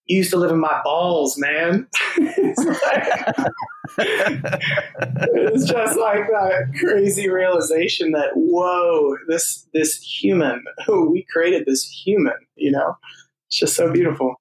[0.07, 1.87] You used to live in my balls, man.
[2.17, 2.61] it's,
[3.99, 12.35] it's just like that crazy realization that, whoa, this, this human, we created this human,
[12.57, 12.97] you know?
[13.49, 14.35] It's just so beautiful.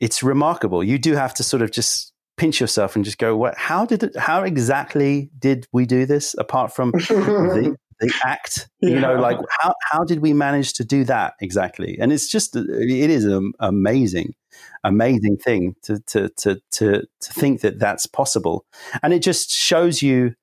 [0.00, 0.82] It's remarkable.
[0.82, 3.56] You do have to sort of just pinch yourself and just go, "What?
[3.56, 4.16] How did it?
[4.16, 6.34] How exactly did we do this?
[6.38, 11.04] Apart from the, the act, you know, like how how did we manage to do
[11.04, 11.96] that exactly?
[12.00, 13.28] And it's just it is
[13.60, 14.34] amazing,
[14.82, 18.64] amazing thing to to to to to think that that's possible,
[19.02, 20.34] and it just shows you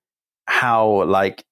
[0.47, 1.45] how like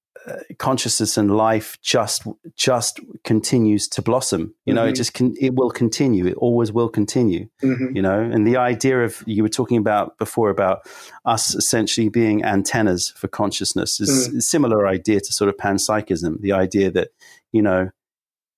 [0.58, 2.24] consciousness and life just
[2.56, 4.90] just continues to blossom you know mm-hmm.
[4.90, 7.96] it just can it will continue it always will continue mm-hmm.
[7.96, 10.88] you know and the idea of you were talking about before about
[11.26, 14.38] us essentially being antennas for consciousness is mm.
[14.38, 17.10] a similar idea to sort of panpsychism the idea that
[17.52, 17.90] you know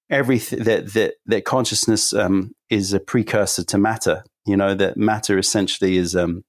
[0.09, 5.37] everything that that that consciousness um, is a precursor to matter you know that matter
[5.37, 6.43] essentially is um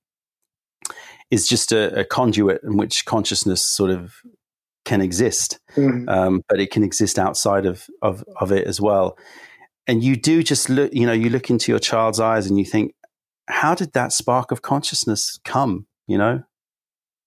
[1.33, 4.15] is just a, a conduit in which consciousness sort of
[4.85, 6.09] can exist, mm.
[6.09, 9.17] um, but it can exist outside of, of, of it as well.
[9.87, 12.65] And you do just look, you know, you look into your child's eyes and you
[12.67, 12.95] think,
[13.49, 15.87] how did that spark of consciousness come?
[16.07, 16.43] You know,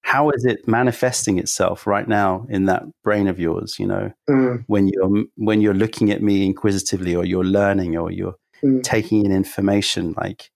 [0.03, 3.77] how is it manifesting itself right now in that brain of yours?
[3.80, 4.63] You know, mm.
[4.67, 8.84] when you're when you're looking at me inquisitively, or you're learning, or you're mm.
[8.84, 10.52] taking in information, like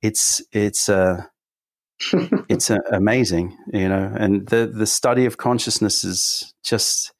[0.00, 1.24] it's it's uh
[2.48, 4.12] it's uh, amazing, you know.
[4.16, 7.12] And the the study of consciousness is just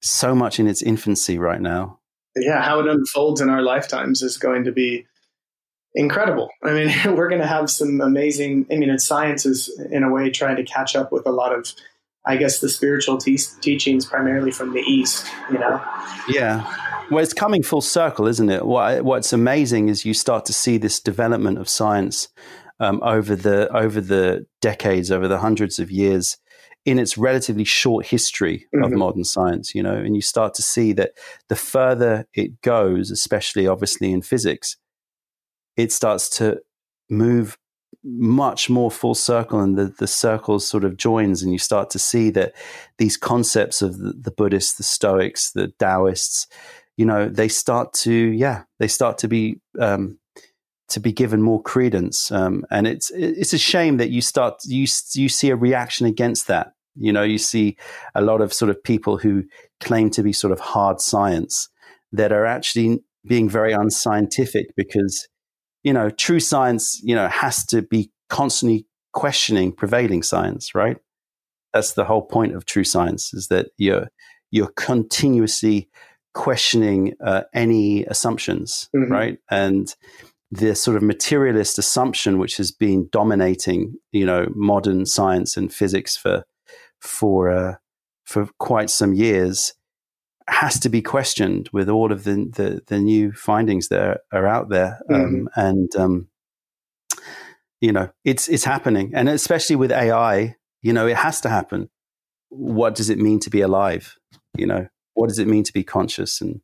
[0.00, 1.98] so much in its infancy right now.
[2.36, 5.06] Yeah, how it unfolds in our lifetimes is going to be
[5.94, 6.50] incredible.
[6.62, 8.66] I mean, we're going to have some amazing.
[8.70, 11.72] I mean, science is in a way trying to catch up with a lot of,
[12.26, 15.26] I guess, the spiritual te- teachings primarily from the East.
[15.50, 15.82] You know.
[16.28, 16.66] Yeah.
[17.10, 18.64] Well, it's coming full circle, isn't it?
[18.64, 22.28] What, what's amazing is you start to see this development of science
[22.80, 26.38] um, over the over the decades, over the hundreds of years,
[26.84, 28.98] in its relatively short history of mm-hmm.
[28.98, 31.12] modern science, you know, and you start to see that
[31.48, 34.76] the further it goes, especially obviously in physics,
[35.76, 36.60] it starts to
[37.08, 37.58] move
[38.02, 41.98] much more full circle and the, the circle sort of joins and you start to
[41.98, 42.52] see that
[42.98, 46.46] these concepts of the, the buddhists the stoics the taoists
[46.96, 50.18] you know they start to yeah they start to be um,
[50.88, 52.30] to be given more credence.
[52.30, 56.46] Um, and it's it's a shame that you start you you see a reaction against
[56.48, 56.72] that.
[56.96, 57.76] You know, you see
[58.14, 59.44] a lot of sort of people who
[59.80, 61.68] claim to be sort of hard science
[62.12, 65.26] that are actually being very unscientific because
[65.82, 70.98] you know true science you know has to be constantly questioning prevailing science, right?
[71.72, 74.08] That's the whole point of true science is that you're
[74.50, 75.88] you're continuously
[76.34, 79.10] questioning uh, any assumptions, mm-hmm.
[79.10, 79.38] right?
[79.50, 79.94] And
[80.50, 86.16] the sort of materialist assumption which has been dominating, you know, modern science and physics
[86.16, 86.44] for
[87.00, 87.74] for uh,
[88.24, 89.74] for quite some years
[90.46, 94.68] has to be questioned with all of the the, the new findings that are, out
[94.68, 95.46] there, um, mm-hmm.
[95.56, 96.28] and um,
[97.80, 101.90] you know, it's it's happening, and especially with AI, you know, it has to happen.
[102.50, 104.16] What does it mean to be alive?
[104.56, 106.40] You know, what does it mean to be conscious?
[106.40, 106.60] And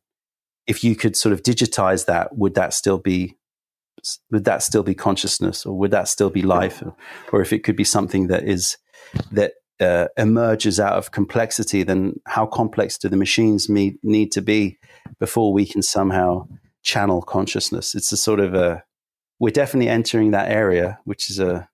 [0.67, 3.37] if you could sort of digitize that, would that still be
[4.31, 6.95] would that still be consciousness, or would that still be life, or,
[7.31, 8.77] or if it could be something that is
[9.31, 14.41] that uh, emerges out of complexity, then how complex do the machines need, need to
[14.41, 14.77] be
[15.19, 16.47] before we can somehow
[16.83, 17.93] channel consciousness?
[17.93, 18.83] It's a sort of a
[19.39, 21.67] we're definitely entering that area, which is a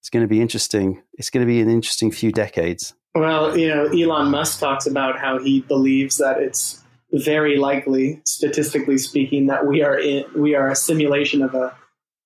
[0.00, 1.02] it's going to be interesting.
[1.14, 2.94] It's going to be an interesting few decades.
[3.14, 6.82] Well, you know, Elon Musk talks about how he believes that it's
[7.12, 11.76] very likely, statistically speaking, that we are in, we are a simulation of a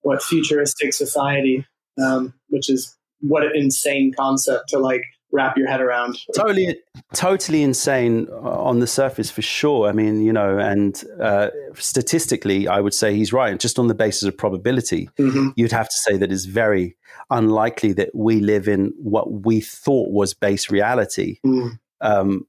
[0.02, 1.66] what futuristic society,
[2.02, 5.02] um, which is what an insane concept to like
[5.35, 6.16] wrap your head around.
[6.35, 6.78] Totally,
[7.12, 9.89] totally insane on the surface for sure.
[9.89, 13.59] I mean, you know, and uh, statistically, I would say he's right.
[13.59, 15.48] Just on the basis of probability, mm-hmm.
[15.56, 16.97] you'd have to say that it's very
[17.31, 21.39] unlikely that we live in what we thought was base reality.
[21.44, 21.78] Mm.
[22.01, 22.47] Um,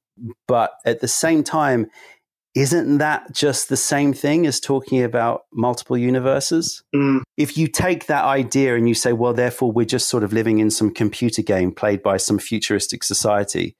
[0.47, 1.87] but at the same time,
[2.55, 6.81] isn't that just the same thing as talking about multiple universes?
[6.95, 7.21] Mm.
[7.35, 10.59] If you take that idea and you say, well, therefore, we're just sort of living
[10.59, 13.75] in some computer game played by some futuristic society,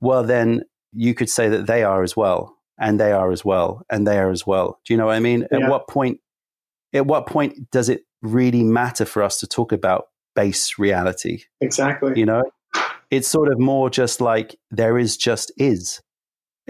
[0.00, 0.62] well, then
[0.92, 4.18] you could say that they are as well, and they are as well, and they
[4.18, 4.78] are as well.
[4.86, 5.46] Do you know what I mean?
[5.50, 5.64] Yeah.
[5.64, 6.20] At what point?
[6.92, 11.42] At what point does it really matter for us to talk about base reality?
[11.60, 12.12] Exactly.
[12.16, 12.42] You know,
[13.10, 16.00] it's sort of more just like there is just is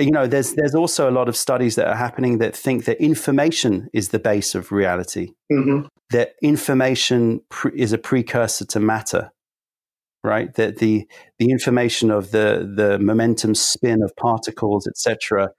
[0.00, 3.00] you know there's there's also a lot of studies that are happening that think that
[3.02, 5.32] information is the base of reality.
[5.52, 5.86] Mm-hmm.
[6.10, 9.30] that information pre- is a precursor to matter
[10.22, 10.52] right?
[10.56, 11.08] That the
[11.38, 15.50] the information of the the momentum spin of particles etc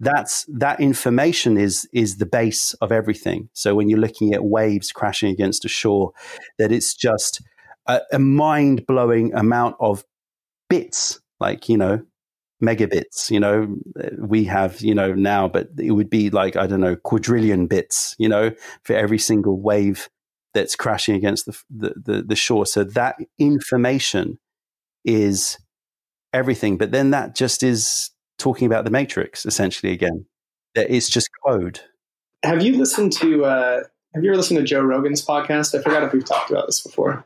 [0.00, 3.48] that's that information is is the base of everything.
[3.52, 6.12] So when you're looking at waves crashing against a shore
[6.58, 7.40] that it's just
[7.86, 10.04] a, a mind-blowing amount of
[10.68, 12.02] bits like you know
[12.62, 13.76] megabits you know
[14.18, 18.14] we have you know now but it would be like i don't know quadrillion bits
[18.18, 18.50] you know
[18.84, 20.08] for every single wave
[20.54, 22.64] that's crashing against the, the, the, the shore.
[22.64, 24.38] So that information
[25.04, 25.58] is
[26.32, 30.24] everything but then that just is talking about the matrix essentially again.
[30.74, 31.80] That it's just code.
[32.42, 33.82] Have you listened to uh
[34.14, 35.78] have you ever listened to joe rogan's podcast?
[35.78, 37.24] I forgot if we've talked about this before.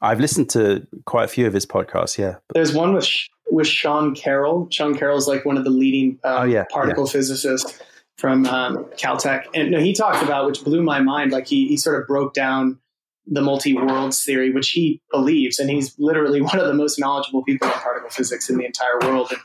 [0.00, 2.18] I've listened to quite a few of his podcasts.
[2.18, 3.08] Yeah, there's one with
[3.50, 4.68] with Sean Carroll.
[4.70, 7.12] Sean Carroll's like one of the leading um, oh, yeah, particle yeah.
[7.12, 7.80] physicists
[8.16, 11.32] from um, Caltech, and no, he talked about which blew my mind.
[11.32, 12.78] Like he he sort of broke down
[13.26, 17.42] the multi worlds theory, which he believes, and he's literally one of the most knowledgeable
[17.44, 19.28] people in particle physics in the entire world.
[19.30, 19.40] And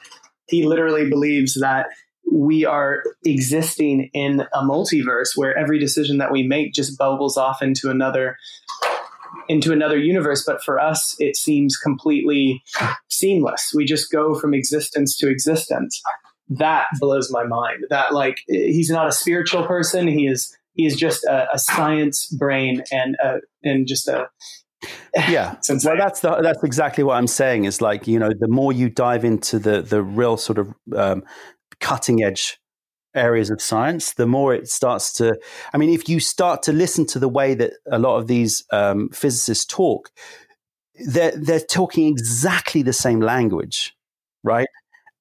[0.47, 1.87] he literally believes that
[2.31, 7.61] we are existing in a multiverse where every decision that we make just bubbles off
[7.61, 8.37] into another
[9.47, 10.43] into another universe.
[10.45, 12.63] But for us, it seems completely
[13.09, 13.71] seamless.
[13.75, 16.01] We just go from existence to existence.
[16.49, 17.85] That blows my mind.
[17.89, 20.07] That like he's not a spiritual person.
[20.07, 24.29] He is he is just a, a science brain and a, and just a
[25.27, 28.71] yeah well that's the, that's exactly what i'm saying is like you know the more
[28.71, 31.23] you dive into the the real sort of um,
[31.79, 32.59] cutting edge
[33.17, 35.37] areas of science, the more it starts to.
[35.73, 38.63] I mean, if you start to listen to the way that a lot of these
[38.71, 40.09] um, physicists talk,
[41.07, 43.95] they're they're talking exactly the same language,
[44.43, 44.67] right,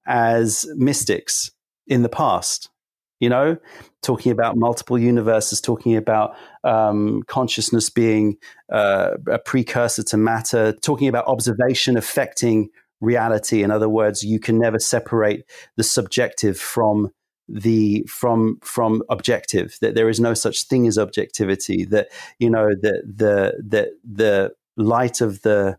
[0.07, 1.51] as mystics
[1.87, 2.71] in the past.
[3.19, 3.57] You know,
[4.03, 8.37] talking about multiple universes, talking about um, consciousness being
[8.71, 12.69] uh, a precursor to matter, talking about observation affecting
[13.01, 13.63] reality.
[13.63, 15.45] In other words, you can never separate
[15.77, 17.11] the subjective from
[17.49, 22.09] the from from objective that there is no such thing as objectivity that
[22.39, 25.77] you know that the the the light of the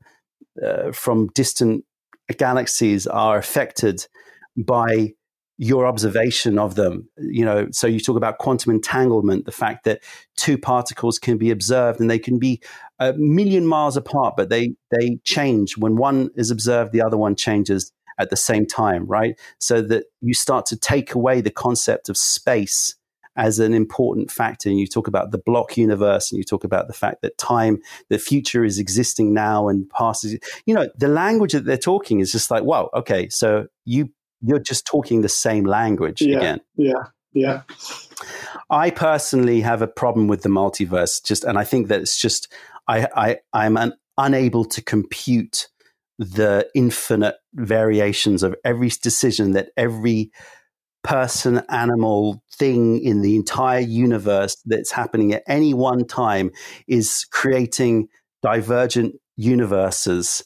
[0.64, 1.84] uh, from distant
[2.38, 4.07] galaxies are affected
[4.56, 5.14] by
[5.60, 7.10] your observation of them.
[7.18, 10.02] You know so you talk about quantum entanglement the fact that
[10.35, 12.61] two particles can be observed and they can be
[12.99, 15.77] a million miles apart but they they change.
[15.77, 19.39] When one is observed the other one changes at the same time, right?
[19.60, 22.95] So that you start to take away the concept of space
[23.35, 24.68] as an important factor.
[24.68, 27.77] And you talk about the block universe and you talk about the fact that time,
[28.10, 32.19] the future is existing now and past is, you know, the language that they're talking
[32.19, 34.10] is just like, wow, okay, so you,
[34.41, 36.61] you're just talking the same language yeah, again.
[36.76, 37.03] Yeah.
[37.34, 37.61] Yeah.
[38.72, 42.52] I personally have a problem with the multiverse just, and I think that it's just,
[42.88, 45.68] I, I, I'm an, unable to compute
[46.18, 50.31] the infinite variations of every decision that every
[51.03, 56.52] person, animal, thing in the entire universe that's happening at any one time
[56.88, 58.07] is creating
[58.41, 60.44] divergent universes.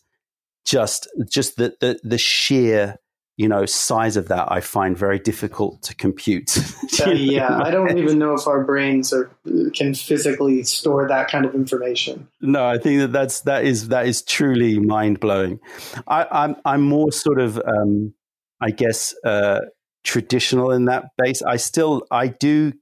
[0.65, 2.98] Just, just the, the, the sheer
[3.41, 6.57] you know size of that i find very difficult to compute.
[7.01, 9.31] Uh, yeah i don't even know if our brains are
[9.73, 12.27] can physically store that kind of information.
[12.41, 15.59] No i think that that's that is that is truly mind-blowing.
[16.05, 18.13] I, am I'm, I'm more sort of um,
[18.59, 19.61] i guess uh,
[20.03, 21.41] traditional in that base.
[21.41, 22.73] I still i do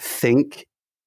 [0.00, 0.66] think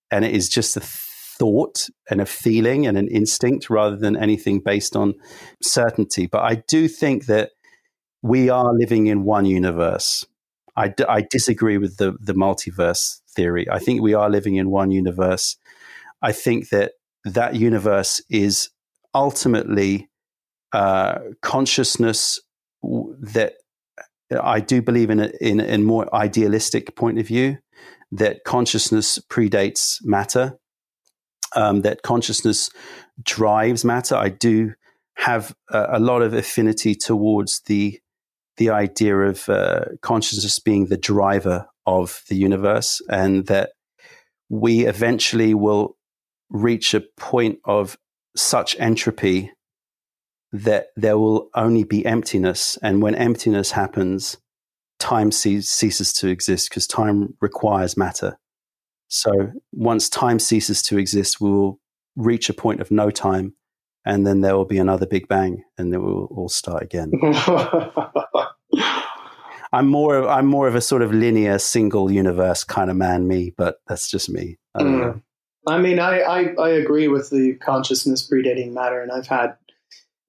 [0.09, 4.61] and it is just a thought and a feeling and an instinct rather than anything
[4.61, 5.15] based on
[5.61, 7.49] certainty but i do think that
[8.23, 10.25] we are living in one universe.
[10.75, 13.67] I, d- I disagree with the, the multiverse theory.
[13.69, 15.57] I think we are living in one universe.
[16.21, 16.93] I think that
[17.25, 18.69] that universe is
[19.13, 20.09] ultimately
[20.71, 22.41] uh, consciousness
[22.81, 23.53] that
[24.41, 27.57] I do believe in a, in a more idealistic point of view
[28.11, 30.57] that consciousness predates matter,
[31.55, 32.69] um, that consciousness
[33.21, 34.15] drives matter.
[34.15, 34.73] I do
[35.15, 37.99] have a, a lot of affinity towards the
[38.57, 43.71] the idea of uh, consciousness being the driver of the universe and that
[44.49, 45.97] we eventually will
[46.49, 47.97] reach a point of
[48.35, 49.51] such entropy
[50.51, 52.77] that there will only be emptiness.
[52.84, 54.38] And when emptiness happens,
[54.99, 58.38] time ce- ceases to exist because time requires matter.
[59.07, 59.31] So
[59.71, 61.80] once time ceases to exist, we will
[62.15, 63.55] reach a point of no time
[64.05, 67.11] and then there will be another big bang and then we'll all start again.
[69.73, 73.27] I'm more of, I'm more of a sort of linear single universe kind of man
[73.27, 74.57] me, but that's just me.
[74.75, 75.21] I, mm.
[75.67, 79.55] I mean, I, I, I agree with the consciousness predating matter, and I've had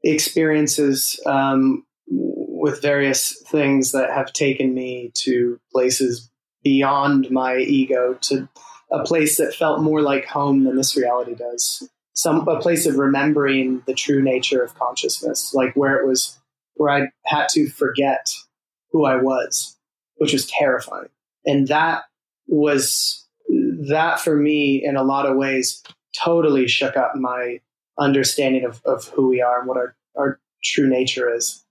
[0.02, 6.30] experiences um, with various things that have taken me to places
[6.62, 8.48] beyond my ego to
[8.90, 11.86] a place that felt more like home than this reality does.
[12.14, 16.38] Some a place of remembering the true nature of consciousness, like where it was
[16.76, 18.30] where I had to forget
[18.94, 19.76] who I was,
[20.18, 21.08] which was terrifying.
[21.44, 22.04] And that
[22.46, 23.26] was,
[23.90, 25.82] that for me, in a lot of ways,
[26.16, 27.58] totally shook up my
[27.98, 31.64] understanding of, of who we are and what our, our true nature is.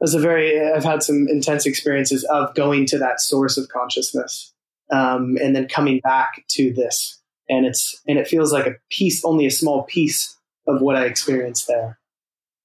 [0.00, 4.52] Was a very, I've had some intense experiences of going to that source of consciousness
[4.92, 7.20] um, and then coming back to this.
[7.48, 11.06] And it's, and it feels like a piece, only a small piece of what I
[11.06, 11.98] experienced there.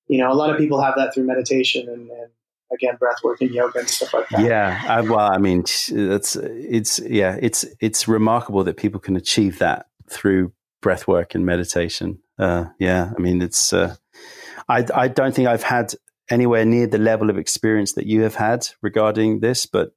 [0.08, 2.30] You know, a lot of people have that through meditation and, and
[2.74, 4.42] again breath work and yoga and stuff like that.
[4.42, 5.90] Yeah I, well i mean it's
[6.36, 10.52] it's yeah it's it's remarkable that people can achieve that through
[10.82, 12.20] breath work and meditation.
[12.38, 13.96] Uh, yeah i mean it's uh,
[14.68, 15.94] I, I don't think i've had
[16.30, 19.92] anywhere near the level of experience that you have had regarding this but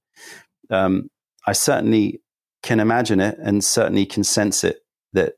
[0.70, 1.11] um,
[1.47, 2.20] i certainly
[2.62, 5.35] can imagine it and certainly can sense it that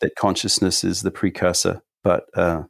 [0.00, 1.82] that consciousness is the precursor.
[2.02, 2.64] But uh,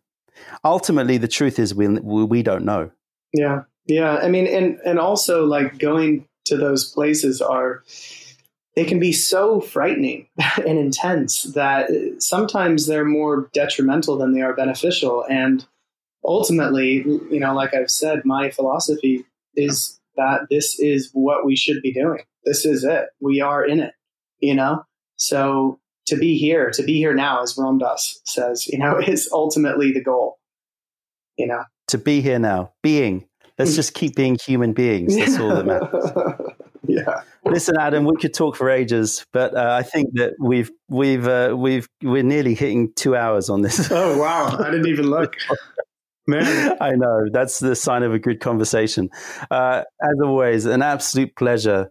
[0.64, 2.90] ultimately the truth is we we don't know.
[3.32, 7.82] Yeah yeah, I mean, and and also like going to those places are
[8.76, 10.28] they can be so frightening
[10.66, 15.24] and intense that uh, sometimes they're more detrimental than they are beneficial.
[15.28, 15.66] And
[16.24, 21.82] ultimately, you know, like I've said, my philosophy is that this is what we should
[21.82, 22.22] be doing.
[22.44, 23.06] This is it.
[23.20, 23.94] We are in it,
[24.38, 24.84] you know?
[25.16, 29.28] So to be here, to be here now, as Ram Dass says, you know, is
[29.32, 30.38] ultimately the goal,
[31.36, 31.64] you know?
[31.88, 33.26] To be here now, being
[33.60, 35.16] Let's just keep being human beings.
[35.16, 36.52] That's all that matters.
[36.88, 37.22] yeah.
[37.44, 41.54] Listen, Adam, we could talk for ages, but uh, I think that we've we've uh,
[41.56, 43.90] we've we're nearly hitting two hours on this.
[43.90, 44.56] oh wow!
[44.58, 45.36] I didn't even look.
[46.26, 46.76] Man.
[46.80, 49.10] I know that's the sign of a good conversation.
[49.50, 51.90] Uh, as always, an absolute pleasure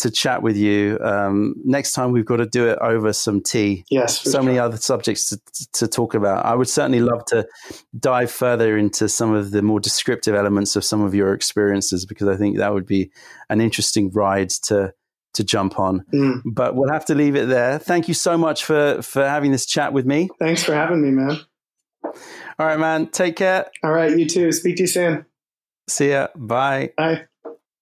[0.00, 0.98] to chat with you.
[1.02, 3.84] Um, next time we've got to do it over some tea.
[3.90, 4.42] Yes, so sure.
[4.42, 5.40] many other subjects to,
[5.72, 6.44] to talk about.
[6.44, 7.46] I would certainly love to
[7.98, 12.28] dive further into some of the more descriptive elements of some of your experiences because
[12.28, 13.10] I think that would be
[13.48, 14.92] an interesting ride to
[15.32, 16.04] to jump on.
[16.12, 16.42] Mm.
[16.44, 17.78] But we'll have to leave it there.
[17.78, 20.28] Thank you so much for for having this chat with me.
[20.38, 21.38] Thanks for having me, man.
[22.58, 23.06] All right, man.
[23.06, 23.70] Take care.
[23.82, 24.52] All right, you too.
[24.52, 25.26] Speak to you soon.
[25.88, 26.28] See ya.
[26.36, 26.92] Bye.
[26.96, 27.26] Bye.